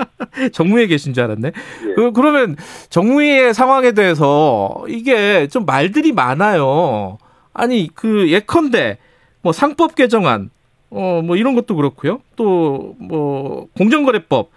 정무위에 0.52 0.86
계신 0.86 1.14
줄 1.14 1.24
알았네. 1.24 1.48
예. 1.48 1.94
그, 1.94 2.12
그러면 2.12 2.56
정무위의 2.90 3.54
상황에 3.54 3.92
대해서 3.92 4.84
이게 4.88 5.48
좀 5.48 5.64
말들이 5.66 6.12
많아요. 6.12 7.18
아니 7.54 7.88
그 7.94 8.30
예컨대 8.30 8.98
뭐 9.42 9.52
상법 9.52 9.94
개정안, 9.94 10.50
어 10.90 11.22
뭐 11.22 11.36
이런 11.36 11.54
것도 11.54 11.74
그렇고요. 11.76 12.20
또 12.36 12.94
뭐 13.00 13.66
공정거래법 13.76 14.50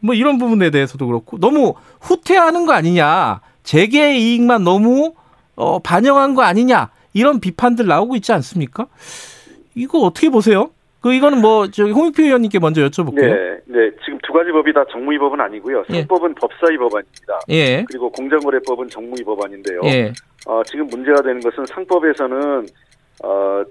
뭐 0.00 0.14
이런 0.14 0.38
부분에 0.38 0.70
대해서도 0.70 1.06
그렇고 1.06 1.38
너무 1.38 1.74
후퇴하는 2.00 2.66
거 2.66 2.72
아니냐. 2.72 3.40
재계 3.62 4.16
이익만 4.18 4.64
너무 4.64 5.14
어, 5.56 5.78
반영한 5.78 6.34
거 6.34 6.42
아니냐. 6.42 6.90
이런 7.14 7.40
비판들 7.40 7.86
나오고 7.86 8.16
있지 8.16 8.32
않습니까? 8.32 8.86
이거 9.74 10.00
어떻게 10.00 10.28
보세요? 10.28 10.70
그 11.00 11.12
이거는 11.12 11.40
뭐 11.40 11.70
저기 11.70 11.92
홍익표 11.92 12.22
의원님께 12.22 12.58
먼저 12.58 12.80
여쭤볼게요. 12.86 13.34
네, 13.34 13.60
네. 13.66 13.90
지금 14.04 14.18
두 14.22 14.32
가지 14.32 14.50
법이 14.50 14.72
다 14.72 14.84
정무위 14.90 15.18
법은 15.18 15.40
아니고요. 15.40 15.84
예. 15.90 16.00
상법은 16.00 16.30
예. 16.30 16.34
법사위 16.40 16.78
법안입니다. 16.78 17.40
예. 17.50 17.84
그리고 17.84 18.10
공정거래법은 18.10 18.88
정무위 18.88 19.22
법안인데요. 19.22 19.80
예. 19.84 20.12
어, 20.46 20.62
지금 20.64 20.86
문제가 20.86 21.20
되는 21.22 21.40
것은 21.40 21.66
상법에서는 21.66 22.66
어, 23.22 23.62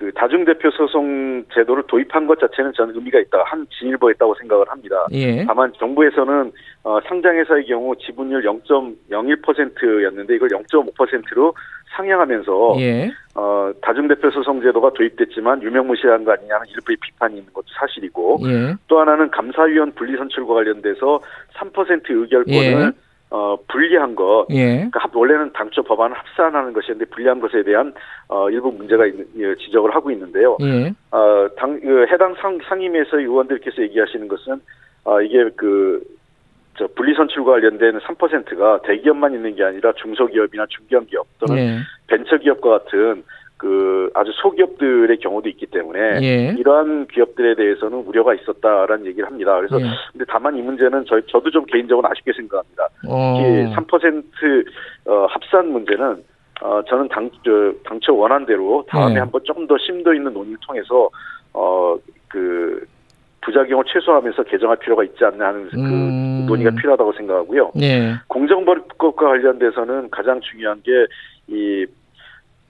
그 0.00 0.10
다중대표 0.14 0.70
소송 0.70 1.44
제도를 1.52 1.82
도입한 1.86 2.26
것 2.26 2.40
자체는 2.40 2.72
저는 2.74 2.94
의미가 2.94 3.20
있다. 3.20 3.42
한 3.44 3.66
진일보했다고 3.78 4.34
생각을 4.36 4.66
합니다. 4.70 5.06
예. 5.12 5.44
다만 5.44 5.70
정부에서는 5.78 6.50
어, 6.84 6.98
상장회사의 7.06 7.66
경우 7.66 7.94
지분율 7.96 8.42
0.01%였는데 8.42 10.36
이걸 10.36 10.48
0.5%로 10.48 11.52
상향하면서 11.94 12.76
예. 12.78 13.10
어, 13.34 13.70
다중대표 13.82 14.30
소송 14.30 14.62
제도가 14.62 14.90
도입됐지만 14.94 15.62
유명무실한 15.62 16.24
거 16.24 16.32
아니냐는 16.32 16.66
일부의 16.68 16.96
비판이 17.02 17.36
있는 17.36 17.52
것도 17.52 17.66
사실이고 17.78 18.38
예. 18.46 18.74
또 18.88 19.00
하나는 19.00 19.30
감사위원 19.30 19.92
분리선출과 19.92 20.54
관련돼서 20.54 21.20
3% 21.56 22.10
의결권을 22.10 22.54
예. 22.54 23.09
어, 23.30 23.56
불리한 23.68 24.16
것, 24.16 24.46
예. 24.50 24.88
그러니까 24.90 25.08
원래는 25.14 25.52
당초 25.52 25.82
법안을 25.82 26.16
합산하는 26.16 26.72
것이었는데 26.72 27.10
불리한 27.10 27.40
것에 27.40 27.62
대한 27.62 27.94
어, 28.28 28.50
일부 28.50 28.72
문제가 28.72 29.06
있는 29.06 29.24
예, 29.38 29.54
지적을 29.54 29.94
하고 29.94 30.10
있는데요. 30.10 30.56
예. 30.62 30.92
어, 31.12 31.48
당 31.56 31.80
그 31.80 32.06
해당 32.10 32.34
상, 32.40 32.58
상임위에서 32.68 33.18
의원들께서 33.18 33.82
얘기하시는 33.82 34.26
것은 34.28 34.60
어, 35.04 35.20
이게 35.22 35.48
그 35.56 36.02
저 36.80 36.88
분리 36.96 37.14
선출과 37.14 37.52
관련된 37.52 37.98
3%가 37.98 38.80
대기업만 38.82 39.34
있는 39.34 39.54
게 39.54 39.62
아니라 39.62 39.92
중소기업이나 39.92 40.64
중견기업 40.70 41.26
또는 41.38 41.58
예. 41.58 41.78
벤처기업과 42.06 42.70
같은 42.70 43.22
그 43.60 44.10
아주 44.14 44.32
소기업들의 44.40 45.18
경우도 45.18 45.46
있기 45.50 45.66
때문에 45.66 46.22
예. 46.22 46.54
이러한 46.58 47.08
기업들에 47.08 47.54
대해서는 47.56 47.98
우려가 48.06 48.32
있었다라는 48.32 49.04
얘기를 49.04 49.26
합니다. 49.26 49.54
그래서 49.56 49.78
예. 49.78 49.84
근데 50.12 50.24
다만 50.26 50.56
이 50.56 50.62
문제는 50.62 51.04
저 51.06 51.20
저도 51.26 51.50
좀 51.50 51.66
개인적으로 51.66 52.08
아쉽게 52.08 52.32
생각합니다. 52.32 52.88
어. 53.06 53.36
특히 53.36 53.74
3% 53.74 54.64
어, 55.08 55.26
합산 55.28 55.72
문제는 55.72 56.24
어, 56.62 56.80
저는 56.88 57.08
당, 57.08 57.28
저, 57.44 57.70
당초 57.84 58.16
원한대로 58.16 58.82
다음에 58.88 59.16
예. 59.16 59.18
한번 59.18 59.42
조금 59.44 59.66
더 59.66 59.76
심도 59.76 60.14
있는 60.14 60.32
논의를 60.32 60.56
통해서 60.66 61.10
어, 61.52 61.98
그 62.28 62.82
부작용을 63.42 63.84
최소화하면서 63.92 64.42
개정할 64.44 64.78
필요가 64.78 65.04
있지 65.04 65.22
않나 65.22 65.48
하는 65.48 65.68
그 65.68 65.76
음. 65.78 66.46
논의가 66.46 66.70
필요하다고 66.70 67.12
생각하고요. 67.12 67.72
예. 67.82 68.14
공정거래법과 68.28 69.26
관련돼서는 69.26 70.08
가장 70.08 70.40
중요한 70.40 70.80
게이 70.82 71.84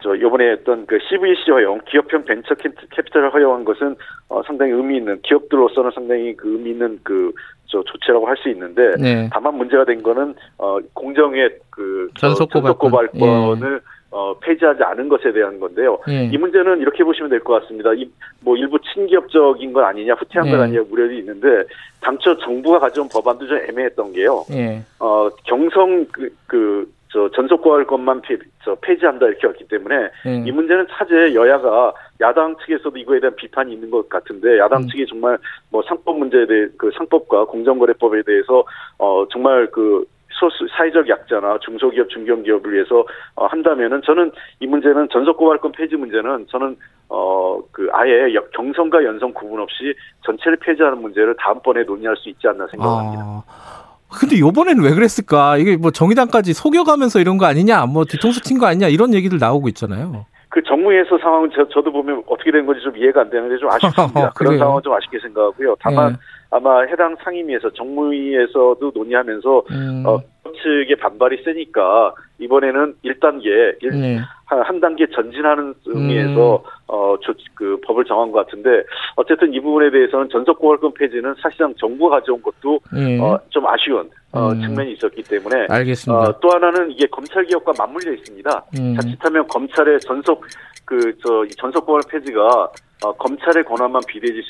저 0.02 0.14
이번에 0.14 0.52
어떤 0.52 0.86
그 0.86 0.98
CVC 1.08 1.50
허용, 1.50 1.80
기업형 1.86 2.24
벤처 2.24 2.54
캐피탈을 2.54 3.32
허용한 3.32 3.64
것은 3.64 3.96
어, 4.28 4.42
상당히 4.44 4.72
의미 4.72 4.96
있는 4.96 5.20
기업들로서는 5.22 5.90
상당히 5.94 6.34
그 6.36 6.52
의미 6.52 6.70
있는 6.70 6.98
그 7.02 7.32
저 7.70 7.82
조치라고 7.84 8.26
할 8.26 8.36
수 8.40 8.48
있는데 8.50 8.90
네. 8.98 9.28
다만 9.32 9.54
문제가 9.54 9.84
된 9.84 10.02
거는 10.02 10.34
어 10.58 10.78
공정의 10.94 11.50
그 11.68 12.08
전속 12.18 12.50
고발권을 12.50 13.74
예. 13.74 13.80
어, 14.10 14.34
폐지하지 14.40 14.82
않은 14.82 15.08
것에 15.08 15.30
대한 15.32 15.60
건데요. 15.60 15.98
예. 16.08 16.24
이 16.24 16.36
문제는 16.38 16.80
이렇게 16.80 17.04
보시면 17.04 17.30
될 17.30 17.40
것 17.40 17.60
같습니다. 17.62 17.92
이, 17.94 18.10
뭐 18.40 18.56
일부 18.56 18.78
친기업적인 18.92 19.72
건 19.72 19.84
아니냐, 19.84 20.14
후퇴한 20.14 20.48
예. 20.48 20.50
건 20.50 20.60
아니냐 20.62 20.80
우려도 20.90 21.12
있는데 21.14 21.62
당초 22.00 22.36
정부가 22.38 22.78
가져온 22.80 23.08
법안도 23.08 23.46
좀 23.46 23.58
애매했던 23.58 24.12
게요. 24.12 24.44
예. 24.52 24.82
어, 24.98 25.28
경성 25.44 26.06
그, 26.10 26.28
그 26.46 26.90
저 27.12 27.28
전속고할것만 27.30 28.22
폐, 28.22 28.38
저 28.64 28.74
폐지한다 28.76 29.26
이렇게 29.26 29.46
왔기 29.46 29.68
때문에 29.68 30.10
네. 30.24 30.44
이 30.46 30.52
문제는 30.52 30.86
차제 30.90 31.34
여야가 31.34 31.92
야당 32.20 32.56
측에서도 32.58 32.96
이거에 32.98 33.20
대한 33.20 33.34
비판이 33.36 33.72
있는 33.72 33.90
것 33.90 34.08
같은데 34.08 34.58
야당 34.58 34.82
음. 34.82 34.88
측이 34.88 35.06
정말 35.06 35.38
뭐 35.70 35.82
상법 35.82 36.18
문제에 36.18 36.46
대해 36.46 36.66
그 36.76 36.90
상법과 36.96 37.46
공정거래법에 37.46 38.22
대해서 38.22 38.64
어 38.98 39.26
정말 39.32 39.68
그 39.70 40.04
소수 40.32 40.66
사회적 40.76 41.08
약자나 41.08 41.58
중소기업 41.58 42.08
중견기업을 42.08 42.72
위해서 42.72 43.04
어, 43.34 43.46
한다면은 43.46 44.00
저는 44.06 44.30
이 44.60 44.66
문제는 44.66 45.08
전속고발권 45.10 45.72
폐지 45.72 45.96
문제는 45.96 46.46
저는 46.48 46.76
어 47.08 47.40
그 47.72 47.88
아예 47.92 48.32
경선과 48.52 49.04
연성 49.04 49.32
구분 49.32 49.60
없이 49.60 49.94
전체를 50.24 50.58
폐지하는 50.58 51.00
문제를 51.00 51.34
다음번에 51.38 51.82
논의할 51.84 52.16
수 52.16 52.28
있지 52.28 52.46
않나 52.48 52.66
생각합니다. 52.68 53.22
아. 53.22 53.89
근데 54.12 54.38
요번에는 54.38 54.82
왜 54.82 54.90
그랬을까? 54.94 55.56
이게 55.56 55.76
뭐 55.76 55.90
정의당까지 55.90 56.52
속여가면서 56.52 57.20
이런 57.20 57.38
거 57.38 57.46
아니냐, 57.46 57.86
뭐 57.86 58.04
뒤통수 58.04 58.40
친 58.42 58.58
거 58.58 58.66
아니냐 58.66 58.88
이런 58.88 59.14
얘기들 59.14 59.38
나오고 59.38 59.68
있잖아요. 59.68 60.26
그 60.48 60.60
정무에서 60.64 61.16
상황은 61.18 61.50
저, 61.54 61.68
저도 61.68 61.92
보면 61.92 62.24
어떻게 62.26 62.50
된 62.50 62.66
건지 62.66 62.82
좀 62.82 62.96
이해가 62.96 63.20
안 63.20 63.30
되는데 63.30 63.56
좀 63.58 63.70
아쉽습니다. 63.70 64.30
그런 64.34 64.58
상황은 64.58 64.82
좀 64.82 64.92
아쉽게 64.92 65.18
생각하고요. 65.20 65.76
다만 65.80 66.12
네. 66.14 66.18
아마 66.50 66.82
해당 66.82 67.14
상임위에서 67.22 67.70
정무위에서도 67.74 68.90
논의하면서 68.92 69.62
음. 69.70 70.02
어, 70.06 70.18
측의 70.52 70.96
반발이 70.96 71.42
세니까 71.44 72.14
이번에는 72.38 72.94
1단계 73.04 73.90
네. 73.90 74.18
한, 74.46 74.62
한 74.62 74.80
단계 74.80 75.06
전진하는 75.06 75.74
의미에서 75.86 76.56
음. 76.56 76.70
어그 76.86 77.80
법을 77.86 78.04
정한 78.04 78.32
것 78.32 78.44
같은데 78.44 78.82
어쨌든 79.16 79.52
이 79.52 79.60
부분에 79.60 79.90
대해서는 79.90 80.28
전속고발권 80.30 80.94
폐지는 80.94 81.34
사실상 81.40 81.72
정부가 81.76 82.20
가져온 82.20 82.42
것도 82.42 82.80
네. 82.92 83.20
어, 83.20 83.38
좀 83.50 83.66
아쉬운 83.66 84.10
어, 84.32 84.50
음. 84.50 84.60
측면이 84.60 84.92
있었기 84.92 85.22
때문에 85.22 85.66
알겠습니다. 85.68 86.22
어, 86.22 86.40
또 86.40 86.50
하나는 86.50 86.90
이게 86.90 87.06
검찰 87.06 87.44
개혁과 87.44 87.72
맞물려 87.78 88.12
있습니다. 88.12 88.64
음. 88.78 88.94
자칫하면 88.96 89.46
검찰의 89.46 90.00
전속 90.00 90.44
그 90.90 91.14
저 91.22 91.44
전속고발 91.56 92.02
폐지가 92.10 92.68
어, 93.02 93.12
검찰의 93.16 93.64
권한만 93.64 94.02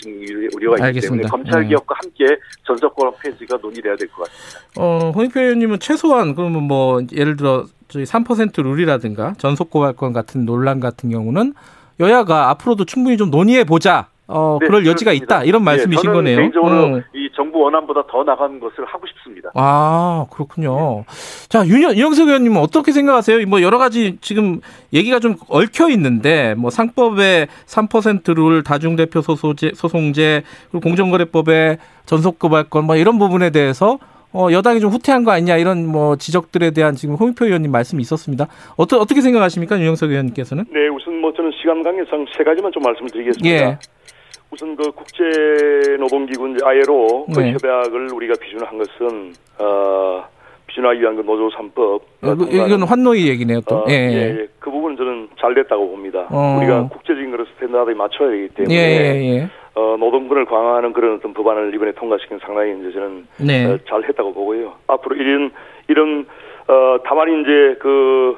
있는 0.08 0.48
우려가 0.56 0.76
있기 0.76 0.84
알겠습니다. 0.86 1.28
때문에 1.28 1.28
검찰 1.28 1.62
네. 1.62 1.68
개혁과 1.68 1.94
네. 1.94 2.08
함께 2.26 2.40
전속권 2.66 3.12
폐지가 3.22 3.58
논의돼야 3.62 3.94
될 3.96 4.08
것 4.08 4.24
같습니다. 4.26 4.60
어, 4.78 5.10
홍익표 5.14 5.38
의원님은 5.38 5.78
최소한 5.80 6.34
그러면 6.34 6.62
뭐 6.64 7.00
예를 7.12 7.36
들어 7.36 7.66
저희 7.88 8.04
3% 8.04 8.62
룰이라든가 8.62 9.34
전속고발권 9.38 10.12
같은 10.14 10.46
논란 10.46 10.80
같은 10.80 11.10
경우는 11.10 11.52
여야가 12.00 12.48
앞으로도 12.50 12.86
충분히 12.86 13.16
좀 13.18 13.30
논의해 13.30 13.64
보자. 13.64 14.08
어, 14.30 14.58
네, 14.60 14.66
그럴 14.66 14.82
그렇습니다. 14.82 14.90
여지가 14.90 15.12
있다. 15.12 15.44
이런 15.44 15.62
네, 15.62 15.64
말씀이신 15.66 16.10
네, 16.10 16.14
거네요. 16.14 16.36
개인적으로 16.36 16.84
음. 16.86 17.02
이 17.14 17.28
정부 17.34 17.58
원안보다 17.60 18.04
더 18.08 18.22
나가는 18.22 18.60
것을 18.60 18.84
하고 18.86 19.06
싶습니다. 19.06 19.50
아, 19.54 20.26
그렇군요. 20.30 21.04
자, 21.48 21.66
윤영, 21.66 21.92
윤영석 21.96 22.28
의원님은 22.28 22.60
어떻게 22.60 22.92
생각하세요? 22.92 23.46
뭐 23.46 23.62
여러 23.62 23.78
가지 23.78 24.18
지금 24.20 24.60
얘기가 24.92 25.18
좀 25.18 25.36
얽혀 25.48 25.88
있는데 25.90 26.54
뭐 26.56 26.70
상법의 26.70 27.48
3%룰 27.66 28.62
다중대표 28.62 29.20
소소제, 29.20 29.72
소송제 29.74 30.42
그리고 30.70 30.80
공정거래법의 30.80 31.78
전속고발권 32.06 32.84
뭐 32.84 32.96
이런 32.96 33.18
부분에 33.18 33.50
대해서 33.50 33.98
어, 34.32 34.48
여당이 34.52 34.78
좀 34.80 34.90
후퇴한 34.90 35.24
거 35.24 35.32
아니냐 35.32 35.56
이런 35.56 35.86
뭐 35.86 36.16
지적들에 36.16 36.70
대한 36.70 36.94
지금 36.94 37.16
홍익표 37.16 37.46
의원님 37.46 37.72
말씀이 37.72 38.00
있었습니다. 38.02 38.46
어떠, 38.76 38.98
어떻게 38.98 39.20
생각하십니까? 39.20 39.78
윤영석 39.78 40.10
의원님께서는? 40.10 40.66
네, 40.70 40.88
우선 40.88 41.20
뭐 41.20 41.32
저는 41.32 41.50
시간 41.60 41.82
관계상 41.82 42.26
세 42.36 42.44
가지만 42.44 42.70
좀 42.72 42.82
말씀을 42.82 43.10
드리겠습니다. 43.10 43.48
예. 43.48 43.78
우선 44.50 44.76
그 44.76 44.90
국제 44.92 45.24
노동기구 45.98 46.56
ILO 46.62 47.26
그 47.26 47.40
네. 47.40 47.52
협약을 47.52 48.12
우리가 48.12 48.34
비준한 48.40 48.78
것은 48.78 49.32
어 49.58 50.24
비준하기 50.66 51.00
위한 51.00 51.16
그 51.16 51.22
노조 51.22 51.48
3법. 51.56 52.00
어, 52.22 52.34
그, 52.36 52.44
이건 52.44 52.82
환노위 52.82 53.28
얘기네요 53.28 53.60
또. 53.68 53.76
어, 53.76 53.84
예, 53.88 53.94
예. 53.94 54.38
예, 54.40 54.48
그 54.58 54.70
부분은 54.70 54.96
저는 54.96 55.28
잘 55.40 55.54
됐다고 55.54 55.90
봅니다. 55.90 56.26
어. 56.30 56.58
우리가 56.58 56.88
국제적인 56.88 57.30
그런 57.30 57.46
스탠다드에 57.54 57.94
맞춰야 57.94 58.30
되기 58.30 58.48
때문에 58.48 58.74
예, 58.74 58.78
예, 58.78 59.34
예. 59.36 59.48
어, 59.74 59.96
노동권을 59.98 60.44
강화하는 60.46 60.92
그런 60.92 61.16
어떤 61.16 61.32
법안을 61.32 61.74
이번에 61.74 61.92
통과시킨 61.92 62.38
상당히 62.44 62.78
이제 62.80 62.92
저는 62.92 63.26
네. 63.38 63.66
어, 63.66 63.78
잘 63.88 64.04
했다고 64.04 64.32
보고요. 64.32 64.74
앞으로 64.86 65.16
이런 65.16 65.50
이런 65.88 66.26
어 66.68 66.98
다만 67.04 67.40
이제 67.40 67.76
그 67.80 68.36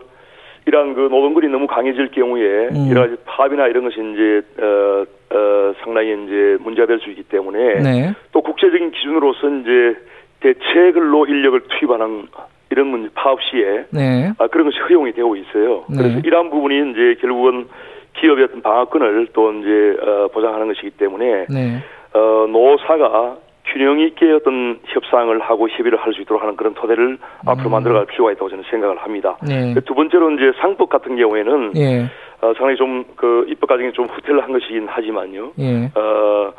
이러한 0.67 0.95
그 0.95 1.01
노동권이 1.01 1.49
너무 1.49 1.67
강해질 1.67 2.11
경우에 2.13 2.69
음. 2.69 2.89
여러 2.91 3.03
가지 3.03 3.17
파업이나 3.25 3.67
이런 3.67 3.85
것이 3.85 3.97
이제 3.97 4.43
어, 4.63 5.05
어 5.35 5.75
상당히 5.83 6.13
이제 6.25 6.57
문제가 6.61 6.87
될 6.87 7.01
수 7.01 7.11
있기 7.11 7.25
때문에 7.25 7.81
네. 7.81 8.13
또 8.33 8.41
국제적인 8.43 8.93
기준으로서 8.93 9.49
이제 9.49 9.97
대체 10.41 10.93
근로 10.93 11.27
인력을 11.27 11.61
투입하는 11.69 12.29
이런 12.71 12.87
문제 12.87 13.11
파업 13.15 13.41
시에 13.43 13.85
네. 13.91 14.33
아, 14.39 14.47
그런 14.47 14.67
것이 14.67 14.79
허용이 14.79 15.13
되고 15.13 15.37
있어요. 15.37 15.85
네. 15.89 15.97
그래서 15.97 16.21
이러한 16.25 16.51
부분이 16.51 16.91
이제 16.91 17.17
결국은 17.21 17.67
기업의 18.15 18.45
어떤 18.45 18.63
방어권을 18.63 19.29
또 19.33 19.53
이제 19.53 19.97
어, 20.01 20.29
보장하는 20.33 20.69
것이기 20.69 20.91
때문에 20.91 21.47
네. 21.49 21.79
어, 22.15 22.47
노사가 22.49 23.37
균형 23.67 24.01
있게 24.01 24.31
어떤 24.33 24.81
협상을 24.87 25.39
하고 25.41 25.69
협의를 25.69 25.99
할 25.99 26.13
수 26.13 26.21
있도록 26.23 26.43
하는 26.43 26.57
그런 26.57 26.75
토대를 26.75 27.05
음. 27.07 27.19
앞으로 27.47 27.71
만들어갈 27.71 28.07
필요가 28.07 28.33
있다고 28.33 28.51
저는 28.51 28.65
생각을 28.71 28.99
합니다. 28.99 29.37
네. 29.47 29.75
두 29.87 29.95
번째로 29.95 30.31
이제 30.33 30.53
상법 30.61 30.91
같은 30.91 31.17
경우에는 31.17 31.73
네. 31.73 32.07
어, 32.43 32.53
상당히 32.55 32.77
좀그 32.77 33.47
입법 33.49 33.69
과정이 33.69 33.93
좀 33.93 34.07
후퇴를 34.07 34.43
한 34.43 34.53
것이긴 34.53 34.89
하지만요. 34.89 35.53
네. 35.57 35.91
어, 35.95 36.53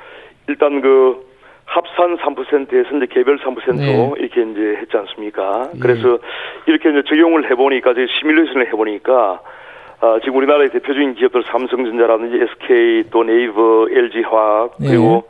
일단 0.47 0.81
그 0.81 1.33
합산 1.65 2.17
3%에서 2.17 2.97
이제 2.97 3.05
개별 3.11 3.37
3% 3.37 3.75
네. 3.77 4.11
이렇게 4.17 4.41
이제 4.41 4.77
했지 4.79 4.97
않습니까? 4.97 5.69
예. 5.75 5.79
그래서 5.79 6.17
이렇게 6.65 6.89
이제 6.89 7.03
적용을 7.07 7.49
해보니까 7.51 7.93
제 7.93 8.05
시뮬레이션을 8.19 8.67
해보니까 8.67 9.41
어, 10.01 10.19
지금 10.19 10.37
우리나라의 10.37 10.69
대표적인 10.69 11.15
기업들 11.15 11.43
삼성전자라든지 11.43 12.35
SK 12.35 13.03
또 13.11 13.23
네이버, 13.23 13.87
LG화학 13.89 14.71
그리고 14.77 15.23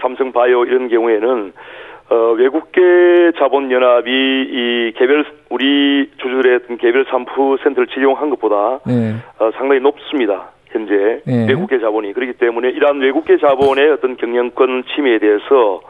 삼성바이오 0.00 0.64
이런 0.64 0.88
경우에는 0.88 1.52
어, 2.10 2.14
외국계 2.36 3.32
자본연합이 3.38 4.10
이 4.10 4.92
개별 4.96 5.24
우리 5.48 6.10
조주들의 6.18 6.56
어떤 6.56 6.76
개별 6.76 7.04
3%를 7.06 7.86
적용한 7.86 8.30
것보다 8.30 8.80
네. 8.86 9.14
어, 9.38 9.50
상당히 9.56 9.80
높습니다. 9.80 10.50
현재 10.72 11.20
네. 11.24 11.46
외국계 11.48 11.78
자본이 11.80 12.12
그렇기 12.12 12.34
때문에 12.34 12.70
이러한 12.70 13.00
외국계 13.00 13.38
자본의 13.38 13.90
어떤 13.92 14.16
경영권 14.16 14.84
침해에 14.94 15.18
대해서 15.18 15.80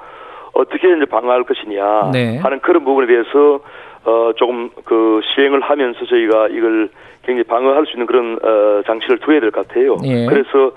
어떻게 0.53 0.93
이제 0.95 1.05
방어할 1.07 1.45
것이냐 1.45 2.11
네. 2.13 2.39
하는 2.39 2.61
그런 2.61 2.85
부분에 2.85 3.07
대해서 3.07 3.61
어 4.05 4.33
조금 4.37 4.71
그 4.85 5.21
시행을 5.35 5.61
하면서 5.61 6.05
저희가 6.05 6.49
이걸 6.49 6.91
굉장히 7.25 7.45
방어할 7.45 7.87
수 7.87 7.93
있는 7.93 8.07
그런 8.07 8.39
어 8.43 8.83
장치를 8.87 9.19
두어야 9.19 9.41
될 9.41 9.51
것 9.51 9.69
같아요. 9.69 9.97
예. 10.05 10.27
그래서 10.27 10.73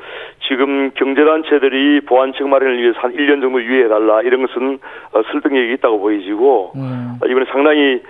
지금 0.47 0.91
경제단체들이 0.95 2.01
보안책 2.01 2.47
마련을 2.47 2.81
위해서 2.81 2.99
한 2.99 3.13
1년 3.13 3.41
정도 3.41 3.61
유예해달라 3.61 4.21
이런 4.21 4.45
것은 4.45 4.79
어, 5.13 5.21
설득력이 5.31 5.73
있다고 5.73 5.99
보이지고 5.99 6.73
음. 6.75 7.17
이번에 7.25 7.45
상당히 7.51 8.01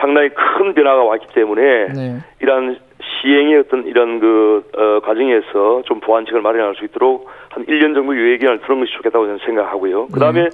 상당히 0.00 0.30
큰 0.30 0.74
변화가 0.74 1.04
왔기 1.04 1.26
때문에 1.34 1.62
네. 1.94 2.16
이러한 2.40 2.76
시행의 3.20 3.58
어떤 3.58 3.86
이런 3.86 4.18
그 4.18 4.64
어, 4.76 5.00
과정에서 5.04 5.82
좀 5.84 6.00
보완책을 6.00 6.40
마련할 6.40 6.74
수 6.76 6.84
있도록 6.86 7.28
한 7.50 7.64
1년 7.66 7.94
정도 7.94 8.14
유예 8.16 8.38
기간을 8.38 8.60
두는 8.60 8.80
것이 8.80 8.92
좋겠다고 8.94 9.26
저는 9.26 9.38
생각하고요. 9.44 10.08
그다음에 10.08 10.44
네. 10.44 10.50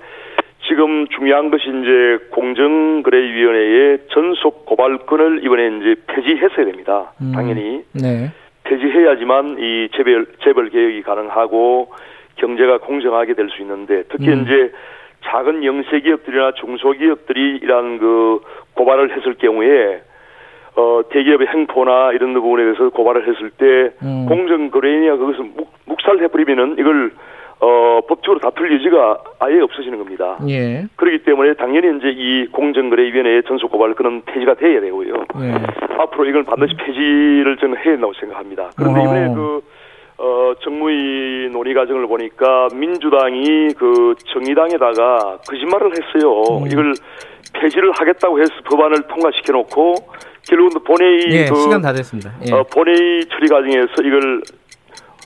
지금 0.71 1.09
중요한 1.09 1.51
것이 1.51 1.65
이제 1.69 2.19
공정거래위원회의 2.31 3.99
전속 4.13 4.67
고발권을 4.67 5.45
이번에 5.45 5.67
이제 5.67 5.97
폐지했어야 6.07 6.65
됩니다. 6.65 7.13
음. 7.21 7.33
당연히 7.35 7.83
네. 7.93 8.31
폐지해야지만 8.63 9.57
이 9.59 9.89
재벌 9.97 10.27
재벌 10.45 10.71
개혁이 10.71 11.03
가능하고 11.03 11.89
경제가 12.37 12.79
공정하게 12.79 13.35
될 13.35 13.49
수 13.51 13.61
있는데 13.63 14.05
특히 14.11 14.29
음. 14.29 14.45
이제 14.45 14.71
작은 15.25 15.65
영세 15.65 16.01
기업들이나 16.01 16.53
중소기업들이 16.53 17.59
이러한 17.63 17.99
그 17.99 18.41
고발을 18.75 19.17
했을 19.17 19.35
경우에 19.35 20.03
어, 20.77 21.03
대기업의 21.11 21.49
행포나 21.49 22.13
이런 22.13 22.33
부분에 22.33 22.63
대해서 22.63 22.91
고발을 22.91 23.27
했을 23.29 23.51
때 23.51 23.91
음. 24.07 24.27
공정거래위가 24.29 25.17
그것을 25.17 25.51
묵, 25.57 25.69
묵살해버리면은 25.87 26.77
이걸 26.79 27.11
어, 27.61 28.01
법적으로 28.09 28.41
다툴 28.41 28.73
여지가 28.75 29.23
아예 29.39 29.61
없어지는 29.61 29.99
겁니다. 29.99 30.39
예. 30.49 30.87
그렇기 30.97 31.25
때문에 31.25 31.55
당연히 31.55 31.99
이제 31.99 32.09
이 32.09 32.47
공정거래위원회의 32.47 33.43
전속 33.47 33.71
고발권은 33.71 34.23
폐지가 34.25 34.55
돼야 34.55 34.81
되고요. 34.81 35.15
예. 35.43 35.53
앞으로 35.99 36.25
이걸 36.25 36.43
반드시 36.45 36.75
폐지를 36.77 37.59
저는 37.61 37.77
해야 37.77 37.93
된다고 37.93 38.15
생각합니다. 38.15 38.71
그런데 38.77 39.01
어. 39.01 39.03
이번에 39.05 39.35
그 39.35 39.61
어, 40.23 40.53
정무위 40.63 41.51
논의 41.53 41.75
과정을 41.75 42.07
보니까 42.07 42.69
민주당이 42.75 43.75
그 43.77 44.15
정의당에다가 44.33 45.39
거짓말을 45.49 45.93
했어요. 45.93 46.43
음. 46.63 46.67
이걸 46.67 46.95
폐지를 47.55 47.93
하겠다고 47.93 48.41
해서 48.41 48.53
법안을 48.71 49.03
통과시켜 49.09 49.53
놓고 49.53 49.95
결국은 50.49 50.83
본회의 50.85 51.25
예, 51.31 51.45
그 51.47 51.57
시간 51.57 51.83
다 51.83 51.93
됐습니다. 51.93 52.33
예. 52.49 52.55
어, 52.55 52.63
본회의 52.73 53.25
처리 53.27 53.49
과정에서 53.49 53.93
이걸 54.03 54.41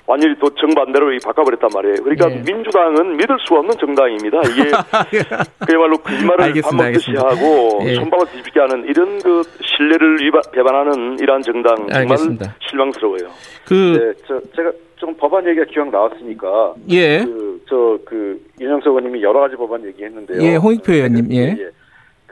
완전히 0.07 0.35
또 0.39 0.51
정반대로 0.55 1.07
바꿔버렸단 1.25 1.71
말이에요. 1.73 1.97
그러니까 2.03 2.29
네. 2.29 2.43
민주당은 2.47 3.17
믿을 3.17 3.37
수 3.41 3.55
없는 3.55 3.75
정당입니다. 3.79 4.41
이게 4.51 4.71
그야말로 5.67 5.97
거짓말을 5.99 6.61
반복듯이 6.61 7.13
하고 7.13 7.81
예. 7.85 7.95
손방울 7.95 8.27
뒤집게 8.27 8.61
하는 8.61 8.85
이런 8.87 9.19
그 9.21 9.43
신뢰를 9.63 10.21
위반, 10.21 10.43
배반하는 10.53 11.19
이러한 11.19 11.43
정당 11.43 11.77
정말 11.77 11.97
알겠습니다. 11.97 12.55
실망스러워요. 12.69 13.31
그 13.65 13.75
네, 13.99 14.25
저, 14.27 14.41
제가 14.55 14.73
좀 14.97 15.15
법안 15.17 15.47
얘기가 15.49 15.65
기왕 15.71 15.91
나왔으니까 15.91 16.75
예. 16.91 17.25
그 17.25 17.63
저그 17.69 18.41
윤영석 18.61 18.89
의원님이 18.89 19.23
여러 19.23 19.41
가지 19.41 19.57
법안 19.57 19.85
얘기했는데요. 19.87 20.43
예, 20.43 20.57
홍익표 20.57 20.93
의원님 20.93 21.33
예. 21.33 21.57
예. 21.59 21.71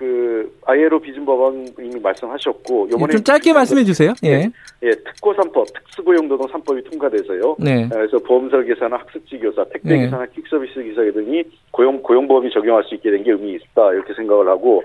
그 0.03 0.53
아이에로 0.66 0.98
비준 0.98 1.24
법안 1.24 1.64
이미 1.78 2.00
말씀하셨고 2.00 2.88
요번에 2.90 3.12
좀 3.12 3.22
짧게 3.22 3.53
말씀해 3.53 3.84
주세요. 3.84 4.12
예. 4.24 4.50
예, 4.82 4.90
특고 4.90 5.32
3법, 5.32 5.72
특수고용 5.72 6.26
노동 6.26 6.48
3법이 6.48 6.90
통과돼서요. 6.90 7.55
네. 7.61 7.88
그래서 7.88 8.18
보험설 8.18 8.64
계산나 8.64 8.96
학습지 8.96 9.38
교사, 9.38 9.62
택배 9.66 9.90
네. 9.96 10.05
기사나 10.07 10.26
퀵서비스 10.26 10.82
기사 10.82 11.03
등이 11.03 11.44
고용 11.70 12.03
고용보험이 12.03 12.50
적용할 12.50 12.82
수 12.82 12.96
있게 12.96 13.12
된 13.12 13.22
게 13.22 13.30
의미 13.30 13.53
있다 13.53 13.92
이렇게 13.92 14.12
생각을 14.14 14.48
하고 14.48 14.82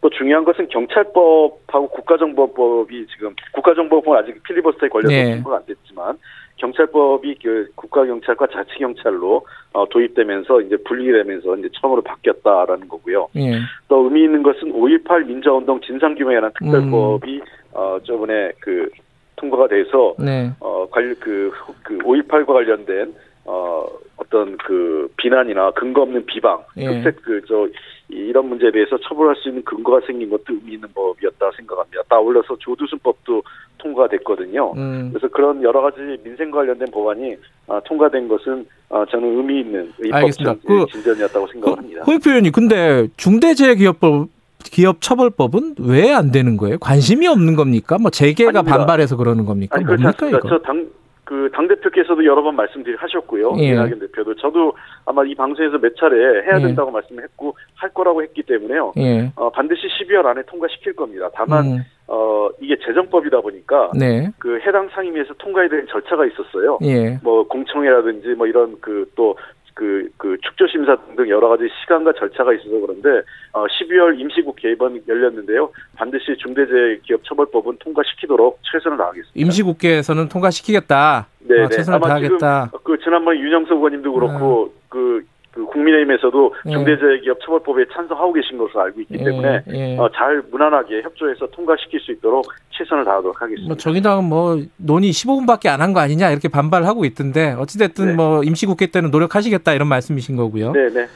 또 0.00 0.08
중요한 0.10 0.44
것은 0.44 0.68
경찰법하고 0.68 1.88
국가정보법이 1.88 3.06
지금 3.08 3.34
국가정보법은 3.52 4.18
아직 4.20 4.40
필리버스터에 4.44 4.88
걸려서 4.88 5.08
네. 5.08 5.34
통과가 5.34 5.56
안 5.56 5.66
됐지만 5.66 6.16
경찰법이 6.60 7.36
그 7.42 7.68
국가경찰과 7.74 8.48
자치경찰로 8.48 9.46
어, 9.72 9.88
도입되면서 9.88 10.60
이제 10.60 10.76
분리되면서 10.84 11.56
이제 11.56 11.68
처음으로 11.80 12.02
바뀌었다라는 12.02 12.88
거고요. 12.88 13.28
예. 13.36 13.58
또 13.88 14.04
의미 14.04 14.24
있는 14.24 14.42
것은 14.42 14.72
5.18 14.72 15.26
민주화운동 15.26 15.80
진상규명에 15.80 16.36
관한 16.36 16.52
특별법이 16.58 17.36
음. 17.36 17.40
어, 17.72 17.98
저번에 18.04 18.52
그 18.60 18.90
통과가 19.36 19.68
돼서 19.68 20.14
네. 20.18 20.50
어, 20.60 20.86
관련 20.90 21.16
그, 21.18 21.50
그 21.82 21.96
5.18과 21.98 22.46
관련된 22.46 23.14
어, 23.46 23.86
어떤 24.16 24.56
그 24.58 25.10
비난이나 25.16 25.70
근거 25.72 26.02
없는 26.02 26.26
비방, 26.26 26.62
예. 26.76 26.86
흑색 26.86 27.22
그저 27.22 27.68
이런 28.12 28.48
문제에 28.48 28.70
대해서 28.70 28.96
처벌할 28.98 29.36
수 29.36 29.48
있는 29.48 29.62
근거가 29.64 30.00
생긴 30.06 30.30
것도 30.30 30.42
의미 30.48 30.74
있는 30.74 30.88
법이었다 30.94 31.50
생각합니다. 31.56 32.02
따올려서 32.08 32.56
조두순법도 32.58 33.42
통과됐거든요. 33.78 34.72
음. 34.76 35.10
그래서 35.12 35.28
그런 35.28 35.62
여러 35.62 35.80
가지 35.80 35.98
민생 36.22 36.50
관련된 36.50 36.88
법안이 36.92 37.36
아, 37.68 37.80
통과된 37.86 38.28
것은 38.28 38.66
아, 38.90 39.04
저는 39.10 39.36
의미 39.38 39.60
있는 39.60 39.92
입법 40.04 40.58
그, 40.66 40.86
진전이었다고 40.92 41.46
생각합니다. 41.48 42.02
홍익표 42.04 42.30
의원님, 42.30 42.52
근데 42.52 43.08
중대재해기업법 43.16 44.28
기업 44.64 45.00
처벌법은 45.00 45.76
왜 45.80 46.12
안 46.12 46.30
되는 46.30 46.56
거예요? 46.56 46.78
관심이 46.78 47.26
없는 47.26 47.56
겁니까? 47.56 47.96
뭐 47.98 48.10
재계가 48.10 48.50
아닙니다. 48.50 48.76
반발해서 48.76 49.16
그러는 49.16 49.46
겁니까? 49.46 49.76
아니, 49.76 49.84
뭡니까 49.86 50.28
이거? 50.28 50.40
저당 50.48 50.86
그 51.30 51.48
당 51.52 51.68
대표께서도 51.68 52.24
여러 52.24 52.42
번 52.42 52.56
말씀드리 52.56 52.96
하셨고요. 52.96 53.54
예. 53.58 53.66
이낙연 53.68 54.00
대표도. 54.00 54.34
저도 54.34 54.72
아마 55.06 55.22
이 55.24 55.32
방송에서 55.36 55.78
몇 55.78 55.94
차례 55.94 56.16
해야 56.42 56.56
예. 56.56 56.60
된다고 56.60 56.88
예. 56.88 56.92
말씀했고 56.94 57.56
할 57.76 57.90
거라고 57.90 58.20
했기 58.24 58.42
때문에요. 58.42 58.94
예. 58.96 59.30
어, 59.36 59.48
반드시 59.50 59.82
12월 59.86 60.26
안에 60.26 60.42
통과시킬 60.48 60.94
겁니다. 60.94 61.30
다만 61.32 61.66
음. 61.66 61.78
어, 62.08 62.48
이게 62.60 62.76
재정법이다 62.84 63.42
보니까 63.42 63.92
네. 63.96 64.28
그 64.40 64.58
해당 64.66 64.88
상임위에서 64.88 65.34
통과해야 65.34 65.68
되는 65.70 65.86
절차가 65.86 66.26
있었어요. 66.26 66.78
예. 66.82 67.16
뭐 67.22 67.46
공청회라든지 67.46 68.30
뭐 68.30 68.48
이런 68.48 68.80
그 68.80 69.08
또 69.14 69.36
그, 69.74 70.08
그 70.16 70.36
축조 70.42 70.66
심사 70.66 70.96
등등 70.96 71.28
여러 71.28 71.48
가지 71.48 71.64
시간과 71.82 72.12
절차가 72.18 72.52
있어서 72.54 72.70
그런데 72.80 73.22
어, 73.52 73.64
12월 73.66 74.18
임시국회 74.18 74.72
이번 74.72 75.00
열렸는데요. 75.08 75.70
반드시 75.96 76.36
중대재해기업처벌법은 76.38 77.78
통과시키도록 77.78 78.60
최선을 78.70 78.98
다하겠습니다. 78.98 79.32
임시국회에서는 79.34 80.28
통과시키겠다. 80.28 81.26
네, 81.40 81.62
어, 81.62 81.68
최선을 81.68 82.00
다하겠다. 82.00 82.70
그 82.82 82.98
지난번 82.98 83.36
윤영석 83.38 83.76
의원님도 83.78 84.12
그렇고 84.12 84.64
음. 84.64 84.70
그 84.88 85.24
그 85.52 85.64
국민의힘에서도 85.66 86.54
예. 86.66 86.70
중대재해기업처벌법에 86.70 87.86
찬성하고 87.92 88.32
계신 88.32 88.56
것으로 88.56 88.82
알고 88.82 89.00
있기 89.00 89.14
예. 89.18 89.24
때문에 89.24 89.62
예. 89.72 89.96
어, 89.98 90.08
잘 90.14 90.42
무난하게 90.50 91.02
협조해서 91.02 91.48
통과시킬 91.48 91.98
수 92.00 92.12
있도록 92.12 92.46
최선을 92.70 93.04
다하도록 93.04 93.40
하겠습니다. 93.42 93.66
뭐 93.68 93.76
정의당은 93.76 94.24
뭐 94.24 94.62
논의 94.76 95.10
15분밖에 95.10 95.66
안 95.68 95.80
한 95.80 95.92
거 95.92 95.98
아니냐 96.00 96.30
이렇게 96.30 96.48
반발하고 96.48 97.04
있던데 97.06 97.52
어찌됐든 97.58 98.06
네. 98.06 98.12
뭐 98.14 98.44
임시국회 98.44 98.86
때는 98.88 99.10
노력하시겠다 99.10 99.72
이런 99.74 99.88
말씀이신 99.88 100.36
거고요. 100.36 100.70
네, 100.72 100.88
네. 100.90 101.06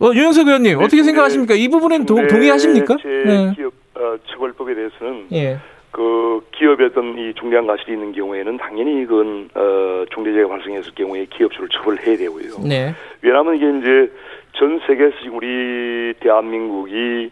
어, 0.00 0.10
유영석 0.14 0.46
의원님 0.48 0.78
네, 0.78 0.84
어떻게 0.84 1.02
생각하십니까? 1.04 1.54
이 1.54 1.68
부분엔 1.68 2.06
동, 2.06 2.26
동의하십니까? 2.26 2.96
네. 3.04 3.52
기업 3.54 3.72
어, 3.94 4.16
처벌법에 4.32 4.74
대해서는 4.74 5.26
예. 5.32 5.58
그 5.90 6.40
기업의 6.52 6.86
어떤 6.86 7.18
이 7.18 7.34
중대한 7.34 7.66
과실이 7.66 7.92
있는 7.92 8.12
경우에는 8.12 8.58
당연히 8.58 9.02
이건 9.02 9.48
어 9.54 10.04
중대재해가 10.14 10.48
발생했을 10.48 10.92
경우에 10.94 11.26
기업주를 11.26 11.68
처벌해야 11.68 12.16
되고요. 12.16 12.60
네. 12.68 12.94
왜냐하면 13.22 13.56
이게 13.56 13.78
이제 13.78 14.12
전 14.52 14.80
세계에서 14.86 15.16
지금 15.22 15.38
우리 15.38 16.14
대한민국이 16.20 17.30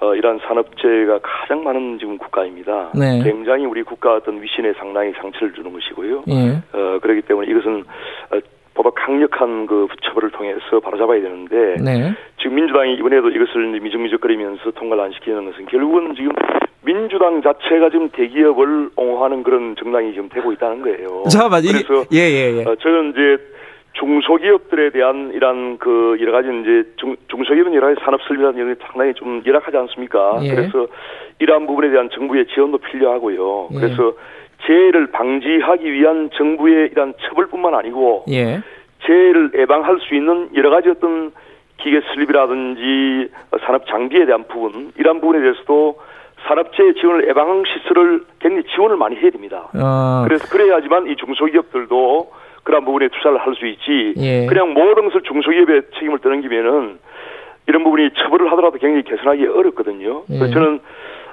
어, 0.00 0.14
이러한 0.14 0.40
산업재해가 0.46 1.20
가장 1.22 1.62
많은 1.62 1.98
지금 1.98 2.16
국가입니다. 2.16 2.90
네. 2.94 3.22
굉장히 3.22 3.66
우리 3.66 3.82
국가 3.82 4.14
어떤 4.14 4.40
위신에 4.42 4.72
상당히 4.78 5.12
상처를 5.20 5.52
주는 5.52 5.70
것이고요. 5.72 6.24
네. 6.26 6.62
어, 6.72 6.98
그렇기 7.00 7.22
때문에 7.22 7.50
이것은 7.50 7.84
어, 8.30 8.38
보다 8.82 8.90
강력한 8.90 9.66
그 9.66 9.86
처벌을 10.02 10.30
통해서 10.30 10.80
바로잡아야 10.82 11.20
되는데 11.20 11.76
네. 11.82 12.14
지금 12.38 12.56
민주당이 12.56 12.94
이번에도 12.94 13.28
이것을 13.28 13.78
미적미적거리면서 13.80 14.70
통과를 14.72 15.04
안 15.04 15.12
시키는 15.12 15.44
것은 15.50 15.66
결국은 15.66 16.14
지금 16.14 16.32
민주당 16.82 17.42
자체가 17.42 17.90
지금 17.90 18.08
대기업을 18.08 18.90
옹호하는 18.96 19.42
그런 19.42 19.76
정당이 19.76 20.12
지금 20.12 20.30
되고 20.30 20.50
있다는 20.52 20.80
거예요. 20.82 21.24
잠깐만, 21.30 21.62
그래서 21.62 22.04
예, 22.12 22.18
예, 22.18 22.56
예. 22.58 22.64
어, 22.64 22.74
저는 22.76 23.10
이제 23.10 23.36
중소기업들에 23.92 24.90
대한 24.90 25.32
이런 25.34 25.76
그 25.76 26.16
여러 26.20 26.32
가지 26.32 26.48
이제 26.62 26.84
중, 26.96 27.16
중소기업은 27.28 27.74
여러 27.74 27.88
가지 27.88 28.00
산업 28.02 28.22
설비라는 28.22 28.74
게 28.74 28.80
상당히 28.86 29.12
좀 29.14 29.42
열악하지 29.44 29.76
않습니까? 29.76 30.38
예. 30.42 30.54
그래서 30.54 30.86
이러한 31.38 31.66
부분에 31.66 31.90
대한 31.90 32.08
정부의 32.10 32.46
지원도 32.46 32.78
필요하고요. 32.78 33.68
예. 33.72 33.76
그래서 33.76 34.14
재해를 34.66 35.08
방지하기 35.08 35.92
위한 35.92 36.30
정부의 36.34 36.90
이런 36.92 37.14
처벌뿐만 37.22 37.74
아니고 37.74 38.24
예. 38.30 38.60
재해를 39.06 39.50
예방할 39.54 39.98
수 40.00 40.14
있는 40.14 40.50
여러 40.54 40.70
가지 40.70 40.90
어떤 40.90 41.32
기계 41.78 42.00
설비라든지 42.14 43.30
산업 43.64 43.86
장비에 43.86 44.26
대한 44.26 44.44
부분 44.48 44.92
이러한 44.96 45.20
부분에 45.20 45.40
대해서도 45.40 45.98
산업재해 46.46 46.94
지원을 46.94 47.28
예방 47.28 47.62
시설을 47.64 48.24
굉장히 48.38 48.64
지원을 48.74 48.96
많이 48.96 49.16
해야 49.16 49.30
됩니다. 49.30 49.68
어. 49.74 50.24
그래서 50.26 50.46
그래야지만 50.48 51.06
이 51.08 51.16
중소기업들도 51.16 52.32
그런 52.62 52.84
부분에 52.84 53.08
투자를 53.08 53.38
할 53.38 53.54
수 53.54 53.66
있지. 53.66 54.14
예. 54.18 54.46
그냥 54.46 54.74
모든 54.74 55.04
것을 55.06 55.22
중소기업에 55.22 55.82
책임을 55.94 56.18
떠넘기면은 56.20 56.98
이런 57.66 57.84
부분이 57.84 58.10
처벌을 58.16 58.50
하더라도 58.52 58.78
굉장히 58.78 59.02
개선하기 59.04 59.46
어렵거든요. 59.46 60.24
예. 60.30 60.38
그래서 60.38 60.54
저는 60.54 60.80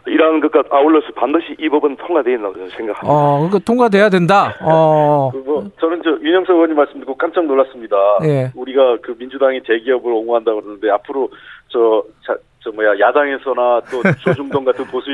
이러한 0.07 0.39
것과 0.41 0.63
아울러서 0.69 1.07
반드시 1.15 1.55
이 1.59 1.69
법은 1.69 1.97
통과돼야 1.97 2.37
된다고 2.37 2.55
생각합니다. 2.55 3.01
어, 3.03 3.37
그러니까 3.37 3.59
통과돼야 3.59 4.09
된다. 4.09 4.55
어. 4.61 5.29
그리고 5.31 5.65
저는 5.79 6.01
저 6.03 6.11
윤영석 6.21 6.55
의원님 6.55 6.75
말씀 6.75 6.99
듣고 6.99 7.15
깜짝 7.15 7.45
놀랐습니다. 7.45 7.95
예. 8.23 8.51
우리가 8.55 8.97
그 9.01 9.15
민주당이 9.17 9.61
대기업을 9.63 10.11
옹호한다고 10.11 10.61
그러는데 10.61 10.89
앞으로 10.89 11.29
저 11.69 12.03
자, 12.25 12.35
저 12.63 12.71
뭐야 12.71 12.99
야당에서나 12.99 13.81
또 13.91 14.01
조중동 14.23 14.65
같은 14.65 14.85
보수 14.85 15.09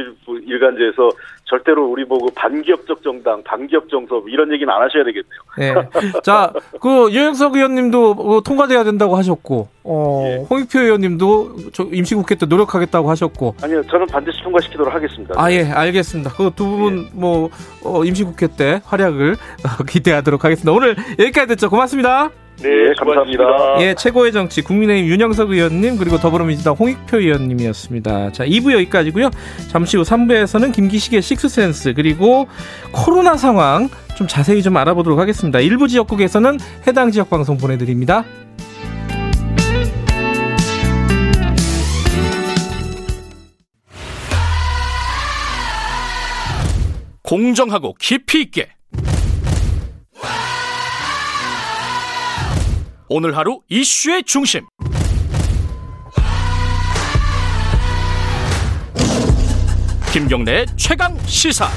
일간지에서 0.46 1.10
절대로 1.46 1.86
우리 1.86 2.06
보고 2.06 2.28
반기업적 2.34 3.04
정당, 3.04 3.44
반기업 3.44 3.90
정서 3.90 4.24
이런 4.28 4.52
얘기는 4.52 4.72
안 4.72 4.82
하셔야 4.82 5.04
되겠네요. 5.04 5.42
네. 5.58 5.74
자, 6.24 6.52
그 6.82 7.12
유영석 7.12 7.56
의원님도 7.56 8.14
뭐 8.16 8.42
통과돼야 8.42 8.84
된다고 8.84 9.16
하셨고, 9.16 9.68
어, 9.84 10.24
예. 10.26 10.46
홍익표 10.50 10.80
의원님도 10.80 11.56
임시국회 11.92 12.36
때 12.36 12.46
노력하겠다고 12.46 13.10
하셨고. 13.10 13.56
아니요, 13.62 13.84
저는 13.84 14.08
반드시 14.08 14.42
통과시키도록 14.42 14.94
하겠습니다. 14.94 15.36
아 15.38 15.52
예, 15.52 15.70
알겠습니다. 15.70 16.32
그 16.32 16.52
두분 16.56 17.06
예. 17.06 17.10
뭐 17.14 17.50
어, 17.84 18.04
임시국회 18.04 18.48
때 18.58 18.82
활약을 18.86 19.36
기대하도록 19.88 20.44
하겠습니다. 20.44 20.72
오늘 20.72 20.96
여기까지 21.20 21.48
됐죠. 21.48 21.70
고맙습니다. 21.70 22.32
네, 22.62 22.70
네 22.70 22.94
감사합니다. 22.98 23.44
예, 23.82 23.94
최고의 23.94 24.32
정치 24.32 24.62
국민의힘 24.62 25.10
윤영석 25.10 25.52
의원님 25.52 25.98
그리고 25.98 26.18
더불어민주당 26.18 26.74
홍익표 26.76 27.18
의원님이었습니다. 27.18 28.32
자, 28.32 28.46
2부 28.46 28.74
여기까지고요. 28.74 29.30
잠시 29.70 29.98
후 29.98 30.04
3부에서는 30.04 30.74
김기식의 30.74 31.22
식스센스 31.22 31.94
그리고 31.94 32.48
코로나 32.92 33.36
상황 33.36 33.90
좀 34.16 34.28
자세히 34.28 34.62
좀 34.62 34.78
알아보도록 34.78 35.20
하겠습니다. 35.20 35.60
일부 35.60 35.88
지역국에서는 35.88 36.60
해당 36.88 37.12
지역 37.12 37.30
방송 37.30 37.58
보내드립니다. 37.58 38.24
공정하고 47.24 47.96
깊이 48.00 48.42
있게 48.42 48.70
오늘 53.16 53.38
하루 53.38 53.60
이슈의 53.70 54.24
중심. 54.24 54.66
김경래 60.12 60.66
최강 60.78 61.16
시사. 61.28 61.70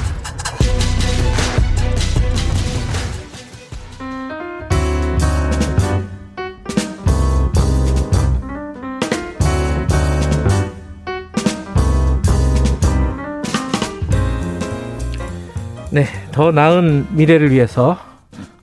네, 15.90 16.06
더 16.32 16.50
나은 16.50 17.14
미래를 17.14 17.50
위해서 17.50 18.05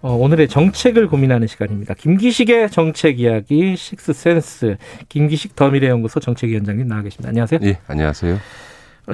어, 0.04 0.16
오늘의 0.16 0.50
정책을 0.50 1.08
고민하는 1.08 1.48
시간입니다. 1.48 1.94
김기식의 1.94 2.70
정책 2.72 3.22
이야기 3.22 3.78
식스센스 3.78 4.76
김기식 5.08 5.56
더미래연구소 5.56 6.20
정책위원장님 6.20 6.90
나와 6.90 7.02
계십니다. 7.04 7.30
안녕하세요. 7.30 7.62
예, 7.64 7.80
안녕하세요. 7.88 8.38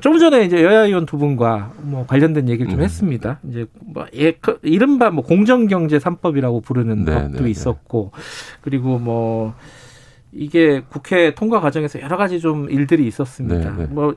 좀 0.01 0.17
전에 0.17 0.45
이제 0.45 0.63
여야 0.63 0.85
의원 0.85 1.05
두 1.05 1.19
분과 1.19 1.73
뭐 1.81 2.07
관련된 2.07 2.49
얘기를 2.49 2.71
좀 2.71 2.79
음. 2.79 2.83
했습니다. 2.83 3.39
이제 3.47 3.67
뭐 3.79 4.07
예, 4.15 4.31
그 4.31 4.57
이른바 4.63 5.11
뭐 5.11 5.23
공정경제 5.23 5.99
3법이라고 5.99 6.63
부르는 6.63 7.05
네, 7.05 7.13
법도 7.13 7.37
네, 7.37 7.43
네, 7.43 7.49
있었고 7.51 8.11
그리고 8.61 8.97
뭐 8.97 9.53
이게 10.31 10.81
국회 10.89 11.35
통과 11.35 11.59
과정에서 11.59 12.01
여러 12.01 12.17
가지 12.17 12.39
좀 12.39 12.67
일들이 12.67 13.05
있었습니다. 13.05 13.75
네, 13.75 13.83
네. 13.83 13.85
뭐, 13.91 14.05
뭐 14.05 14.15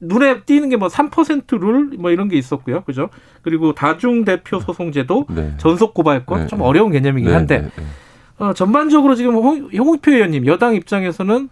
눈에 0.00 0.42
띄는 0.42 0.68
게 0.68 0.76
뭐 0.76 0.88
3%룰 0.88 1.90
뭐 1.98 2.10
이런 2.10 2.28
게 2.28 2.36
있었고요. 2.36 2.82
그죠? 2.82 3.08
그리고 3.42 3.72
다중 3.74 4.24
대표 4.24 4.60
소송제도 4.60 5.26
네. 5.30 5.54
전속 5.58 5.94
고발권 5.94 6.48
좀 6.48 6.60
어려운 6.60 6.92
개념이긴 6.92 7.32
한데 7.32 7.68
어, 8.38 8.52
전반적으로 8.52 9.14
지금 9.16 9.34
홍, 9.34 9.68
홍익표 9.76 10.12
의원님 10.12 10.46
여당 10.46 10.74
입장에서는 10.74 11.48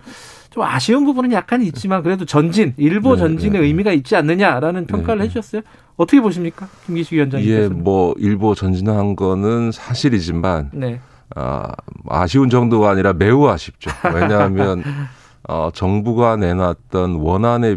좀 0.50 0.62
아쉬운 0.62 1.04
부분은 1.04 1.32
약간 1.32 1.60
있지만 1.62 2.02
그래도 2.02 2.24
전진 2.24 2.72
일보 2.76 3.16
네, 3.16 3.18
전진의 3.20 3.60
네. 3.60 3.66
의미가 3.66 3.92
있지 3.92 4.14
않느냐라는 4.16 4.82
네, 4.82 4.86
평가를 4.86 5.18
네. 5.18 5.24
해주셨어요. 5.24 5.62
어떻게 5.96 6.20
보십니까, 6.20 6.68
김기식 6.86 7.14
위원장님께서? 7.14 7.62
예, 7.64 7.68
뭐 7.68 8.14
일보 8.18 8.54
전진한 8.54 9.16
거는 9.16 9.72
사실이지만 9.72 10.70
네. 10.72 11.00
아, 11.34 11.72
아쉬운 12.08 12.48
정도가 12.48 12.90
아니라 12.90 13.12
매우 13.12 13.48
아쉽죠. 13.48 13.90
왜냐하면 14.14 14.82
어, 15.48 15.70
정부가 15.74 16.36
내놨던 16.36 17.16
원안에 17.16 17.76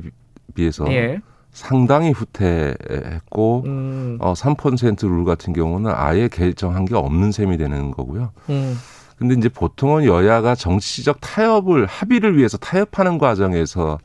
비해서 0.54 0.92
예. 0.92 1.22
상당히 1.52 2.12
후퇴했고 2.12 3.64
음. 3.66 4.18
어, 4.22 4.34
3%룰 4.34 5.26
같은 5.26 5.54
경우는 5.54 5.92
아예 5.94 6.28
결정한 6.28 6.86
게 6.86 6.96
없는 6.96 7.32
셈이 7.32 7.58
되는 7.58 7.92
거고요. 7.92 8.32
음. 8.50 8.78
근데 9.18 9.36
이제 9.36 9.50
보통은 9.50 10.06
여야가 10.06 10.56
정치적 10.56 11.18
타협을 11.20 11.86
합의를 11.86 12.38
위해서 12.38 12.58
타협하는 12.58 13.18
과정에서 13.18 14.00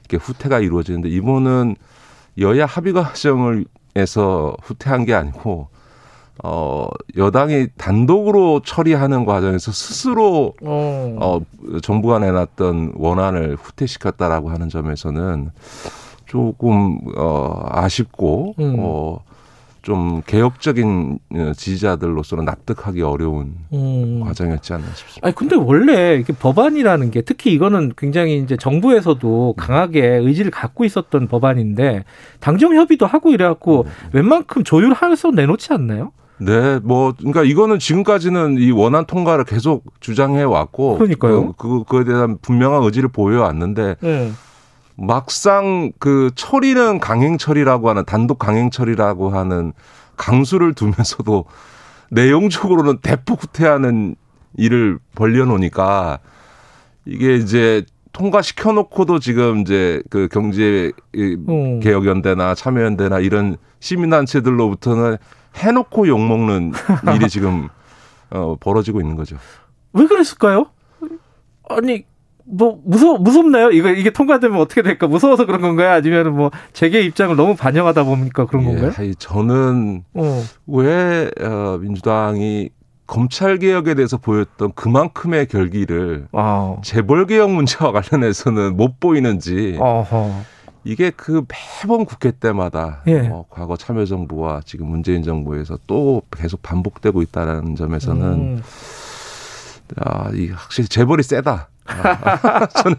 이렇게 0.00 0.16
후퇴가 0.16 0.58
이루어지는데 0.58 1.08
이번은 1.10 1.76
여야 2.38 2.66
합의 2.66 2.92
과정을 2.92 3.66
해서 3.96 4.56
후퇴한 4.62 5.04
게 5.04 5.14
아니고 5.14 5.68
어 6.44 6.88
여당이 7.16 7.68
단독으로 7.76 8.60
처리하는 8.64 9.24
과정에서 9.24 9.72
스스로 9.72 10.54
어, 10.62 11.16
어 11.20 11.80
정부가 11.80 12.18
내놨던 12.20 12.92
원안을 12.96 13.56
후퇴시켰다라고 13.60 14.50
하는 14.50 14.68
점에서는 14.68 15.50
조금 16.26 16.98
어 17.16 17.62
아쉽고 17.70 18.54
음. 18.58 18.76
어 18.78 19.28
좀 19.88 20.20
개혁적인 20.26 21.18
어, 21.32 21.52
지지자들로서는 21.56 22.44
납득하기 22.44 23.00
어려운 23.00 23.54
음. 23.72 24.20
과정이었지 24.22 24.74
않나 24.74 24.84
싶습니다. 24.94 25.26
아니 25.26 25.34
근데 25.34 25.56
원래 25.56 26.16
이게 26.16 26.34
법안이라는 26.34 27.10
게 27.10 27.22
특히 27.22 27.54
이거는 27.54 27.92
굉장히 27.96 28.36
이제 28.36 28.58
정부에서도 28.58 29.54
강하게 29.56 30.06
의지를 30.16 30.50
갖고 30.50 30.84
있었던 30.84 31.28
법안인데 31.28 32.04
당정 32.38 32.74
협의도 32.74 33.06
하고 33.06 33.30
이래갖고 33.30 33.84
네. 33.86 34.18
웬만큼 34.18 34.62
조율해서 34.62 35.30
내놓지 35.30 35.72
않나요? 35.72 36.12
네, 36.40 36.78
뭐 36.84 37.12
그러니까 37.16 37.42
이거는 37.42 37.78
지금까지는 37.78 38.58
이 38.58 38.70
원안 38.70 39.06
통과를 39.06 39.44
계속 39.44 39.84
주장해 40.00 40.42
왔고, 40.44 40.98
그러니까요. 40.98 41.52
그, 41.54 41.68
그 41.68 41.84
그 41.84 42.00
에 42.00 42.04
대한 42.04 42.38
분명한 42.40 42.82
의지를 42.84 43.08
보여 43.08 43.42
왔는데. 43.42 43.96
네. 44.00 44.32
막상 45.00 45.92
그 46.00 46.32
처리는 46.34 46.98
강행 46.98 47.38
처리라고 47.38 47.88
하는 47.88 48.04
단독 48.04 48.40
강행 48.40 48.68
처리라고 48.70 49.30
하는 49.30 49.72
강수를 50.16 50.74
두면서도 50.74 51.44
내용적으로는 52.10 52.98
대폭 53.00 53.44
후퇴하는 53.44 54.16
일을 54.56 54.98
벌려놓으니까 55.14 56.18
이게 57.04 57.36
이제 57.36 57.84
통과시켜 58.12 58.72
놓고도 58.72 59.20
지금 59.20 59.60
이제 59.60 60.02
그 60.10 60.26
경제 60.32 60.90
음. 61.14 61.78
개혁연대나 61.78 62.56
참여연대나 62.56 63.20
이런 63.20 63.56
시민단체들로부터는 63.78 65.16
해놓고 65.58 66.08
욕 66.08 66.20
먹는 66.20 66.72
일이 67.14 67.28
지금 67.28 67.68
어, 68.30 68.56
벌어지고 68.58 69.00
있는 69.00 69.16
거죠. 69.16 69.36
왜 69.92 70.06
그랬을까요? 70.06 70.66
아니 71.68 72.04
뭐 72.44 72.80
무서 72.84 73.18
무섭나요? 73.18 73.70
이거 73.70 73.90
이게 73.90 74.10
통과되면 74.10 74.58
어떻게 74.58 74.82
될까? 74.82 75.06
무서워서 75.06 75.44
그런 75.44 75.60
건가요? 75.60 75.90
아니면 75.90 76.34
뭐 76.34 76.50
재계 76.72 77.02
입장을 77.02 77.34
너무 77.36 77.54
반영하다 77.56 78.04
보니까 78.04 78.46
그런 78.46 78.64
예, 78.64 78.66
건가요? 78.80 79.14
저는 79.18 80.04
어. 80.14 80.42
왜 80.66 81.30
어, 81.42 81.78
민주당이 81.80 82.70
검찰 83.06 83.58
개혁에 83.58 83.94
대해서 83.94 84.18
보였던 84.18 84.72
그만큼의 84.74 85.46
결기를 85.48 86.28
아. 86.32 86.76
재벌 86.82 87.26
개혁 87.26 87.50
문제와 87.50 87.92
관련해서는 87.92 88.76
못 88.76 89.00
보이는지 89.00 89.76
어허. 89.80 90.42
이게 90.84 91.10
그 91.10 91.44
매번 91.48 92.04
국회 92.04 92.30
때마다 92.30 93.02
예. 93.06 93.28
어, 93.28 93.44
과거 93.50 93.76
참여정부와 93.76 94.62
지금 94.64 94.86
문재인 94.86 95.22
정부에서 95.22 95.78
또 95.86 96.22
계속 96.30 96.62
반복되고 96.62 97.20
있다는 97.22 97.76
점에서는 97.76 98.22
음. 98.22 98.62
아, 99.96 100.30
이 100.34 100.48
확실히 100.48 100.88
재벌이 100.88 101.22
세다. 101.22 101.68
저는. 102.82 102.96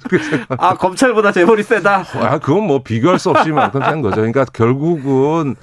아, 0.49 0.75
검찰보다 0.75 1.31
재벌이 1.31 1.63
세다? 1.63 2.05
아, 2.15 2.39
그건 2.39 2.63
뭐 2.65 2.81
비교할 2.81 3.19
수 3.19 3.29
없이 3.29 3.51
만큼 3.51 3.81
센 3.83 4.01
거죠. 4.01 4.17
그러니까 4.17 4.45
결국은 4.45 5.55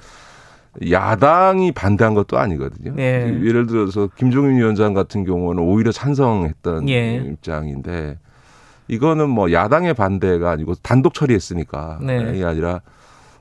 야당이 0.89 1.71
반대한 1.73 2.13
것도 2.13 2.37
아니거든요. 2.37 2.93
예. 2.99 3.25
예를 3.43 3.67
들어서 3.67 4.07
김종인 4.15 4.57
위원장 4.57 4.93
같은 4.93 5.25
경우는 5.25 5.61
오히려 5.63 5.91
찬성했던 5.91 6.87
예. 6.89 7.15
입장인데 7.15 8.19
이거는 8.87 9.29
뭐 9.29 9.51
야당의 9.51 9.93
반대가 9.93 10.51
아니고 10.51 10.75
단독 10.75 11.13
처리했으니까 11.13 11.99
네. 12.01 12.33
이게 12.35 12.45
아니라 12.45 12.81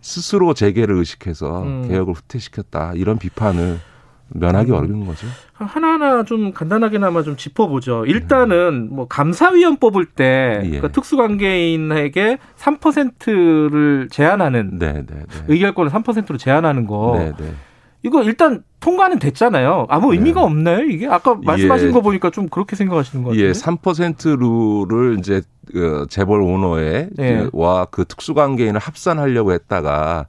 스스로 0.00 0.54
재개를 0.54 0.96
의식해서 0.96 1.62
음. 1.62 1.88
개혁을 1.88 2.14
후퇴시켰다 2.14 2.92
이런 2.94 3.18
비판을 3.18 3.80
면하기 4.28 4.70
음. 4.70 4.76
어려운 4.76 5.06
거죠. 5.06 5.26
하나하나 5.52 6.24
좀 6.24 6.52
간단하게나마 6.52 7.22
좀 7.22 7.36
짚어보죠. 7.36 8.04
일단은 8.06 8.88
뭐 8.92 9.06
감사위원 9.06 9.76
뽑을 9.76 10.04
때 10.04 10.62
예. 10.64 10.80
그 10.80 10.92
특수관계인에게 10.92 12.38
3%를 12.56 14.08
제한하는 14.10 14.78
네, 14.78 14.92
네, 14.92 15.04
네. 15.06 15.24
의결권을 15.48 15.90
3%로 15.90 16.36
제한하는 16.36 16.86
거. 16.86 17.16
네, 17.18 17.32
네. 17.38 17.54
이거 18.06 18.22
일단 18.22 18.62
통과는 18.78 19.18
됐잖아요. 19.18 19.86
아무 19.88 20.12
의미가 20.12 20.40
네. 20.40 20.46
없나요? 20.46 20.84
이게 20.84 21.08
아까 21.08 21.34
말씀하신 21.42 21.88
예. 21.88 21.92
거 21.92 22.00
보니까 22.00 22.30
좀 22.30 22.48
그렇게 22.48 22.76
생각하시는 22.76 23.24
것 23.24 23.30
같아요. 23.30 23.44
예, 23.44 23.50
3% 23.50 24.38
룰을 24.38 25.18
이제 25.18 25.42
그 25.72 26.06
재벌 26.08 26.40
오너의 26.40 27.10
예. 27.18 27.48
와그 27.52 28.04
특수관계인을 28.04 28.78
합산하려고 28.78 29.52
했다가 29.52 30.26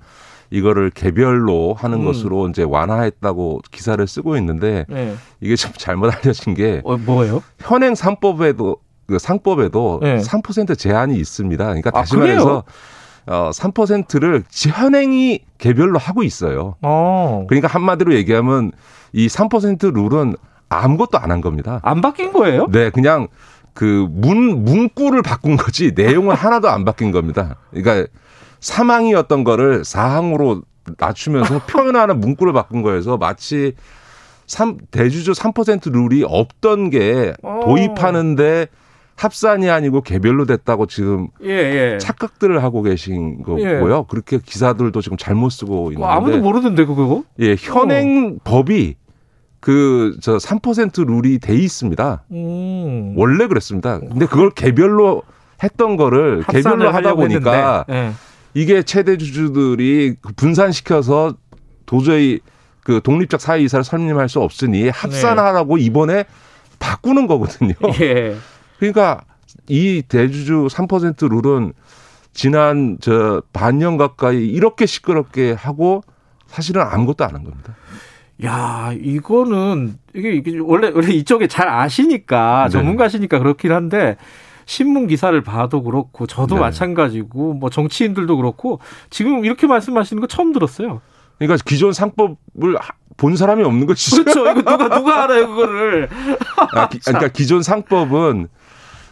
이거를 0.49 0.89
개별로 0.89 1.75
하는 1.75 1.99
음. 1.99 2.05
것으로 2.05 2.47
이제 2.49 2.63
완화했다고 2.63 3.61
기사를 3.71 4.05
쓰고 4.07 4.37
있는데 4.37 4.85
네. 4.89 5.13
이게 5.39 5.55
좀 5.55 5.71
잘못 5.77 6.11
알려진 6.11 6.55
게 6.55 6.81
어, 6.83 6.97
뭐예요? 6.97 7.43
현행 7.59 7.93
상법에도 7.93 8.77
그 9.05 9.19
상법에도 9.19 9.99
네. 10.01 10.17
3% 10.17 10.77
제한이 10.77 11.15
있습니다. 11.17 11.63
그러니까 11.63 11.91
아, 11.93 11.99
다시 11.99 12.15
아, 12.15 12.19
말해서 12.19 12.63
어 13.27 13.49
3%를 13.53 14.43
현행이 14.51 15.39
개별로 15.57 15.99
하고 15.99 16.23
있어요. 16.23 16.75
어. 16.81 17.45
그러니까 17.47 17.67
한마디로 17.67 18.13
얘기하면 18.15 18.71
이 19.13 19.27
3% 19.27 19.93
룰은 19.93 20.35
아무것도 20.69 21.17
안 21.17 21.31
한 21.31 21.41
겁니다. 21.41 21.79
안 21.83 22.01
바뀐 22.01 22.31
거예요? 22.33 22.67
네, 22.71 22.89
그냥 22.89 23.27
그 23.73 24.07
문 24.09 24.63
문구를 24.65 25.21
바꾼 25.21 25.55
거지 25.55 25.91
내용은 25.95 26.35
하나도 26.35 26.69
안 26.69 26.83
바뀐 26.85 27.11
겁니다. 27.11 27.57
그러니까 27.71 28.07
사망이었던 28.59 29.43
거를 29.43 29.85
사항으로 29.85 30.63
낮추면서 30.97 31.59
표현하는 31.67 32.19
문구를 32.19 32.53
바꾼 32.53 32.81
거여서 32.81 33.17
마치 33.17 33.73
3, 34.47 34.77
대주주 34.91 35.33
3% 35.33 35.91
룰이 35.91 36.23
없던 36.25 36.89
게 36.89 37.33
어. 37.43 37.59
도입하는데 37.65 38.67
합산이 39.17 39.69
아니고 39.69 40.01
개별로 40.01 40.45
됐다고 40.45 40.85
지금 40.85 41.27
예, 41.43 41.49
예. 41.93 41.97
착각들을 41.99 42.63
하고 42.63 42.83
계신 42.83 43.41
거고요. 43.41 43.97
예. 43.97 44.03
그렇게 44.07 44.39
기사들도 44.39 45.01
지금 45.01 45.17
잘못 45.17 45.49
쓰고 45.49 45.91
있는데 45.91 46.07
아무도 46.07 46.37
모르던데 46.37 46.85
그거? 46.85 47.23
예, 47.39 47.55
현행 47.57 48.37
어. 48.37 48.39
법이 48.43 48.95
그 49.59 50.15
저 50.21 50.37
3% 50.37 51.05
룰이 51.07 51.39
돼 51.39 51.55
있습니다. 51.55 52.23
음. 52.31 53.13
원래 53.17 53.47
그랬습니다. 53.47 53.99
근데 53.99 54.27
그걸 54.27 54.51
개별로 54.51 55.23
했던 55.63 55.97
거를 55.97 56.43
개별로 56.47 56.91
하다 56.91 57.15
보니까 57.15 57.85
예. 57.89 58.11
이게 58.53 58.83
최대 58.83 59.17
주주들이 59.17 60.15
분산시켜서 60.35 61.35
도저히 61.87 62.39
그 62.83 63.01
독립적 63.03 63.41
사회 63.41 63.61
이사를 63.61 63.83
설립할 63.83 64.29
수 64.29 64.39
없으니 64.41 64.89
합산하라고 64.89 65.77
네. 65.77 65.83
이번에 65.83 66.25
바꾸는 66.79 67.25
거거든요. 67.27 67.73
예. 67.99 68.35
그러니까 68.77 69.21
이 69.67 70.03
대주주 70.07 70.67
3% 70.69 71.29
룰은 71.29 71.73
지난 72.33 72.97
저 73.01 73.41
반년 73.53 73.97
가까이 73.97 74.45
이렇게 74.45 74.85
시끄럽게 74.85 75.53
하고 75.53 76.03
사실은 76.47 76.81
아무것도 76.83 77.23
안 77.23 77.33
한 77.33 77.43
겁니다. 77.43 77.75
야, 78.45 78.91
이거는 79.01 79.97
이게, 80.13 80.33
이게 80.33 80.59
원래 80.59 80.91
원래 80.93 81.11
이쪽에 81.11 81.47
잘 81.47 81.67
아시니까 81.67 82.65
네. 82.65 82.69
전문가시니까 82.69 83.39
그렇긴 83.39 83.71
한데 83.71 84.17
신문 84.65 85.07
기사를 85.07 85.39
봐도 85.41 85.81
그렇고 85.81 86.27
저도 86.27 86.55
네. 86.55 86.61
마찬가지고 86.61 87.53
뭐 87.55 87.69
정치인들도 87.71 88.37
그렇고 88.37 88.79
지금 89.09 89.43
이렇게 89.43 89.65
말씀하시는 89.65 90.21
거 90.21 90.27
처음 90.27 90.53
들었어요. 90.53 91.01
그러니까 91.39 91.63
기존 91.65 91.93
상법을 91.93 92.77
본 93.15 93.35
사람이 93.35 93.63
없는 93.63 93.87
거죠. 93.87 94.23
그렇죠. 94.23 94.41
이거 94.51 94.61
누가 94.61 94.77
누가 94.89 95.23
알아요 95.23 95.47
그거를. 95.47 96.09
아, 96.73 96.89
기, 96.89 96.99
그러니까 96.99 97.29
기존 97.29 97.63
상법은 97.63 98.49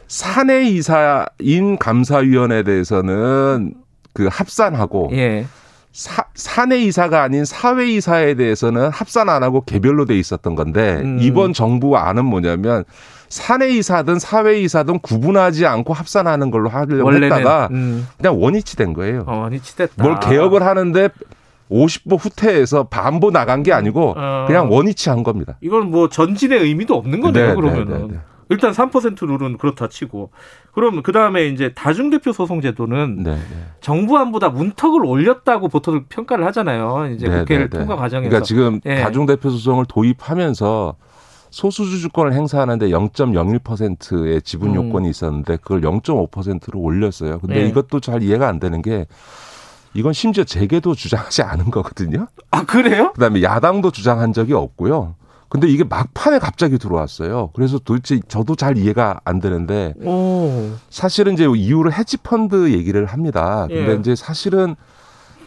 사내 0.07 0.65
이사인 0.65 1.77
감사위원회에 1.79 2.63
대해서는 2.63 3.73
그 4.13 4.27
합산하고 4.31 5.09
예. 5.13 5.45
사, 5.91 6.25
사내 6.33 6.79
이사가 6.79 7.23
아닌 7.23 7.45
사회 7.45 7.89
이사에 7.89 8.33
대해서는 8.33 8.89
합산 8.89 9.29
안 9.29 9.43
하고 9.43 9.61
개별로 9.61 10.05
돼 10.05 10.17
있었던 10.19 10.55
건데 10.55 10.99
음. 11.01 11.19
이번 11.21 11.53
정부 11.53 11.97
안은 11.97 12.25
뭐냐면 12.25 12.83
사내 13.29 13.69
이사든 13.69 14.19
사회 14.19 14.59
이사든 14.59 14.99
구분하지 14.99 15.65
않고 15.65 15.93
합산하는 15.93 16.51
걸로 16.51 16.69
하려고 16.69 17.05
원래는, 17.05 17.31
했다가 17.31 17.69
음. 17.71 18.07
그냥 18.17 18.41
원위치 18.41 18.75
된 18.75 18.93
거예요. 18.93 19.23
어, 19.25 19.39
원위치 19.39 19.75
됐다. 19.77 20.03
뭘 20.03 20.19
개혁을 20.19 20.63
하는데 20.63 21.09
50보 21.71 22.19
후퇴해서 22.19 22.83
반보 22.83 23.31
나간 23.31 23.63
게 23.63 23.73
아니고 23.73 24.15
어. 24.17 24.45
그냥 24.47 24.71
원위치 24.71 25.09
한 25.09 25.23
겁니다. 25.23 25.57
이건 25.61 25.91
뭐 25.91 26.09
전진의 26.09 26.59
의미도 26.59 26.95
없는 26.95 27.21
거네요. 27.21 27.47
네, 27.47 27.55
그러면은. 27.55 27.87
네, 27.87 27.97
네, 27.99 28.07
네. 28.13 28.19
일단 28.49 28.71
3% 28.71 29.25
룰은 29.25 29.57
그렇다 29.57 29.87
치고 29.89 30.31
그럼 30.71 31.01
그 31.03 31.11
다음에 31.11 31.47
이제 31.47 31.73
다중대표 31.73 32.31
소송 32.31 32.61
제도는 32.61 33.23
네, 33.23 33.35
네. 33.35 33.39
정부안보다 33.81 34.49
문턱을 34.49 35.05
올렸다고 35.05 35.67
보통 35.69 36.05
평가를 36.09 36.45
하잖아요. 36.47 37.09
이제 37.15 37.27
네, 37.27 37.39
국회를 37.39 37.69
네, 37.69 37.77
네. 37.77 37.77
통과 37.79 37.95
과정에서. 37.95 38.29
그러니까 38.29 38.45
지금 38.45 38.81
예. 38.85 39.01
다중대표 39.01 39.49
소송을 39.49 39.85
도입하면서 39.87 40.95
소수주 41.49 41.99
주권을 42.01 42.33
행사하는데 42.33 42.89
0.01%의 42.89 44.41
지분 44.41 44.71
음. 44.71 44.75
요건이 44.75 45.09
있었는데 45.09 45.57
그걸 45.57 45.81
0.5%로 45.81 46.79
올렸어요. 46.79 47.39
근데 47.39 47.63
네. 47.63 47.69
이것도 47.69 48.01
잘 48.01 48.21
이해가 48.21 48.47
안 48.47 48.59
되는 48.59 48.81
게 48.81 49.07
이건 49.93 50.11
심지어 50.11 50.43
재계도 50.43 50.93
주장하지 50.93 51.41
않은 51.43 51.71
거거든요. 51.71 52.27
아 52.51 52.65
그래요? 52.65 53.13
그다음에 53.13 53.41
야당도 53.41 53.91
주장한 53.91 54.33
적이 54.33 54.53
없고요. 54.53 55.15
근데 55.49 55.67
이게 55.67 55.83
막판에 55.83 56.39
갑자기 56.39 56.77
들어왔어요. 56.77 57.51
그래서 57.53 57.79
도대체 57.79 58.19
저도 58.27 58.55
잘 58.55 58.77
이해가 58.77 59.21
안 59.23 59.39
되는데 59.39 59.93
오. 60.03 60.71
사실은 60.89 61.33
이제 61.33 61.45
이후로 61.45 61.91
헤지펀드 61.91 62.71
얘기를 62.71 63.05
합니다. 63.05 63.67
근데 63.67 63.91
예. 63.91 63.95
이제 63.95 64.15
사실은 64.15 64.75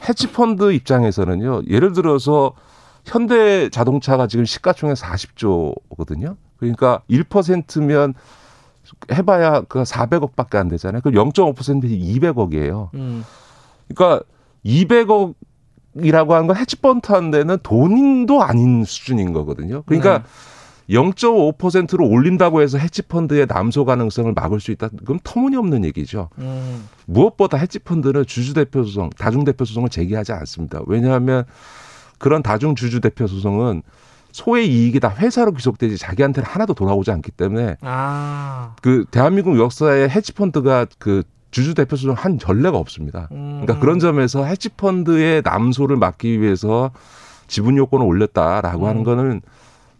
헤지펀드 0.08 0.72
입장에서는요. 0.72 1.62
예를 1.68 1.92
들어서 1.92 2.52
현대 3.04 3.68
자동차가 3.70 4.26
지금 4.26 4.44
시가총액 4.44 4.96
40조거든요. 4.96 6.36
그러니까 6.58 7.02
1%면 7.10 8.14
해봐야 9.12 9.62
그 9.62 9.82
400억밖에 9.82 10.56
안 10.56 10.68
되잖아요. 10.68 11.00
그 11.02 11.10
0.5%면 11.10 11.82
200억이에요. 11.82 12.94
음. 12.94 13.24
그러니까 13.88 14.24
200억 14.64 15.34
이라고 16.02 16.34
하는 16.34 16.46
건 16.46 16.56
헤지펀드 16.56 17.12
한 17.12 17.30
데는 17.30 17.58
돈도 17.62 18.42
아닌 18.42 18.84
수준인 18.84 19.32
거거든요. 19.32 19.82
그러니까 19.86 20.18
네. 20.18 20.24
0.5%로 20.90 22.08
올린다고 22.08 22.62
해서 22.62 22.78
헤지펀드의 22.78 23.46
남소 23.46 23.84
가능성을 23.84 24.32
막을 24.32 24.58
수 24.60 24.70
있다. 24.70 24.88
그럼 25.04 25.18
터무니없는 25.22 25.84
얘기죠. 25.84 26.30
음. 26.38 26.88
무엇보다 27.06 27.58
헤지펀드는 27.58 28.24
주주대표 28.26 28.84
소송, 28.84 29.10
다중대표 29.10 29.64
소송을 29.64 29.90
제기하지 29.90 30.32
않습니다. 30.32 30.80
왜냐하면 30.86 31.44
그런 32.18 32.42
다중주주대표 32.42 33.26
소송은 33.26 33.82
소의 34.32 34.68
이익이 34.68 35.00
다 35.00 35.14
회사로 35.16 35.52
귀속되지 35.52 35.98
자기한테는 35.98 36.48
하나도 36.48 36.74
돌아오지 36.74 37.10
않기 37.10 37.32
때문에 37.32 37.76
아. 37.80 38.74
그 38.82 39.04
대한민국 39.10 39.58
역사에 39.58 40.08
헤지펀드가 40.08 40.86
그 40.98 41.22
주주 41.50 41.74
대표 41.74 41.96
수정 41.96 42.14
한 42.14 42.38
전례가 42.38 42.76
없습니다. 42.78 43.28
그러니까 43.28 43.74
음. 43.74 43.80
그런 43.80 43.98
점에서 43.98 44.44
헤지펀드의 44.44 45.42
남소를 45.44 45.96
막기 45.96 46.40
위해서 46.40 46.90
지분 47.46 47.76
요건을 47.76 48.06
올렸다라고 48.06 48.84
음. 48.84 48.88
하는 48.88 49.04
거는 49.04 49.40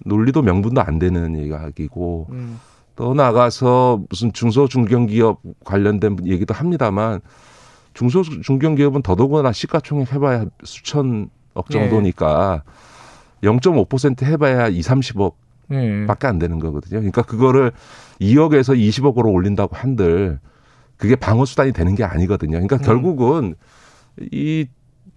논리도 0.04 0.42
명분도 0.42 0.80
안 0.82 0.98
되는 0.98 1.36
이야기고 1.36 2.26
음. 2.30 2.60
또 2.96 3.14
나가서 3.14 4.02
무슨 4.08 4.32
중소 4.32 4.68
중견기업 4.68 5.40
관련된 5.64 6.18
얘기도 6.26 6.52
합니다만 6.52 7.20
중소 7.94 8.22
중견기업은 8.22 9.02
더더구나 9.02 9.52
시가총액 9.52 10.12
해봐야 10.12 10.46
수천억 10.64 11.30
예. 11.70 11.72
정도니까 11.72 12.62
네. 13.40 13.48
0.5% 13.48 14.24
해봐야 14.24 14.68
2, 14.68 14.80
30억 14.80 15.34
네. 15.68 16.06
밖에 16.06 16.26
안 16.26 16.38
되는 16.38 16.58
거거든요. 16.58 16.98
그러니까 16.98 17.22
그거를 17.22 17.72
2억에서 18.20 18.76
20억으로 18.76 19.32
올린다고 19.32 19.76
한들 19.76 20.40
그게 20.98 21.16
방어 21.16 21.44
수단이 21.44 21.72
되는 21.72 21.94
게 21.94 22.04
아니거든요. 22.04 22.52
그러니까 22.52 22.76
음. 22.76 22.82
결국은 22.82 23.54
이 24.32 24.66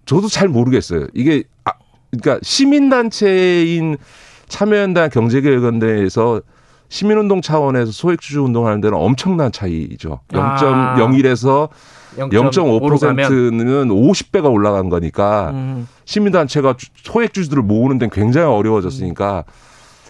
저도 0.06 0.28
잘 0.28 0.48
모르겠어요. 0.48 1.08
이게 1.12 1.44
아 1.64 1.72
그러니까 2.10 2.38
시민 2.42 2.88
단체인 2.88 3.98
참여연단 4.48 5.10
경제개혁연대에서 5.10 6.40
시민운동 6.88 7.40
차원에서 7.40 7.90
소액주주 7.90 8.42
운동하는 8.42 8.80
데는 8.80 8.96
엄청난 8.98 9.50
차이죠. 9.50 10.20
0.01에서 10.28 11.70
아. 11.70 11.74
0.5%는 12.16 13.88
50배가 13.88 14.52
올라간 14.52 14.90
거니까 14.90 15.50
음. 15.54 15.88
시민단체가 16.04 16.74
소액주주들을 17.04 17.62
모으는 17.62 17.98
데는 17.98 18.10
굉장히 18.10 18.46
어려워졌으니까 18.46 19.44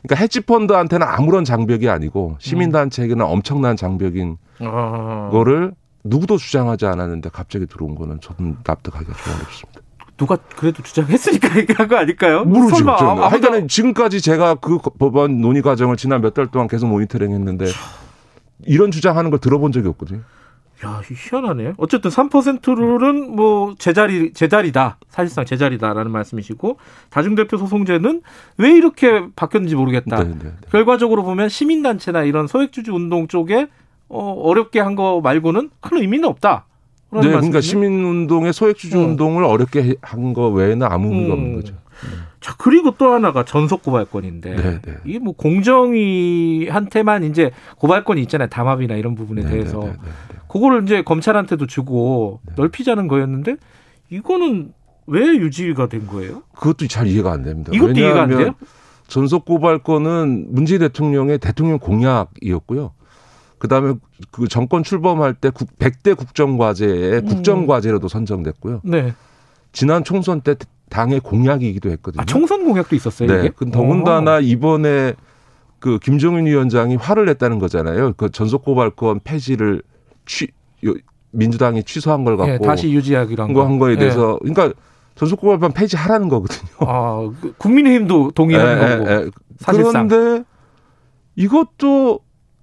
그러니까 0.03 0.23
헤지펀드한테는 0.23 1.07
아무런 1.07 1.45
장벽이 1.45 1.89
아니고 1.89 2.37
시민단체에게는 2.41 3.25
엄청난 3.25 3.77
장벽인 3.77 4.37
아. 4.65 5.29
거를 5.31 5.73
누구도 6.05 6.37
주장하지 6.37 6.87
않았는데 6.87 7.31
갑자기 7.33 7.67
들어온 7.67 7.95
거는 7.95 8.21
저는 8.21 8.57
납득하기가 8.65 9.13
좀 9.13 9.35
어렵습니다. 9.35 9.81
누가 10.17 10.37
그래도 10.57 10.83
주장했으니까 10.83 11.57
얘기한 11.59 11.89
거 11.89 11.97
아닐까요? 11.97 12.45
모르죠. 12.45 12.89
하여간은 12.91 13.69
지금까지 13.69 14.21
제가 14.21 14.55
그 14.57 14.79
법안 14.99 15.41
논의 15.41 15.63
과정을 15.63 15.97
지난 15.97 16.21
몇 16.21 16.35
달 16.35 16.47
동안 16.49 16.69
계속 16.69 16.87
모니터링 16.89 17.33
했는데 17.33 17.67
이런 18.65 18.91
주장하는 18.91 19.31
걸 19.31 19.41
들어본 19.41 19.73
적이 19.73 19.89
없거든요. 19.89 20.21
야, 20.85 21.01
희한하네. 21.05 21.75
어쨌든 21.77 22.11
3%룰은 22.11 23.37
뭐 23.37 23.75
제자리 23.79 24.33
제자리다. 24.33 24.99
사실상 25.09 25.45
제자리다라는 25.45 26.11
말씀이시고 26.11 26.79
다중대표 27.11 27.57
소송제는 27.57 28.21
왜 28.59 28.71
이렇게 28.73 29.27
바뀌었는지 29.37 29.77
모르겠다. 29.77 30.17
네 30.19 30.25
네네. 30.25 30.39
네, 30.39 30.45
네. 30.45 30.53
결과적으로 30.71 31.23
보면 31.23 31.49
시민단체나 31.49 32.23
이런 32.25 32.49
소액주주 32.49 32.93
운동 32.93 33.29
쪽에 33.29 33.69
어, 34.13 34.33
어렵게 34.43 34.79
한 34.81 34.95
거 34.95 35.21
말고는 35.23 35.71
큰 35.81 35.99
의미는 35.99 36.29
없다. 36.29 36.67
네, 37.15 37.21
그러니까 37.21 37.61
시민운동의 37.61 38.53
소액주주 38.53 38.99
어. 38.99 39.01
운동을 39.03 39.45
어렵게 39.45 39.97
한 40.03 40.33
거 40.33 40.49
외에는 40.49 40.87
아무 40.91 41.09
의미가 41.09 41.27
음. 41.35 41.39
없는 41.39 41.55
거죠. 41.55 41.75
자 42.41 42.55
그리고 42.59 42.93
또 42.99 43.13
하나가 43.13 43.45
전속 43.45 43.83
고발권인데 43.85 44.57
네, 44.57 44.81
네. 44.83 44.95
이게 45.05 45.19
뭐 45.21 45.35
공정위한테만 45.35 47.25
이제 47.25 47.53
고발권이 47.79 48.21
있잖아요 48.23 48.49
담합이나 48.49 48.97
이런 48.97 49.15
부분에 49.15 49.43
네, 49.43 49.49
대해서 49.51 49.79
네, 49.81 49.87
네, 49.87 49.93
네, 49.93 50.37
그거를 50.49 50.83
이제 50.83 51.03
검찰한테도 51.03 51.67
주고 51.67 52.41
넓히자는 52.57 53.07
거였는데 53.09 53.57
이거는 54.11 54.73
왜 55.07 55.21
유지가 55.27 55.89
된 55.89 56.07
거예요? 56.07 56.43
그것도 56.57 56.87
잘 56.89 57.07
이해가 57.07 57.33
안 57.33 57.43
됩니다. 57.43 57.71
이것도 57.75 57.93
이해가 57.93 58.23
안 58.23 58.29
돼요? 58.31 58.55
전속 59.07 59.45
고발권은 59.45 60.47
문재인 60.51 60.81
대통령의 60.81 61.39
대통령 61.39 61.79
공약이었고요. 61.79 62.93
그다음에 63.63 63.95
그 64.33 64.49
정권 64.49 64.83
출범할 64.83 65.35
때 65.35 65.51
100대 65.51 66.17
국정과제에 66.17 67.19
음. 67.19 67.27
국정과제로도 67.27 68.09
선정됐고요. 68.09 68.81
네. 68.83 69.15
지난 69.71 70.03
총선 70.03 70.41
때 70.41 70.57
당의 70.91 71.21
공약이기도 71.21 71.89
했거든요. 71.91 72.23
아, 72.23 72.25
총선 72.25 72.65
공약도 72.65 72.97
있었어요. 72.97 73.29
네. 73.29 73.39
이게? 73.47 73.71
더군다나 73.71 74.39
오. 74.39 74.41
이번에 74.41 75.15
그 75.79 76.01
김정은 76.01 76.47
위원장이 76.47 76.97
화를 76.97 77.25
냈다는 77.27 77.61
거잖아요. 77.61 78.15
그 78.17 78.31
전속 78.31 78.65
고발권 78.65 79.21
폐지를 79.23 79.83
취 80.27 80.49
민주당이 81.31 81.85
취소한 81.85 82.25
걸 82.25 82.37
갖고 82.37 82.51
네, 82.51 82.59
다시 82.59 82.91
유지하기로 82.91 83.45
한, 83.45 83.53
거. 83.53 83.65
한 83.65 83.79
거에 83.79 83.97
대해서 83.97 84.41
네. 84.43 84.53
그러니까 84.53 84.77
전속 85.15 85.41
고발권 85.41 85.71
폐지하라는 85.71 86.29
거거든요. 86.29 86.69
아, 86.81 87.31
그 87.41 87.55
국민의힘도 87.59 88.33
동의하는 88.33 88.81
네, 88.81 88.97
거고. 88.99 89.05
네, 89.09 89.31
사실상. 89.61 90.09
그런데 90.09 90.45
이것도 91.37 92.19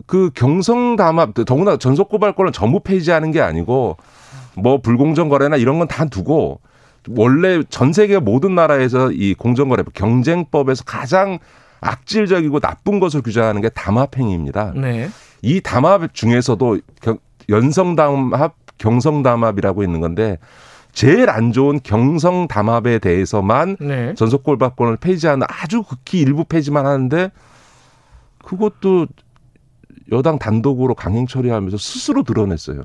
그 0.09 0.31
경성 0.33 0.95
담합 0.95 1.35
더구나 1.45 1.77
전속 1.77 2.09
고발권을 2.09 2.51
전부 2.51 2.79
폐지하는 2.79 3.29
게 3.29 3.41
아니고 3.41 3.97
뭐 4.55 4.81
불공정 4.81 5.29
거래나 5.29 5.55
이런 5.55 5.77
건 5.77 5.87
다 5.87 6.05
두고 6.05 6.61
원래 7.09 7.61
전 7.69 7.93
세계 7.93 8.17
모든 8.17 8.55
나라에서 8.55 9.11
이 9.11 9.35
공정거래법 9.35 9.93
경쟁법에서 9.93 10.83
가장 10.83 11.37
악질적이고 11.81 12.59
나쁜 12.59 12.99
것을 12.99 13.21
규정하는 13.21 13.61
게 13.61 13.69
담합행위입니다. 13.69 14.73
네. 14.75 15.09
이 15.43 15.61
담합 15.61 16.11
중에서도 16.11 16.79
연성 17.47 17.95
담합, 17.95 18.55
경성 18.79 19.21
담합이라고 19.21 19.83
있는 19.83 20.01
건데 20.01 20.39
제일 20.91 21.29
안 21.29 21.51
좋은 21.51 21.79
경성 21.83 22.47
담합에 22.47 22.97
대해서만 22.97 23.77
네. 23.79 24.15
전속골박권을 24.15 24.97
폐지하는 24.97 25.45
아주 25.47 25.83
극히 25.83 26.19
일부 26.19 26.45
폐지만 26.45 26.87
하는데 26.87 27.29
그것도 28.43 29.05
여당 30.11 30.39
단독으로 30.39 30.95
강행 30.95 31.27
처리하면서 31.27 31.77
스스로 31.77 32.23
드러냈어요. 32.23 32.83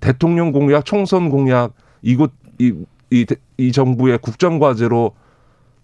대통령 0.00 0.52
공약, 0.52 0.84
총선 0.84 1.30
공약, 1.30 1.72
이곳 2.02 2.32
이, 2.58 2.72
이, 3.10 3.26
이 3.56 3.72
정부의 3.72 4.18
국정 4.18 4.58
과제로 4.58 5.12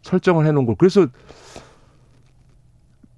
설정을 0.03 0.47
해놓은 0.47 0.67
걸 0.67 0.75
그래서 0.79 1.07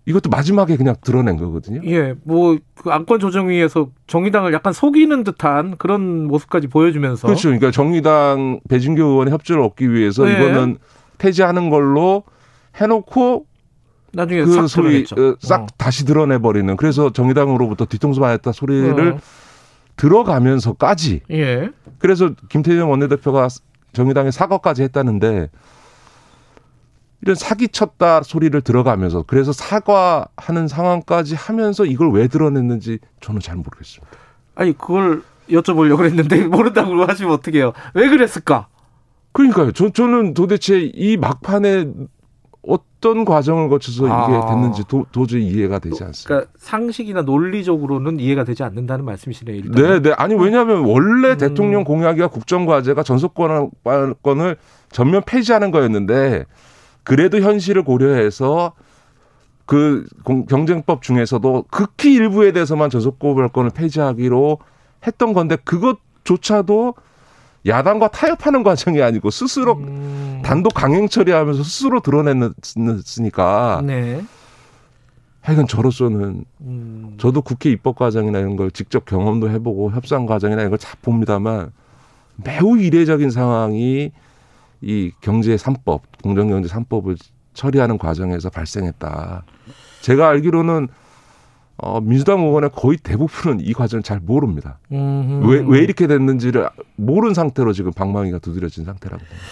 이것도 0.07 0.31
마지막에 0.31 0.77
그냥 0.77 0.97
드러낸 1.03 1.37
거거든요. 1.37 1.81
예, 1.85 2.15
뭐 2.25 2.57
그 2.83 2.91
안건 2.91 3.21
조정위에서 3.21 3.91
정의당을 4.09 4.53
약간 4.53 4.73
속이는 4.73 5.23
듯한 5.23 5.77
그런 5.79 6.27
모습까지 6.27 6.67
보여주면서 6.67 7.29
그렇죠. 7.29 7.49
그러니까 7.49 7.71
정의당 7.71 8.61
배진교 8.69 9.03
의원의 9.03 9.33
협조를 9.33 9.63
얻기 9.63 9.93
위해서 9.93 10.25
네. 10.25 10.33
이거는 10.33 10.79
폐지하는 11.19 11.71
걸로 11.71 12.25
해놓고 12.75 13.47
나중에 14.12 14.44
그 14.44 14.68
소리 14.68 15.05
어, 15.16 15.36
싹 15.40 15.62
어. 15.62 15.66
다시 15.76 16.05
드러내 16.05 16.39
버리는. 16.39 16.76
그래서 16.76 17.12
정의당으로부터 17.12 17.86
뒤통수 17.86 18.20
맞았다 18.20 18.52
소리를 18.52 19.12
어. 19.12 19.18
들어가면서까지. 19.97 21.22
예. 21.30 21.70
그래서 21.98 22.30
김태형 22.48 22.90
원내대표가 22.90 23.48
정의당에 23.93 24.30
사과까지 24.30 24.82
했다는데 24.82 25.51
이런 27.22 27.36
사기쳤다 27.36 28.22
소리를 28.22 28.60
들어가면서 28.62 29.24
그래서 29.26 29.52
사과하는 29.52 30.66
상황까지 30.66 31.36
하면서 31.36 31.84
이걸 31.84 32.10
왜 32.10 32.26
드러냈는지 32.26 32.98
저는 33.20 33.40
잘 33.40 33.56
모르겠습니다. 33.56 34.18
아니 34.55 34.76
그걸 34.76 35.22
여쭤보려고 35.48 36.05
했는데 36.05 36.44
모른다고 36.48 37.05
하시면 37.05 37.32
어떡해요. 37.32 37.72
왜 37.94 38.09
그랬을까? 38.09 38.66
그러니까요. 39.32 39.72
저, 39.72 39.89
저는 39.90 40.34
도대체 40.34 40.80
이 40.80 41.16
막판에 41.16 41.86
어떤 43.03 43.24
과정을 43.24 43.69
거쳐서 43.69 44.05
이게 44.05 44.12
아. 44.15 44.47
됐는지 44.47 44.85
도, 44.87 45.05
저히 45.12 45.45
이해가 45.49 45.81
되지 45.81 46.05
않습니다. 46.05 46.29
그러니까 46.29 46.53
상식이나 46.57 47.23
논리적으로는 47.23 48.20
이해가 48.20 48.45
되지 48.45 48.62
않는다는 48.62 49.05
말씀이시네요. 49.05 49.57
일단. 49.57 49.73
네, 49.73 50.01
네. 50.01 50.12
아니 50.16 50.35
왜냐하면 50.37 50.85
원래 50.85 51.31
음. 51.31 51.37
대통령 51.37 51.83
공약이와 51.83 52.29
국정과제가 52.29 53.03
전속권을 53.03 54.57
전면 54.93 55.23
폐지하는 55.27 55.73
거였는데 55.73 56.45
그래도 57.03 57.41
현실을 57.41 57.83
고려해서 57.83 58.73
그 59.66 60.07
경쟁법 60.49 61.03
중에서도 61.03 61.65
극히 61.70 62.15
일부에 62.15 62.53
대해서만 62.53 62.89
저속고발권을 62.89 63.70
폐지하기로 63.70 64.59
했던 65.05 65.33
건데 65.33 65.57
그것조차도 65.65 66.95
야당과 67.66 68.09
타협하는 68.09 68.62
과정이 68.62 69.01
아니고 69.02 69.30
스스로 69.30 69.74
음. 69.74 70.43
단독 70.44 70.74
강행 70.74 71.09
처리하면서 71.09 71.62
스스로 71.62 72.01
드러냈으니까. 72.01 73.82
네. 73.84 74.22
하여간 75.43 75.66
저로서는 75.66 76.44
음. 76.60 77.14
저도 77.18 77.43
국회 77.43 77.70
입법 77.70 77.97
과정이나 77.97 78.39
이런 78.39 78.55
걸 78.56 78.70
직접 78.70 79.05
경험도 79.05 79.51
해보고 79.51 79.90
협상 79.90 80.24
과정이나 80.26 80.60
이런 80.62 80.70
걸 80.70 80.78
잘 80.78 80.94
봅니다만 81.02 81.72
매우 82.36 82.78
이례적인 82.78 83.30
상황이 83.30 84.12
이 84.80 85.12
경제 85.20 85.55
3법, 85.56 86.01
공정경제 86.22 86.68
3법을 86.68 87.16
처리하는 87.55 87.98
과정에서 87.98 88.51
발생했다. 88.51 89.44
제가 90.01 90.28
알기로는 90.28 90.89
어, 91.83 92.01
민주당 92.01 92.41
의원의 92.41 92.71
거의 92.75 92.97
대부분은 92.97 93.61
이 93.61 93.73
과정을 93.73 94.05
잘 94.05 94.21
모릅니다. 94.21 94.79
왜, 95.43 95.65
왜 95.67 95.81
이렇게 95.81 96.07
됐는지를 96.07 96.69
모르는 96.97 97.35
상태로 97.35 97.73
지금 97.73 97.93
방망이가 97.93 98.39
두드려진 98.39 98.85
상태라고 98.85 99.19
봅니다. 99.19 99.45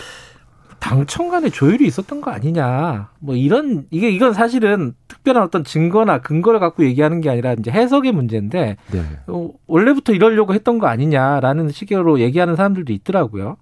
당청 0.79 1.29
간에 1.29 1.51
조율이 1.51 1.87
있었던 1.87 2.21
거 2.21 2.31
아니냐. 2.31 3.11
뭐 3.19 3.35
이런, 3.35 3.85
이게, 3.91 4.11
이건 4.11 4.33
사실은 4.33 4.95
특별한 5.09 5.43
어떤 5.43 5.65
증거나 5.65 6.21
근거를 6.21 6.59
갖고 6.61 6.85
얘기하는 6.85 7.21
게 7.21 7.29
아니라 7.29 7.53
이제 7.53 7.71
해석의 7.71 8.13
문제인데, 8.13 8.77
네. 8.91 9.03
어, 9.27 9.51
원래부터 9.67 10.15
이러려고 10.15 10.55
했던 10.55 10.79
거 10.79 10.87
아니냐라는 10.87 11.71
식으로 11.71 12.21
얘기하는 12.21 12.57
사람들도 12.57 12.93
있더라고요. 12.93 13.57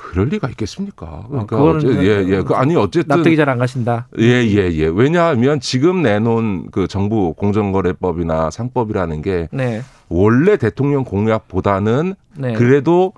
그럴 0.00 0.28
리가 0.28 0.48
있겠습니까? 0.50 1.06
어, 1.06 1.26
그러니까 1.28 1.60
어, 1.60 1.70
어째, 1.70 1.88
예, 1.88 2.24
예. 2.28 2.42
그 2.42 2.54
아니 2.54 2.76
어쨌든 2.76 3.16
납득이 3.16 3.36
잘 3.36 3.48
안 3.48 3.58
가신다. 3.58 4.06
예, 4.20 4.44
예, 4.46 4.70
예. 4.72 4.86
왜냐하면 4.86 5.58
지금 5.58 6.02
내놓은 6.02 6.68
그 6.70 6.86
정부 6.86 7.34
공정거래법이나 7.34 8.50
상법이라는 8.50 9.22
게 9.22 9.48
네. 9.50 9.82
원래 10.08 10.56
대통령 10.56 11.02
공약보다는 11.02 12.14
네. 12.36 12.52
그래도 12.52 13.12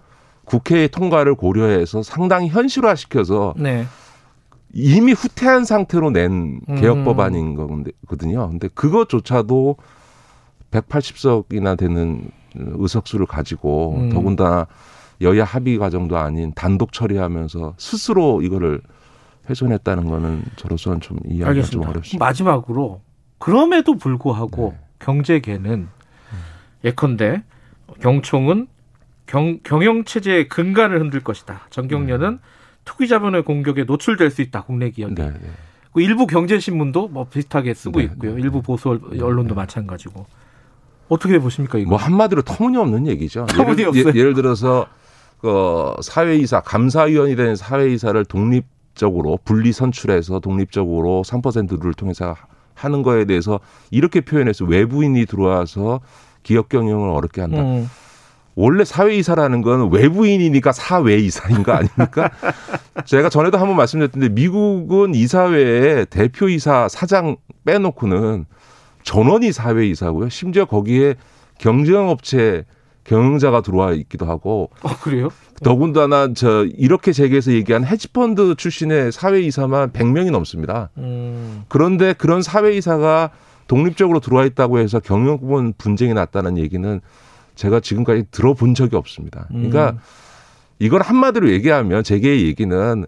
국회의 0.47 0.89
통과를 0.89 1.35
고려해서 1.35 2.03
상당히 2.03 2.49
현실화 2.49 2.95
시켜서 2.95 3.53
네. 3.59 3.85
이미 4.73 5.13
후퇴한 5.13 5.65
상태로 5.67 6.11
낸 6.11 6.61
개혁 6.79 6.99
음. 6.99 7.05
법안인 7.05 7.57
거거든요. 7.57 8.49
근데 8.49 8.69
그것조차도 8.69 9.77
180석이나 10.71 11.77
되는 11.77 12.31
의석수를 12.55 13.27
가지고 13.27 13.97
음. 13.99 14.11
더군다나 14.11 14.67
여야 15.21 15.45
합의 15.45 15.79
과정도 15.79 16.17
아닌 16.17 16.53
단독 16.55 16.93
처리하면서 16.93 17.75
스스로 17.77 18.43
이거를 18.43 18.81
훼손했다는 19.49 20.07
거는 20.07 20.43
저로서는 20.57 21.01
좀 21.01 21.19
이해하기가 21.25 21.49
알겠습니다. 21.49 21.83
좀 21.83 21.91
어렵습니다. 21.91 22.25
마지막으로 22.25 23.03
그럼에도 23.39 23.97
불구하고 23.97 24.75
네. 24.77 24.87
경제계는 25.01 25.73
음. 25.73 25.89
예컨대 26.85 27.43
경총은 28.01 28.69
경, 29.27 29.61
경영 29.63 30.05
체제의 30.05 30.49
근간을 30.49 31.01
흔들 31.01 31.21
것이다. 31.21 31.63
정경련은 31.71 32.31
네. 32.33 32.39
투기 32.85 33.09
자본의 33.09 33.45
공격에 33.45 33.85
노출될 33.85 34.31
수 34.31 34.43
있다. 34.43 34.63
국내 34.63 34.91
기업이. 34.91 35.15
네, 35.15 35.31
네. 35.31 35.51
그 35.93 36.01
일부 36.01 36.27
경제신문도 36.27 37.09
뭐 37.09 37.25
비슷하게 37.29 37.75
쓰고 37.75 37.99
네, 37.99 38.07
있고요. 38.07 38.35
네. 38.35 38.41
일부 38.41 38.63
보수 38.63 38.89
언론도 38.89 39.55
마찬가지고. 39.55 40.27
어떻게 41.09 41.39
보십니까 41.41 41.79
이거? 41.79 41.91
뭐 41.91 41.99
한마디로 41.99 42.43
터무니없는 42.43 43.09
얘기죠. 43.09 43.47
터무니없어요. 43.47 44.01
예를, 44.01 44.17
예를 44.17 44.35
들어서 44.35 44.87
그 45.41 45.95
사회이사 46.03 46.61
감사위원이 46.61 47.37
된 47.37 47.57
사회이사를 47.57 48.25
독립적으로 48.27 49.39
분리 49.45 49.73
선출해서 49.73 50.41
독립적으로 50.41 51.23
3%를 51.25 51.95
통해서 51.95 52.35
하는 52.75 53.03
거에 53.03 53.25
대해서 53.25 53.61
이렇게 53.91 54.21
표현해서 54.21 54.65
외부인이 54.65 55.25
들어와서 55.27 56.01
기업 56.43 56.69
경영을 56.69 57.11
어렵게 57.11 57.41
한다. 57.41 57.63
음. 57.63 57.89
원래 58.55 58.85
사회이사라는 58.85 59.63
건 59.63 59.91
외부인이니까 59.93 60.73
사회이사인 60.73 61.63
거 61.63 61.73
아닙니까? 61.73 62.31
제가 63.07 63.29
전에도 63.29 63.59
한번 63.59 63.77
말씀드렸는데 63.77 64.35
미국은 64.35 65.15
이사회에 65.15 66.07
대표이사 66.07 66.89
사장 66.89 67.37
빼놓고는 67.65 68.47
전원이 69.03 69.53
사회이사고요. 69.53 70.29
심지어 70.29 70.65
거기에 70.65 71.15
경쟁업체 71.59 72.65
경영자가 73.11 73.61
들어와 73.63 73.93
있기도 73.93 74.25
하고. 74.27 74.71
아, 74.83 74.97
그래요? 74.97 75.31
더군다나 75.65 76.33
저 76.33 76.65
이렇게 76.65 77.13
재계에서 77.13 77.53
얘기한 77.53 77.85
헤지펀드 77.85 78.55
출신의 78.55 79.11
사회이사만 79.11 79.91
100명이 79.91 80.31
넘습니다. 80.31 80.91
음. 80.97 81.65
그런데 81.69 82.13
그런 82.13 82.41
사회이사가 82.41 83.31
독립적으로 83.67 84.21
들어와 84.21 84.45
있다고 84.45 84.79
해서 84.79 85.01
경영권 85.01 85.75
분쟁이 85.77 86.15
났다는 86.15 86.57
얘기는 86.57 87.01
제가 87.57 87.81
지금까지 87.81 88.27
들어본 88.31 88.75
적이 88.75 88.95
없습니다. 88.97 89.47
그러니까 89.49 89.91
음. 89.91 89.99
이걸 90.79 91.03
한마디로 91.03 91.51
얘기하면 91.51 92.05
재계의 92.05 92.47
얘기는 92.47 93.05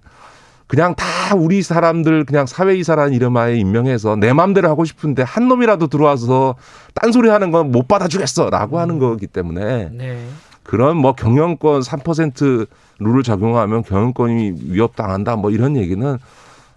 그냥 0.72 0.94
다 0.94 1.04
우리 1.36 1.60
사람들 1.60 2.24
그냥 2.24 2.46
사회이사라는 2.46 3.12
이름하에 3.12 3.58
임명해서 3.58 4.16
내 4.16 4.32
마음대로 4.32 4.70
하고 4.70 4.86
싶은데 4.86 5.22
한 5.22 5.46
놈이라도 5.46 5.88
들어와서 5.88 6.54
딴소리 6.94 7.28
하는 7.28 7.50
건 7.50 7.70
못 7.70 7.86
받아주겠어라고 7.88 8.78
하는 8.78 8.98
거기 8.98 9.26
때문에 9.26 9.90
네. 9.92 10.26
그런 10.62 10.96
뭐 10.96 11.12
경영권 11.12 11.82
3% 11.82 12.66
룰을 13.00 13.22
적용하면 13.22 13.82
경영권이 13.82 14.54
위협당한다 14.70 15.36
뭐 15.36 15.50
이런 15.50 15.76
얘기는 15.76 16.18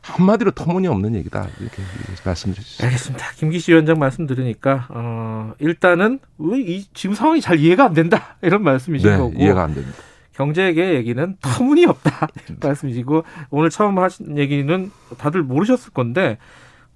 한마디로 0.02 0.52
터무니없는 0.52 1.16
얘기다 1.16 1.48
이렇게 1.62 1.82
말씀드리죠. 2.26 2.84
알겠습니다. 2.84 3.32
김기시 3.38 3.72
위원장 3.72 3.98
말씀 3.98 4.28
들으니까 4.28 4.88
어, 4.90 5.54
일단은 5.60 6.20
왜이 6.38 6.84
지금 6.94 7.16
상황이 7.16 7.40
잘 7.40 7.58
이해가 7.60 7.86
안 7.86 7.94
된다 7.94 8.36
이런 8.42 8.62
말씀이신 8.62 9.10
네, 9.10 9.18
거고 9.18 9.34
이해가 9.38 9.64
안 9.64 9.74
됩니다. 9.74 9.98
경제계 10.36 10.94
얘기는 10.96 11.38
터무니없다 11.42 12.28
말씀이시고 12.62 13.24
오늘 13.50 13.70
처음 13.70 13.98
하신 14.00 14.38
얘기는 14.38 14.92
다들 15.18 15.44
모르셨을 15.44 15.92
건데 15.94 16.38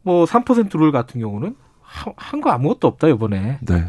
뭐 0.02 0.26
3%룰 0.26 0.92
같은 0.92 1.20
경우는 1.22 1.56
한 1.82 2.42
거 2.42 2.52
아무것도 2.52 2.88
없다 2.88 3.08
이번에. 3.08 3.58
네. 3.62 3.86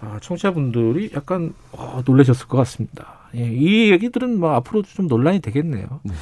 아, 0.00 0.18
청취자분들이 0.20 1.10
약간 1.14 1.54
어, 1.72 2.02
놀라셨을 2.06 2.46
것 2.48 2.56
같습니다. 2.58 3.20
예, 3.34 3.40
이 3.50 3.90
얘기들은 3.90 4.38
뭐 4.38 4.52
앞으로도 4.54 4.88
좀 4.88 5.06
논란이 5.08 5.40
되겠네요. 5.40 5.86
네. 6.04 6.14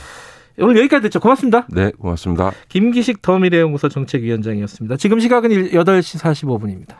오늘 0.58 0.76
여기까지 0.78 1.02
됐죠. 1.02 1.20
고맙습니다. 1.20 1.66
네, 1.70 1.90
고맙습니다. 1.90 2.52
김기식 2.68 3.20
더미래연구소 3.20 3.88
정책위원장이었습니다. 3.88 4.96
지금 4.96 5.18
시각은 5.20 5.50
8시 5.50 6.20
45분입니다. 6.20 6.94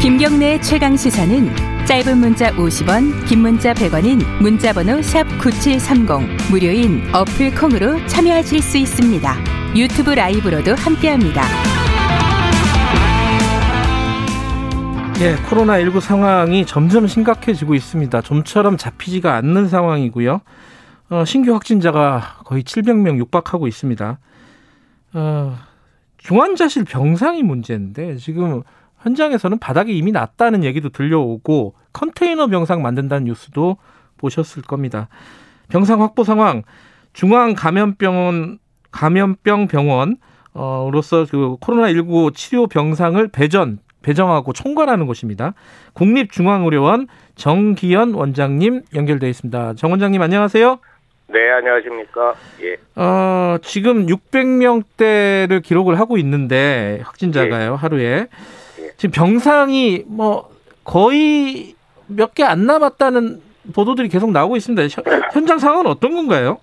김경래 0.00 0.60
최강 0.60 0.96
시사는 0.96 1.84
짧은 1.84 2.18
문자 2.18 2.52
50원, 2.52 3.26
긴 3.26 3.40
문자 3.40 3.74
100원인 3.74 4.24
문자번호 4.40 5.02
샵 5.02 5.24
9730 5.40 6.52
무료인 6.52 7.02
어플 7.12 7.52
콩으로 7.56 8.06
참여하실 8.06 8.62
수 8.62 8.78
있습니다. 8.78 9.34
유튜브 9.74 10.12
라이브로도 10.12 10.76
함께합니다. 10.76 11.42
예, 15.20 15.34
코로나19 15.34 16.00
상황이 16.00 16.64
점점 16.64 17.08
심각해지고 17.08 17.74
있습니다. 17.74 18.20
좀처럼 18.20 18.76
잡히지가 18.76 19.34
않는 19.34 19.66
상황이고요. 19.66 20.40
어, 21.10 21.24
신규 21.24 21.52
확진자가 21.54 22.38
거의 22.44 22.62
700명 22.62 23.18
육박하고 23.18 23.66
있습니다. 23.66 24.20
어, 25.14 25.58
중환자실 26.18 26.84
병상이 26.84 27.42
문제인데 27.42 28.16
지금 28.18 28.62
현장에서는 29.00 29.58
바닥이 29.58 29.96
이미 29.96 30.12
났다는 30.12 30.64
얘기도 30.64 30.88
들려오고 30.90 31.74
컨테이너 31.92 32.46
병상 32.48 32.82
만든다는 32.82 33.24
뉴스도 33.24 33.76
보셨을 34.16 34.62
겁니다. 34.62 35.08
병상 35.68 36.02
확보 36.02 36.24
상황 36.24 36.62
중앙 37.12 37.54
감염병원 37.54 38.58
감염병 38.90 39.68
병원으로서 39.68 41.26
그 41.30 41.56
코로나19 41.60 42.34
치료 42.34 42.66
병상을 42.66 43.28
배전 43.28 43.78
배정하고 44.02 44.52
총괄하는 44.52 45.06
곳입니다. 45.06 45.54
국립중앙의료원 45.94 47.08
정기현 47.34 48.14
원장님 48.14 48.82
연결돼 48.94 49.28
있습니다. 49.28 49.74
정 49.74 49.90
원장님 49.90 50.22
안녕하세요. 50.22 50.78
네, 51.30 51.50
안녕하십니까. 51.50 52.34
예. 52.62 52.76
어, 52.96 53.58
지금 53.60 54.06
600명대를 54.06 55.62
기록을 55.62 55.98
하고 55.98 56.16
있는데 56.16 57.00
확진자가요, 57.04 57.72
예. 57.72 57.76
하루에. 57.76 58.28
예. 58.78 58.90
지금 58.96 59.10
병상이 59.12 60.04
뭐 60.06 60.50
거의 60.84 61.74
몇 62.06 62.34
개 62.34 62.42
안 62.44 62.66
남았다는 62.66 63.40
보도들이 63.74 64.08
계속 64.08 64.30
나오고 64.32 64.56
있습니다. 64.56 65.00
현장 65.32 65.58
상황은 65.58 65.86
어떤 65.86 66.14
건가요? 66.14 66.58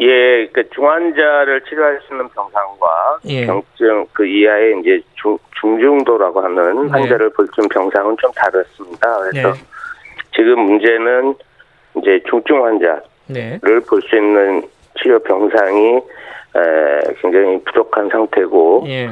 예, 0.00 0.48
그 0.52 0.68
중환자를 0.70 1.62
치료할 1.68 2.00
수 2.06 2.14
있는 2.14 2.28
병상과 2.30 3.18
예. 3.26 3.46
경증 3.46 4.06
그 4.12 4.26
이하의 4.26 4.80
이제 4.80 5.00
중, 5.14 5.36
중증도라고 5.60 6.40
하는 6.42 6.86
네. 6.86 6.90
환자를 6.90 7.30
볼 7.30 7.46
수 7.54 7.60
있는 7.60 7.68
병상은 7.68 8.16
좀 8.20 8.32
다르습니다. 8.32 9.18
그래서 9.18 9.52
네. 9.52 9.60
지금 10.34 10.60
문제는 10.60 11.34
이제 11.98 12.22
중증 12.28 12.64
환자를 12.64 13.02
네. 13.28 13.60
볼수 13.86 14.16
있는 14.16 14.62
치료 15.00 15.18
병상이 15.22 15.96
에, 15.96 17.14
굉장히 17.20 17.62
부족한 17.64 18.08
상태고 18.08 18.84
예. 18.88 19.10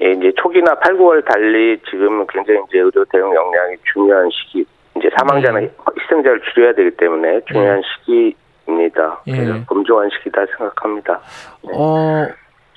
예, 0.00 0.12
이제 0.12 0.32
초기나 0.36 0.74
8, 0.76 0.94
9월 0.94 1.24
달리 1.24 1.78
지금 1.90 2.26
굉장히 2.26 2.60
이제 2.68 2.78
의료 2.78 3.04
대응 3.04 3.34
역량이 3.34 3.76
중요한 3.92 4.28
시기 4.30 4.64
이제 4.96 5.08
사망자나 5.18 5.60
네. 5.60 5.70
희생자를 5.98 6.40
줄여야 6.52 6.74
되기 6.74 6.90
때문에 6.96 7.40
중요한 7.46 7.80
네. 7.80 8.34
시기입니다. 8.66 9.20
예. 9.26 9.32
그래서 9.32 9.64
검증한 9.66 10.10
시기다 10.10 10.44
생각합니다. 10.56 11.20
네. 11.62 11.72
어, 11.74 12.28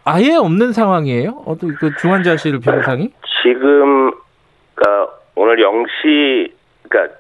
아예 0.05 0.35
없는 0.35 0.73
상황이에요? 0.73 1.43
어떤 1.45 1.75
그 1.75 1.95
중환자실 1.97 2.59
병상이? 2.59 3.11
지금 3.41 4.11
그러니까 4.75 5.13
오늘 5.35 5.57
0시 5.57 6.51
그러니까 6.83 7.15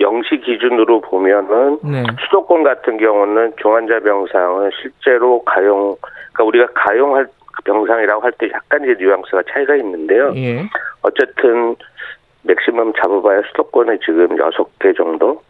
0시 0.00 0.44
기준으로 0.44 1.00
보면은 1.00 1.78
네. 1.82 2.02
수도권 2.24 2.62
같은 2.62 2.98
경우는 2.98 3.54
중환자 3.60 4.00
병상은 4.00 4.70
실제로 4.80 5.42
가용 5.44 5.96
그러니까 6.32 6.44
우리가 6.44 6.66
가용할 6.74 7.26
병상이라고 7.64 8.22
할 8.22 8.32
때 8.32 8.50
약간 8.52 8.82
이제 8.84 8.94
뉘앙스가 8.98 9.42
차이가 9.50 9.76
있는데요. 9.76 10.32
예. 10.36 10.64
어쨌든 11.02 11.76
맥시멈 12.42 12.92
잡아봐야 13.00 13.42
수도권에 13.48 13.98
지금 14.04 14.28
6개 14.36 14.96
정도? 14.96 15.42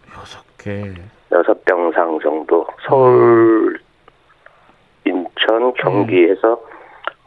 6개. 0.58 0.94
6병상 1.30 2.22
정도. 2.22 2.66
서울, 2.86 3.78
인천, 5.04 5.72
경기에서 5.74 6.54
음. 6.54 6.72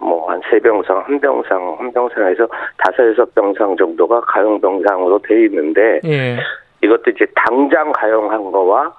뭐한 0.08 0.42
세 0.50 0.60
병상, 0.60 1.04
한 1.08 1.20
병상, 1.20 1.78
한 1.80 1.92
병상에서 1.92 2.48
다섯 2.78 3.10
여섯 3.10 3.34
병상 3.34 3.78
정도가 3.78 4.22
가용 4.22 4.60
병상으로 4.62 5.20
돼 5.20 5.46
있는데 5.46 6.00
예. 6.06 6.38
이것도 6.84 7.12
이제 7.12 7.26
당장 7.36 7.92
가용한 7.94 8.52
거와 8.52 8.94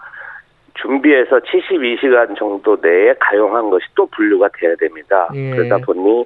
준비해서 0.81 1.39
72시간 1.41 2.37
정도 2.37 2.77
내에 2.81 3.15
가용한 3.19 3.71
것이 3.71 3.87
또 3.95 4.07
분류가 4.07 4.49
돼야 4.59 4.75
됩니다. 4.77 5.29
예. 5.35 5.51
그러다 5.51 5.79
보니 5.79 6.25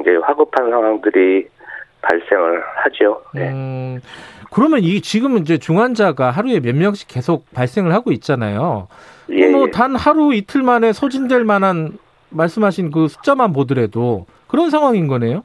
이제 0.00 0.16
화급한 0.22 0.70
상황들이 0.70 1.46
발생을 2.00 2.62
하죠. 2.76 3.22
네. 3.34 3.48
음, 3.48 4.00
그러면 4.52 4.80
이 4.80 5.00
지금 5.00 5.36
이제 5.38 5.58
중환자가 5.58 6.30
하루에 6.30 6.60
몇 6.60 6.74
명씩 6.76 7.08
계속 7.08 7.44
발생을 7.54 7.92
하고 7.92 8.12
있잖아요. 8.12 8.88
예, 9.30 9.48
뭐단 9.50 9.92
예. 9.92 9.96
하루 9.98 10.32
이틀 10.32 10.62
만에 10.62 10.92
소진될 10.92 11.44
만한 11.44 11.98
말씀하신 12.30 12.90
그 12.90 13.08
숫자만 13.08 13.52
보더라도 13.52 14.26
그런 14.46 14.70
상황인 14.70 15.06
거네요. 15.06 15.42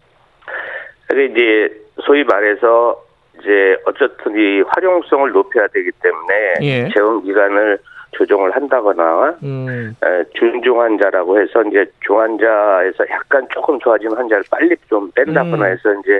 그게 1.07 1.25
이제 1.25 1.83
소위 2.05 2.23
말해서 2.23 3.03
이제 3.39 3.77
어쨌든 3.85 4.33
이 4.37 4.61
활용성을 4.67 5.31
높여야 5.31 5.67
되기 5.73 5.91
때문에 6.01 6.53
예. 6.61 6.89
재원 6.93 7.23
기간을 7.23 7.79
조정을 8.13 8.55
한다거나 8.55 9.35
음. 9.43 9.95
중중 10.35 10.81
환자라고 10.81 11.39
해서 11.39 11.63
이제 11.63 11.85
중환자에서 12.05 13.09
약간 13.09 13.47
조금 13.51 13.79
좋아진 13.79 14.11
환자를 14.11 14.43
빨리 14.49 14.75
좀 14.89 15.11
뺀다거나 15.11 15.65
음. 15.65 15.71
해서 15.71 15.93
이제 15.99 16.19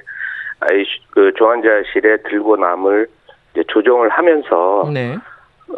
그 1.12 1.32
중환자실에 1.38 2.18
들고 2.30 2.58
남을 2.58 3.08
이제 3.54 3.64
조정을 3.68 4.10
하면서 4.10 4.90
네. 4.94 5.18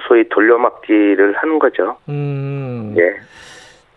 소위 0.07 0.27
돌려막기를 0.29 1.33
하는 1.33 1.59
거죠. 1.59 1.97
음. 2.09 2.95
예. 2.97 3.15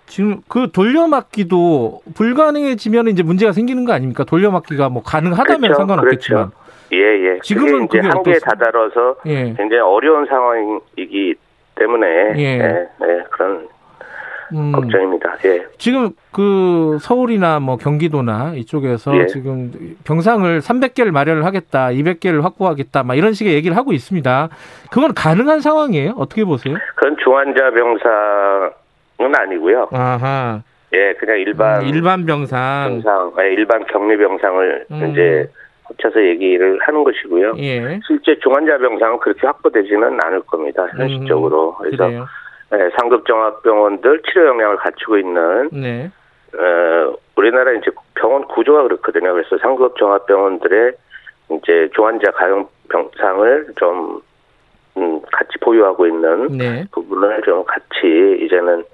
지금 0.07 0.41
그 0.49 0.71
돌려막기도 0.73 2.01
불가능해지면 2.15 3.09
이제 3.09 3.23
문제가 3.23 3.53
생기는 3.53 3.85
거 3.85 3.93
아닙니까? 3.93 4.25
돌려막기가 4.25 4.89
뭐 4.89 5.03
가능하다면 5.03 5.61
그렇죠. 5.61 5.75
상관없겠지만. 5.75 6.51
그렇죠. 6.51 6.69
예, 6.93 6.99
예. 6.99 7.39
지금은 7.43 7.87
그게 7.87 7.99
이제 7.99 8.09
한계에 8.09 8.39
다다라서 8.39 9.17
예. 9.27 9.53
굉장히 9.53 9.81
어려운 9.81 10.25
상황이기 10.25 11.35
때문에 11.79 12.07
예. 12.37 12.43
예, 12.43 12.89
예 13.03 13.23
그런 13.31 13.69
음. 14.53 14.73
걱정입니다. 14.73 15.37
예. 15.45 15.67
지금 15.79 16.11
그 16.33 16.99
서울이나 17.01 17.61
뭐 17.61 17.77
경기도나 17.77 18.55
이쪽에서 18.57 19.17
예. 19.17 19.27
지금 19.27 19.73
병상을 20.05 20.61
300개를 20.61 21.11
마련을 21.11 21.45
하겠다, 21.45 21.89
200개를 21.89 22.43
확보하겠다, 22.43 23.03
막 23.03 23.15
이런 23.15 23.33
식의 23.33 23.55
얘기를 23.55 23.77
하고 23.77 23.93
있습니다. 23.93 24.49
그건 24.91 25.15
가능한 25.15 25.61
상황이에요? 25.61 26.15
어떻게 26.17 26.45
보세요? 26.45 26.77
그건 26.95 27.17
중환자 27.23 27.71
병상은 27.71 29.35
아니고요. 29.35 29.89
아하. 29.93 30.63
예, 30.95 31.13
그냥 31.15 31.39
일반 31.39 31.83
음, 31.83 31.87
일반 31.87 32.25
병상, 32.25 33.03
병상, 33.03 33.33
예, 33.41 33.53
일반 33.53 33.85
격리 33.87 34.17
병상을 34.17 34.87
음. 34.91 35.11
이제 35.11 35.51
합쳐서 35.89 36.23
얘기를 36.23 36.79
하는 36.81 37.05
것이고요. 37.05 37.55
예. 37.59 38.01
실제 38.07 38.39
중환자 38.41 38.79
병상은 38.79 39.19
그렇게 39.19 39.47
확보되지는 39.47 40.19
않을 40.23 40.43
겁니다. 40.43 40.87
현실적으로. 40.97 41.77
음, 41.81 41.85
그래서 41.91 42.09
네, 42.71 42.91
상급 42.99 43.25
종합병원들 43.27 44.23
치료 44.23 44.49
역량을 44.49 44.77
갖추고 44.77 45.19
있는 45.19 45.71
네. 45.73 46.11
어, 46.55 47.17
우리나라 47.37 47.73
이제 47.73 47.91
병원 48.15 48.45
구조가 48.47 48.83
그렇거든요. 48.85 49.33
그래서 49.33 49.57
상급 49.59 49.97
종합병원들의 49.97 50.93
이제 51.53 51.89
중환자 51.95 52.31
가용 52.33 52.69
병상을 52.91 53.67
좀 53.77 54.21
음, 54.97 55.21
같이 55.33 55.57
보유하고 55.61 56.07
있는 56.07 56.49
네. 56.59 56.85
부분을 56.93 57.43
좀 57.43 57.65
같이 57.65 58.39
이제는 58.43 58.85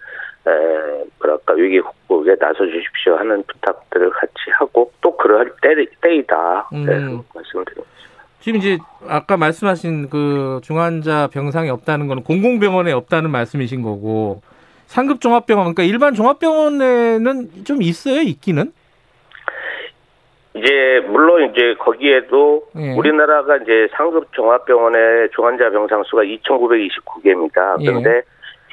에, 0.46 1.04
뭐랄까 1.18 1.54
위기 1.54 1.80
극복에 1.80 2.36
나서 2.36 2.66
주십시오 2.66 3.16
하는 3.16 3.42
부탁들을 3.44 4.10
같이 4.10 4.32
하고 4.58 4.92
또 5.00 5.16
그럴 5.16 5.50
때, 5.62 5.74
때이다 6.00 6.68
음. 6.72 6.84
네, 6.84 6.92
말씀을 7.34 7.64
드립니다. 7.64 7.94
지금 8.40 8.58
이제 8.58 8.76
아까 9.08 9.38
말씀하신 9.38 10.10
그 10.10 10.60
중환자 10.62 11.28
병상이 11.32 11.70
없다는 11.70 12.08
거는 12.08 12.24
공공병원에 12.24 12.92
없다는 12.92 13.30
말씀이신 13.30 13.80
거고 13.80 14.42
상급 14.86 15.22
종합병원 15.22 15.74
그러니까 15.74 15.82
일반 15.84 16.12
종합병원에는 16.12 17.64
좀 17.64 17.80
있어요 17.80 18.20
있기는? 18.20 18.70
이제 20.56 21.04
물론 21.08 21.50
이제 21.50 21.74
거기에도 21.78 22.66
예. 22.76 22.92
우리나라가 22.92 23.56
이제 23.56 23.88
상급 23.92 24.32
종합병원의 24.32 25.30
중환자 25.34 25.70
병상 25.70 26.04
수가 26.04 26.22
2,929개입니다. 26.22 27.76
그런데 27.78 28.16
예. 28.18 28.22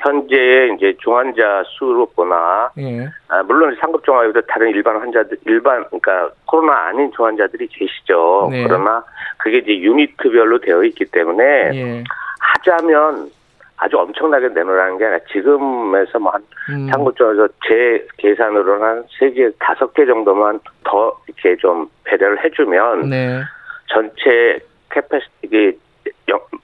현재의 0.01 0.75
이제 0.75 0.95
중환자 1.01 1.63
수로 1.67 2.05
보나 2.15 2.71
예. 2.77 3.07
아, 3.27 3.43
물론 3.43 3.75
상급 3.79 4.03
종합에도 4.03 4.41
다른 4.41 4.69
일반 4.69 4.97
환자들 4.99 5.37
일반 5.45 5.85
그러니까 5.85 6.31
코로나 6.45 6.87
아닌 6.87 7.11
중환자들이 7.15 7.67
계시죠. 7.67 8.49
네. 8.51 8.63
그러나 8.63 9.03
그게 9.37 9.59
이제 9.59 9.77
유니트별로 9.79 10.59
되어 10.59 10.83
있기 10.83 11.05
때문에 11.05 11.43
예. 11.73 12.03
하자면 12.39 13.29
아주 13.77 13.97
엄청나게 13.97 14.49
내놓으라는 14.49 14.97
게 14.97 15.05
아니라 15.05 15.19
지금에서 15.31 16.19
뭐한 16.19 16.43
음. 16.69 16.87
상급 16.91 17.15
종합에서 17.15 17.47
제 17.67 18.07
계산으로는 18.17 18.81
한 18.85 19.03
세 19.19 19.31
개, 19.31 19.49
다섯 19.59 19.93
개 19.93 20.05
정도만 20.05 20.59
더 20.83 21.15
이렇게 21.27 21.55
좀 21.57 21.87
배려를 22.03 22.43
해주면 22.43 23.09
네. 23.09 23.41
전체 23.87 24.59
캐패시 24.91 25.25
이게 25.43 25.77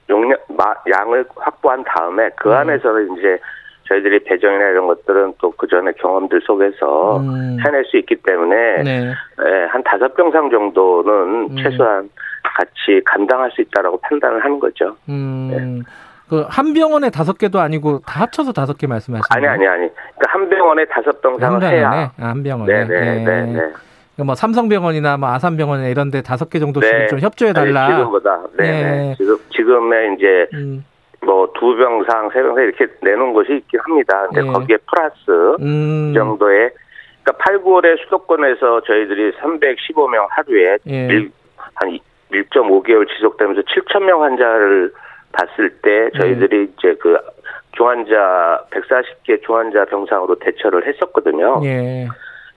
용량 0.10 0.38
양을 0.89 1.26
확보한 1.35 1.84
다음에 1.84 2.30
그 2.35 2.49
음. 2.49 2.53
안에서는 2.53 3.18
이제 3.18 3.38
저희들이 3.88 4.23
배정이나 4.26 4.69
이런 4.69 4.88
것들은 4.88 5.34
또 5.39 5.52
그 5.57 5.68
전에 5.68 5.91
경험들 5.94 6.41
속에서 6.41 7.18
음. 7.19 7.57
해낼 7.65 7.84
수 7.85 7.98
있기 7.98 8.15
때문에 8.18 8.84
네. 8.84 9.14
예, 9.45 9.65
한 9.69 9.84
다섯 9.84 10.14
병상 10.15 10.49
정도는 10.49 11.52
음. 11.52 11.56
최소한 11.57 12.10
같이 12.44 13.02
감당할 13.06 13.52
수 13.52 13.61
있다라고 13.61 13.99
판단을 14.02 14.44
하는 14.44 14.60
거죠. 14.60 14.95
음. 15.10 15.49
네. 15.52 15.91
그한 16.30 16.73
병원에 16.73 17.10
다섯 17.10 17.38
개도 17.38 17.60
아니고 17.60 18.02
다 18.06 18.22
합쳐서 18.22 18.52
다섯 18.52 18.77
개 18.77 18.85
말씀하시는 18.85 19.26
아니 19.30 19.48
아니 19.48 19.68
아니. 19.68 19.89
그러니까 19.89 20.26
한 20.27 20.49
병원에 20.49 20.85
다섯 20.85 21.22
병상을 21.22 21.64
한 21.64 21.73
해야. 21.73 21.89
아, 21.91 22.11
한 22.18 22.44
병원에. 22.44 22.73
네네. 22.73 22.88
네, 22.88 23.23
네, 23.23 23.41
네. 23.45 23.53
그러니까 23.53 23.80
뭐 24.23 24.35
삼성병원이나 24.35 25.18
뭐 25.18 25.30
아산병원이나 25.30 25.89
이런 25.89 26.10
데 26.10 26.22
다섯 26.22 26.49
개 26.49 26.60
정도씩 26.60 26.91
네. 26.91 27.07
좀 27.07 27.19
협조해 27.19 27.53
달라. 27.53 27.98
지금보다. 27.98 28.41
네. 28.57 28.64
네. 28.84 29.15
지금 29.18 29.38
지금의 29.52 30.15
이제 30.15 30.48
음. 30.53 30.84
뭐두 31.22 31.76
병상, 31.76 32.30
세 32.34 32.41
병상 32.41 32.64
이렇게 32.64 32.88
내놓은 33.02 33.34
것이 33.34 33.57
있긴 33.57 33.80
합니다. 33.81 34.26
근데 34.27 34.48
예. 34.48 34.52
거기에 34.52 34.77
플러스 34.88 35.61
음. 35.61 36.14
정도의 36.15 36.72
그러니까 37.23 37.44
8, 37.44 37.60
9월에 37.60 38.03
수도권에서 38.03 38.81
저희들이 38.81 39.34
315명 39.34 40.27
하루에 40.30 40.77
예. 40.88 41.07
1, 41.07 41.31
한 41.76 41.99
1.5개월 42.31 43.07
지속되면서 43.07 43.61
7천 43.61 44.03
명 44.03 44.23
환자를 44.23 44.91
봤을 45.34 45.69
때 45.81 46.10
저희들이 46.18 46.57
예. 46.57 46.64
이제 46.64 46.95
그 46.99 47.18
중환자 47.73 48.65
140개 48.72 49.44
중환자 49.45 49.85
병상으로 49.85 50.39
대처를 50.39 50.88
했었거든요. 50.88 51.61
예. 51.65 52.07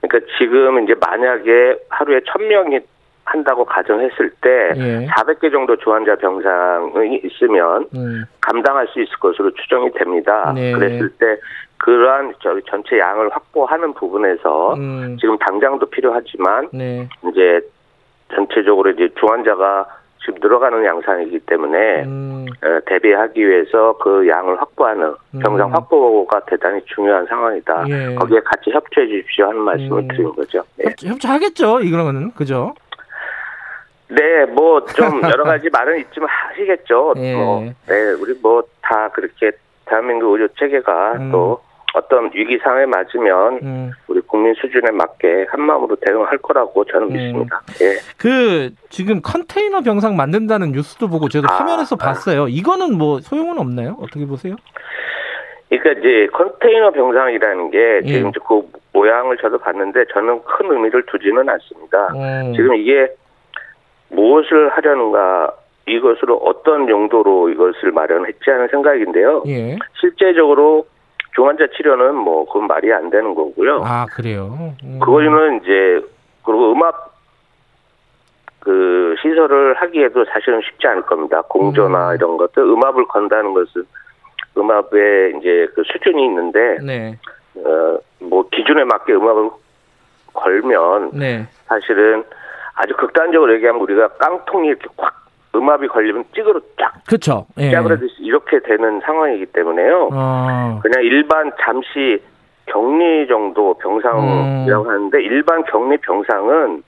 그러니까 0.01 0.31
지금 0.37 0.83
이제 0.83 0.95
만약에 0.99 1.77
하루에 1.89 2.19
1000명이 2.21 2.83
한다고 3.23 3.63
가정했을 3.63 4.31
때 4.41 4.71
예. 4.75 5.07
400개 5.07 5.51
정도 5.51 5.77
중환자 5.77 6.15
병상이 6.15 7.21
있으면 7.23 7.87
음. 7.95 8.25
감당할 8.41 8.87
수 8.87 8.99
있을 9.01 9.15
것으로 9.19 9.51
추정이 9.51 9.91
됩니다. 9.93 10.51
네. 10.53 10.73
그랬을 10.73 11.09
때 11.11 11.37
그러한 11.77 12.33
저희 12.41 12.61
전체 12.69 12.99
양을 12.99 13.29
확보하는 13.29 13.93
부분에서 13.93 14.73
음. 14.73 15.17
지금 15.19 15.37
당장도 15.37 15.85
필요하지만 15.87 16.69
네. 16.73 17.07
이제 17.29 17.61
전체적으로 18.33 18.89
이제 18.91 19.09
중환자가 19.19 19.85
지금 20.23 20.35
늘어가는 20.41 20.85
양상이기 20.85 21.39
때문에 21.39 22.03
음. 22.03 22.45
대비하기 22.85 23.47
위해서 23.47 23.97
그 23.97 24.27
양을 24.27 24.61
확보하는 24.61 25.13
병상 25.41 25.69
음. 25.69 25.73
확보가 25.73 26.41
대단히 26.45 26.79
중요한 26.85 27.25
상황이다. 27.25 27.85
예. 27.89 28.15
거기에 28.15 28.39
같이 28.41 28.69
협조해 28.71 29.07
주십시오 29.07 29.47
하는 29.47 29.61
말씀을 29.61 29.99
음. 30.03 30.07
드리는 30.07 30.31
거죠. 30.35 30.63
네. 30.77 30.93
협조, 31.05 31.27
하겠죠 31.27 31.79
이거는 31.81 32.31
그죠? 32.33 32.73
네, 34.09 34.45
뭐 34.45 34.85
좀 34.85 35.21
여러 35.31 35.43
가지 35.43 35.69
말은 35.69 35.99
있지만 35.99 36.29
하시겠죠. 36.29 37.13
예. 37.17 37.35
뭐, 37.35 37.61
네, 37.87 38.11
우리 38.19 38.33
뭐 38.41 38.61
다 38.81 39.07
그렇게 39.09 39.51
대한민국 39.85 40.33
의료 40.33 40.47
체계가 40.59 41.13
음. 41.13 41.31
또 41.31 41.61
어떤 41.93 42.31
위기 42.33 42.57
상황에 42.59 42.85
맞으면 42.85 43.59
음. 43.61 43.91
우리 44.07 44.21
국민 44.21 44.53
수준에 44.53 44.91
맞게 44.91 45.47
한 45.49 45.61
마음으로 45.61 45.95
대응할 45.97 46.37
거라고 46.37 46.85
저는 46.85 47.07
음. 47.07 47.13
믿습니다. 47.13 47.61
예. 47.81 47.95
그 48.17 48.69
지금 48.89 49.21
컨테이너 49.21 49.81
병상 49.81 50.15
만든다는 50.15 50.71
뉴스도 50.71 51.09
보고 51.09 51.27
저도 51.27 51.47
아, 51.49 51.55
화면에서 51.57 51.95
아. 51.99 52.05
봤어요. 52.05 52.47
이거는 52.47 52.97
뭐 52.97 53.19
소용은 53.19 53.59
없나요? 53.59 53.97
어떻게 53.99 54.25
보세요? 54.25 54.55
그러니까 55.69 55.99
이제 55.99 56.27
컨테이너 56.33 56.91
병상이라는 56.91 57.71
게 57.71 58.01
지금 58.05 58.27
예. 58.27 58.39
그 58.47 58.61
모양을 58.93 59.37
저도 59.37 59.57
봤는데 59.57 60.05
저는 60.13 60.41
큰 60.43 60.71
의미를 60.71 61.05
두지는 61.05 61.47
않습니다. 61.47 62.07
음. 62.13 62.53
지금 62.53 62.75
이게 62.75 63.09
무엇을 64.09 64.69
하려는가 64.69 65.53
이것으로 65.87 66.37
어떤 66.37 66.87
용도로 66.87 67.49
이것을 67.49 67.91
마련했지 67.91 68.49
하는 68.49 68.67
생각인데요. 68.67 69.43
예. 69.47 69.77
실제적으로 69.99 70.85
중환자 71.35 71.67
치료는 71.75 72.15
뭐 72.15 72.45
그건 72.45 72.67
말이 72.67 72.91
안 72.93 73.09
되는 73.09 73.33
거고요. 73.33 73.83
아 73.85 74.05
그래요. 74.05 74.75
음. 74.83 74.99
그거는 74.99 75.61
이제 75.61 76.05
그리고 76.43 76.73
음압 76.73 77.11
그 78.59 79.15
시설을 79.21 79.75
하기에도 79.75 80.25
사실은 80.25 80.61
쉽지 80.61 80.87
않을 80.87 81.03
겁니다. 81.03 81.41
공조나 81.43 82.11
음. 82.11 82.15
이런 82.15 82.37
것들 82.37 82.63
음압을 82.63 83.05
건다는 83.07 83.53
것은 83.53 83.85
음압에 84.57 85.33
이제 85.39 85.67
그 85.73 85.83
수준이 85.85 86.25
있는데 86.25 86.77
네. 86.83 87.17
어뭐 87.55 88.49
기준에 88.51 88.83
맞게 88.83 89.13
음압을 89.13 89.49
걸면 90.33 91.11
네. 91.13 91.47
사실은 91.67 92.23
아주 92.75 92.95
극단적으로 92.95 93.53
얘기하면 93.55 93.81
우리가 93.81 94.09
깡통이 94.09 94.67
이렇게 94.69 94.87
확 94.97 95.20
음압이 95.55 95.87
걸리면 95.87 96.25
찌그러 96.33 96.59
쫙. 96.79 96.93
그렇죠. 97.07 97.45
예. 97.57 97.71
짜그러듯이 97.71 98.15
이렇게 98.19 98.59
되는 98.59 99.01
상황이기 99.01 99.47
때문에요. 99.47 100.09
어. 100.13 100.79
그냥 100.81 101.03
일반 101.03 101.51
잠시 101.61 102.21
격리 102.67 103.27
정도 103.27 103.73
병상이라고 103.75 104.83
음. 104.83 104.89
하는데 104.89 105.23
일반 105.23 105.63
격리 105.65 105.97
병상은 105.97 106.83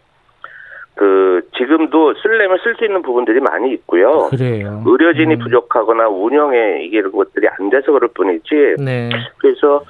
그 0.95 1.41
지금도 1.57 2.14
쓸려면 2.15 2.60
쓸 2.64 2.76
수 2.76 2.85
있는 2.85 3.02
부분들이 3.02 3.40
많이 3.40 3.73
있고요. 3.73 4.27
그래요. 4.30 4.84
의료진이 4.85 5.35
음. 5.35 5.40
부족하거나 5.40 6.07
운영에 6.07 6.84
이게 6.84 6.99
이런 6.99 7.11
것들이 7.11 7.48
안 7.48 7.69
돼서 7.69 7.91
그럴 7.91 8.10
뿐이지. 8.14 8.76
네. 8.80 9.10
그래서 9.40 9.84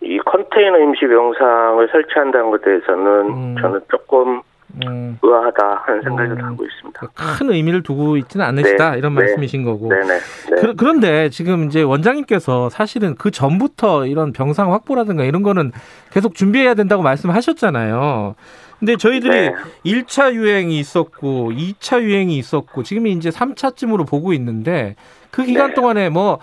이 0.00 0.18
컨테이너 0.18 0.78
임시 0.78 1.06
병상을 1.06 1.88
설치한다는 1.88 2.50
것에 2.50 2.64
대해서는 2.64 3.06
음. 3.28 3.56
저는 3.60 3.80
조금 3.90 4.40
음. 4.84 5.18
의아하다 5.22 5.82
하는 5.86 6.02
생각을 6.02 6.32
음. 6.32 6.44
하고 6.44 6.64
있습니다. 6.64 7.00
큰 7.14 7.50
의미를 7.50 7.82
두고 7.82 8.16
있지는 8.16 8.44
않으시다 8.46 8.92
네. 8.92 8.98
이런 8.98 9.14
네. 9.14 9.22
말씀이신 9.22 9.64
거고. 9.64 9.88
네네. 9.88 10.06
네. 10.06 10.74
그, 10.76 10.84
런데 10.84 11.30
지금 11.30 11.64
이제 11.64 11.82
원장님께서 11.82 12.68
사실은 12.70 13.14
그 13.16 13.30
전부터 13.30 14.06
이런 14.06 14.32
병상 14.32 14.72
확보라든가 14.72 15.24
이런 15.24 15.42
거는 15.42 15.72
계속 16.10 16.34
준비해야 16.34 16.74
된다고 16.74 17.02
말씀하셨잖아요. 17.02 18.34
근데 18.78 18.96
저희들이 18.96 19.30
네. 19.32 19.54
1차 19.84 20.34
유행이 20.34 20.78
있었고 20.78 21.50
2차 21.52 22.00
유행이 22.02 22.36
있었고 22.38 22.84
지금이 22.84 23.12
이제 23.12 23.30
3차쯤으로 23.30 24.06
보고 24.06 24.32
있는데 24.34 24.94
그 25.30 25.42
기간 25.44 25.68
네. 25.70 25.74
동안에 25.74 26.08
뭐 26.10 26.38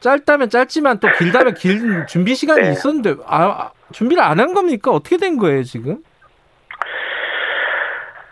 짧다면 0.00 0.50
짧지만 0.50 1.00
또 1.00 1.08
길다면 1.18 1.54
길 1.54 2.06
준비 2.06 2.34
시간이 2.34 2.62
네. 2.62 2.72
있었는데 2.72 3.16
아, 3.26 3.70
준비를 3.92 4.22
안 4.22 4.38
한 4.38 4.52
겁니까? 4.52 4.90
어떻게 4.90 5.16
된 5.16 5.38
거예요, 5.38 5.62
지금? 5.64 5.98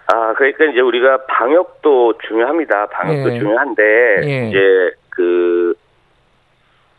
아, 0.08 0.32
그러니까 0.34 0.64
이제 0.66 0.80
우리가 0.80 1.24
방역도 1.26 2.18
중요합니다. 2.26 2.86
방역도 2.86 3.32
예. 3.34 3.38
중요한데 3.38 3.82
예. 4.22 4.48
이제 4.48 4.90
그 5.10 5.74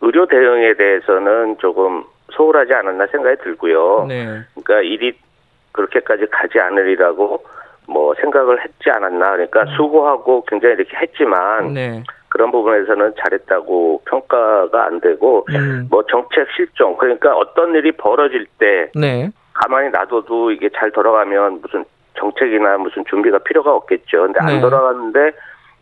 의료 0.02 0.26
대응에 0.26 0.74
대해서는 0.74 1.58
조금 1.60 2.04
소홀하지 2.32 2.74
않았나 2.74 3.08
생각이 3.08 3.42
들고요. 3.44 4.06
네. 4.08 4.42
그러니까 4.54 4.82
일이 4.82 5.18
그렇게까지 5.72 6.28
가지 6.28 6.60
않으리라고 6.60 7.44
뭐 7.88 8.14
생각을 8.16 8.62
했지 8.64 8.90
않았나. 8.90 9.32
그러니까 9.32 9.62
음. 9.62 9.68
수고하고 9.78 10.44
굉장히 10.46 10.76
이렇게 10.76 10.98
했지만 10.98 11.74
네. 11.74 12.04
그런 12.30 12.52
부분에서는 12.52 13.14
잘했다고 13.18 14.02
평가가 14.06 14.86
안 14.86 15.00
되고 15.00 15.46
음. 15.50 15.88
뭐 15.90 16.04
정책 16.12 16.48
실종 16.56 16.98
그러니까 16.98 17.36
어떤 17.36 17.74
일이 17.76 17.94
벌어질 17.94 18.46
때 18.60 18.92
네. 18.96 19.30
가만히 19.54 19.90
놔둬도 19.90 20.52
이게 20.52 20.70
잘 20.76 20.92
돌아가면 20.92 21.62
무슨 21.62 21.86
정책이나 22.18 22.78
무슨 22.78 23.04
준비가 23.06 23.38
필요가 23.40 23.74
없겠죠. 23.74 24.24
근데 24.24 24.40
안 24.42 24.48
네. 24.48 24.62
돌아갔는데 24.62 25.32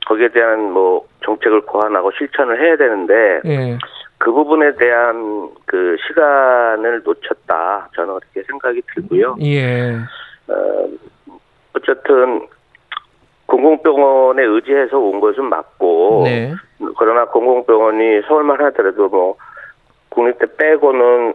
거기에 0.05 0.29
대한 0.29 0.71
뭐 0.71 1.07
정책을 1.23 1.61
고안하고 1.61 2.11
실천을 2.11 2.61
해야 2.61 2.77
되는데 2.77 3.41
네. 3.43 3.77
그 4.17 4.31
부분에 4.31 4.75
대한 4.75 5.49
그 5.65 5.97
시간을 6.07 7.01
놓쳤다. 7.03 7.89
저는 7.95 8.19
그렇게 8.19 8.43
생각이 8.47 8.81
들고요. 8.93 9.35
예. 9.41 9.95
어, 10.47 10.87
어쨌든 11.73 12.47
공공병원에 13.47 14.43
의지해서 14.43 14.97
온 14.97 15.19
것은 15.19 15.45
맞고 15.45 16.23
네. 16.25 16.53
그러나 16.97 17.25
공공병원이 17.25 18.21
서울만 18.27 18.61
하더라도 18.65 19.09
뭐 19.09 19.37
국립대 20.09 20.45
빼고는 20.57 21.33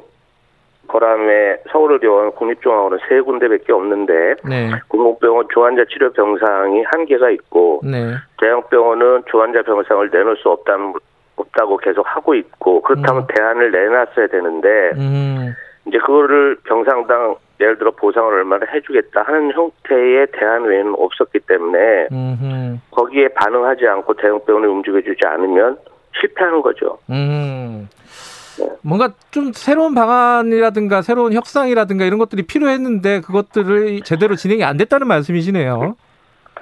거람에 0.90 1.58
서울의료원 1.70 2.32
국립종합원은 2.32 2.98
세 3.08 3.20
군데밖에 3.20 3.72
없는데 3.72 4.34
네. 4.44 4.70
공공병원 4.88 5.46
중환자 5.52 5.84
치료 5.90 6.12
병상이 6.12 6.82
한계가 6.92 7.30
있고 7.30 7.80
네. 7.84 8.14
대형병원은 8.40 9.22
중환자 9.30 9.62
병상을 9.62 10.10
내놓을 10.10 10.36
수 10.36 10.48
없다는 10.50 10.94
없다고 11.36 11.78
계속 11.78 12.04
하고 12.06 12.34
있고 12.34 12.82
그렇다면 12.82 13.22
음. 13.22 13.26
대안을 13.34 13.70
내놨어야 13.70 14.26
되는데 14.26 14.90
음. 14.96 15.54
이제 15.86 15.98
그거를 15.98 16.56
병상당 16.64 17.36
예를 17.60 17.78
들어 17.78 17.90
보상을 17.90 18.32
얼마나 18.32 18.66
해주겠다 18.72 19.22
하는 19.22 19.52
형태의 19.52 20.28
대안 20.32 20.64
외에는 20.64 20.94
없었기 20.96 21.40
때문에 21.40 22.08
음흠. 22.10 22.78
거기에 22.90 23.28
반응하지 23.28 23.86
않고 23.86 24.14
대형병원을 24.14 24.68
움직여주지 24.68 25.20
않으면 25.26 25.78
실패하는 26.18 26.62
거죠. 26.62 26.98
음. 27.10 27.88
뭔가 28.82 29.10
좀 29.30 29.52
새로운 29.52 29.94
방안이라든가 29.94 31.02
새로운 31.02 31.32
협상이라든가 31.32 32.04
이런 32.04 32.18
것들이 32.18 32.42
필요했는데 32.42 33.20
그것들을 33.20 34.00
제대로 34.02 34.36
진행이 34.36 34.64
안 34.64 34.76
됐다는 34.76 35.06
말씀이시네요. 35.06 35.96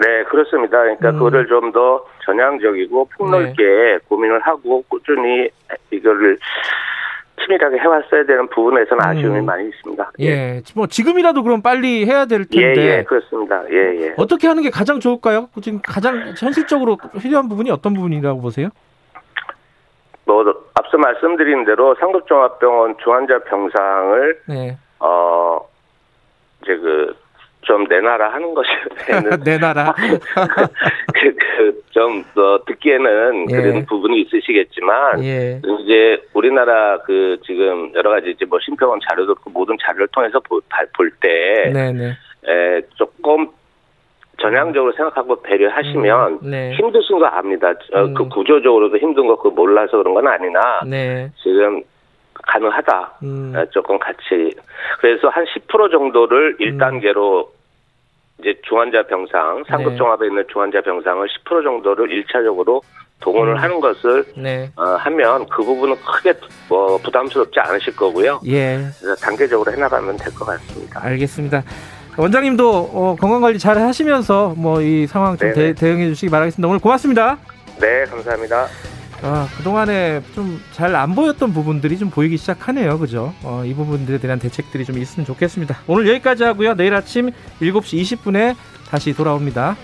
네, 0.01 0.25
그렇습니다. 0.25 0.79
그러니까 0.79 1.11
음. 1.11 1.15
그거를 1.15 1.47
좀 1.49 1.73
더 1.73 2.05
전향적이고 2.25 3.09
폭넓게 3.17 3.63
네. 3.63 3.99
고민을 4.09 4.41
하고 4.41 4.83
꾸준히 4.89 5.49
이거를 5.91 6.39
치밀하게 7.43 7.79
해왔어야 7.79 8.25
되는 8.27 8.49
부분에서는 8.49 9.03
음. 9.03 9.09
아쉬움이 9.09 9.41
많이 9.43 9.69
있습니다. 9.69 10.13
예. 10.21 10.27
예. 10.27 10.63
뭐 10.75 10.87
지금이라도 10.87 11.43
그럼 11.43 11.63
빨리 11.63 12.05
해야 12.05 12.27
될 12.27 12.45
텐데. 12.45 12.81
예, 12.81 12.99
예, 12.99 13.03
그렇습니다. 13.05 13.63
예, 13.71 14.03
예. 14.03 14.15
어떻게 14.17 14.47
하는 14.47 14.63
게 14.63 14.71
가장 14.71 15.01
좋을까요? 15.01 15.49
지금 15.63 15.81
가장 15.83 16.35
현실적으로 16.39 16.99
필요한 17.21 17.49
부분이 17.49 17.71
어떤 17.71 17.95
부분이라고 17.95 18.41
보세요? 18.41 18.69
뭐 20.29 20.45
앞서 20.75 20.99
말씀드린 20.99 21.65
대로 21.65 21.95
상급종합병원 21.97 22.99
중환자 23.03 23.41
병상을 23.45 24.43
네. 24.47 24.77
어 25.01 25.67
이제 26.63 26.77
그 26.77 27.29
좀 27.69 27.85
내놔라 27.85 28.33
하는 28.33 28.55
것이 28.55 28.71
내놔라 29.45 29.95
그, 31.13 31.35
그, 31.37 31.83
좀더 31.91 32.65
듣기에는 32.67 33.51
예. 33.51 33.57
그런 33.57 33.87
부분이 33.87 34.23
있으시겠지만 34.23 35.23
예. 35.23 35.61
이제 35.81 36.23
우리나라 36.33 36.99
그 37.03 37.39
지금 37.45 37.93
여러 37.95 38.11
가지 38.11 38.31
이제 38.31 38.47
뭐 38.47 38.59
심평원 38.65 39.01
자료도 39.07 39.35
그 39.35 39.51
모든 39.51 39.77
자료를 39.83 40.09
통해서 40.09 40.41
볼 40.41 40.63
때 41.21 41.71
에, 42.47 42.81
조금 42.95 43.49
전향적으로 44.41 44.93
생각하고 44.93 45.43
배려하시면 45.43 46.39
음, 46.45 46.51
네. 46.51 46.73
힘드신 46.75 47.19
거 47.19 47.27
압니다. 47.27 47.73
음. 47.95 48.15
그 48.15 48.29
구조적으로도 48.29 48.99
힘든 48.99 49.27
거 49.27 49.37
그 49.37 49.49
몰라서 49.49 49.99
그런 49.99 50.15
건 50.15 50.27
아니나 50.27 50.81
네. 50.87 51.31
지금 51.43 51.83
가능하다. 52.35 53.19
음. 53.25 53.53
어, 53.57 53.65
조금 53.71 53.99
같이 53.99 54.53
그래서 55.01 55.29
한 55.29 55.45
10% 55.45 55.91
정도를 55.91 56.57
1단계로 56.59 57.47
음. 57.47 57.53
이제 58.41 58.55
중환자 58.69 59.03
병상 59.09 59.65
상급 59.67 59.97
종합에 59.97 60.21
네. 60.23 60.27
있는 60.29 60.45
중환자 60.53 60.81
병상을 60.83 61.27
10% 61.45 61.65
정도를 61.65 62.09
1차적으로 62.09 62.81
동원을 63.21 63.55
음. 63.55 63.59
하는 63.59 63.81
것을 63.81 64.25
네. 64.37 64.71
어, 64.77 64.83
하면 64.83 65.47
그 65.49 65.65
부분은 65.65 65.97
크게 65.97 66.35
뭐 66.69 66.97
부담스럽지 66.99 67.59
않으실 67.59 67.97
거고요. 67.97 68.41
예. 68.47 68.77
그래서 69.01 69.15
단계적으로 69.21 69.73
해나가면 69.73 70.17
될 70.17 70.33
것 70.33 70.45
같습니다. 70.47 71.01
알겠습니다. 71.05 71.63
원장님도 72.19 72.91
어, 72.93 73.17
건강 73.19 73.41
관리 73.41 73.59
잘 73.59 73.79
하시면서 73.79 74.55
뭐 74.57 74.83
이 74.83 75.07
상황 75.07 75.37
좀 75.37 75.53
대, 75.55 75.75
응해 75.83 76.09
주시기 76.09 76.31
바라겠습니다. 76.31 76.69
오늘 76.69 76.79
고맙습니다. 76.81 77.39
네, 77.81 78.05
감사합니다. 78.07 78.67
아, 79.23 79.49
그동안에 79.57 80.21
좀 80.35 80.61
잘 80.73 80.95
안 80.95 81.15
보였던 81.15 81.53
부분들이 81.53 81.97
좀 81.99 82.11
보이기 82.11 82.37
시작하네요. 82.37 82.99
그죠? 82.99 83.33
어, 83.43 83.63
이 83.65 83.73
부분들에 83.75 84.19
대한 84.19 84.39
대책들이 84.39 84.85
좀 84.85 84.99
있으면 84.99 85.27
좋겠습니다. 85.27 85.79
오늘 85.87 86.09
여기까지 86.09 86.45
하고요. 86.45 86.75
내일 86.75 86.95
아침 86.95 87.31
7시 87.61 88.03
20분에 88.03 88.55
다시 88.91 89.13
돌아옵니다. 89.15 89.77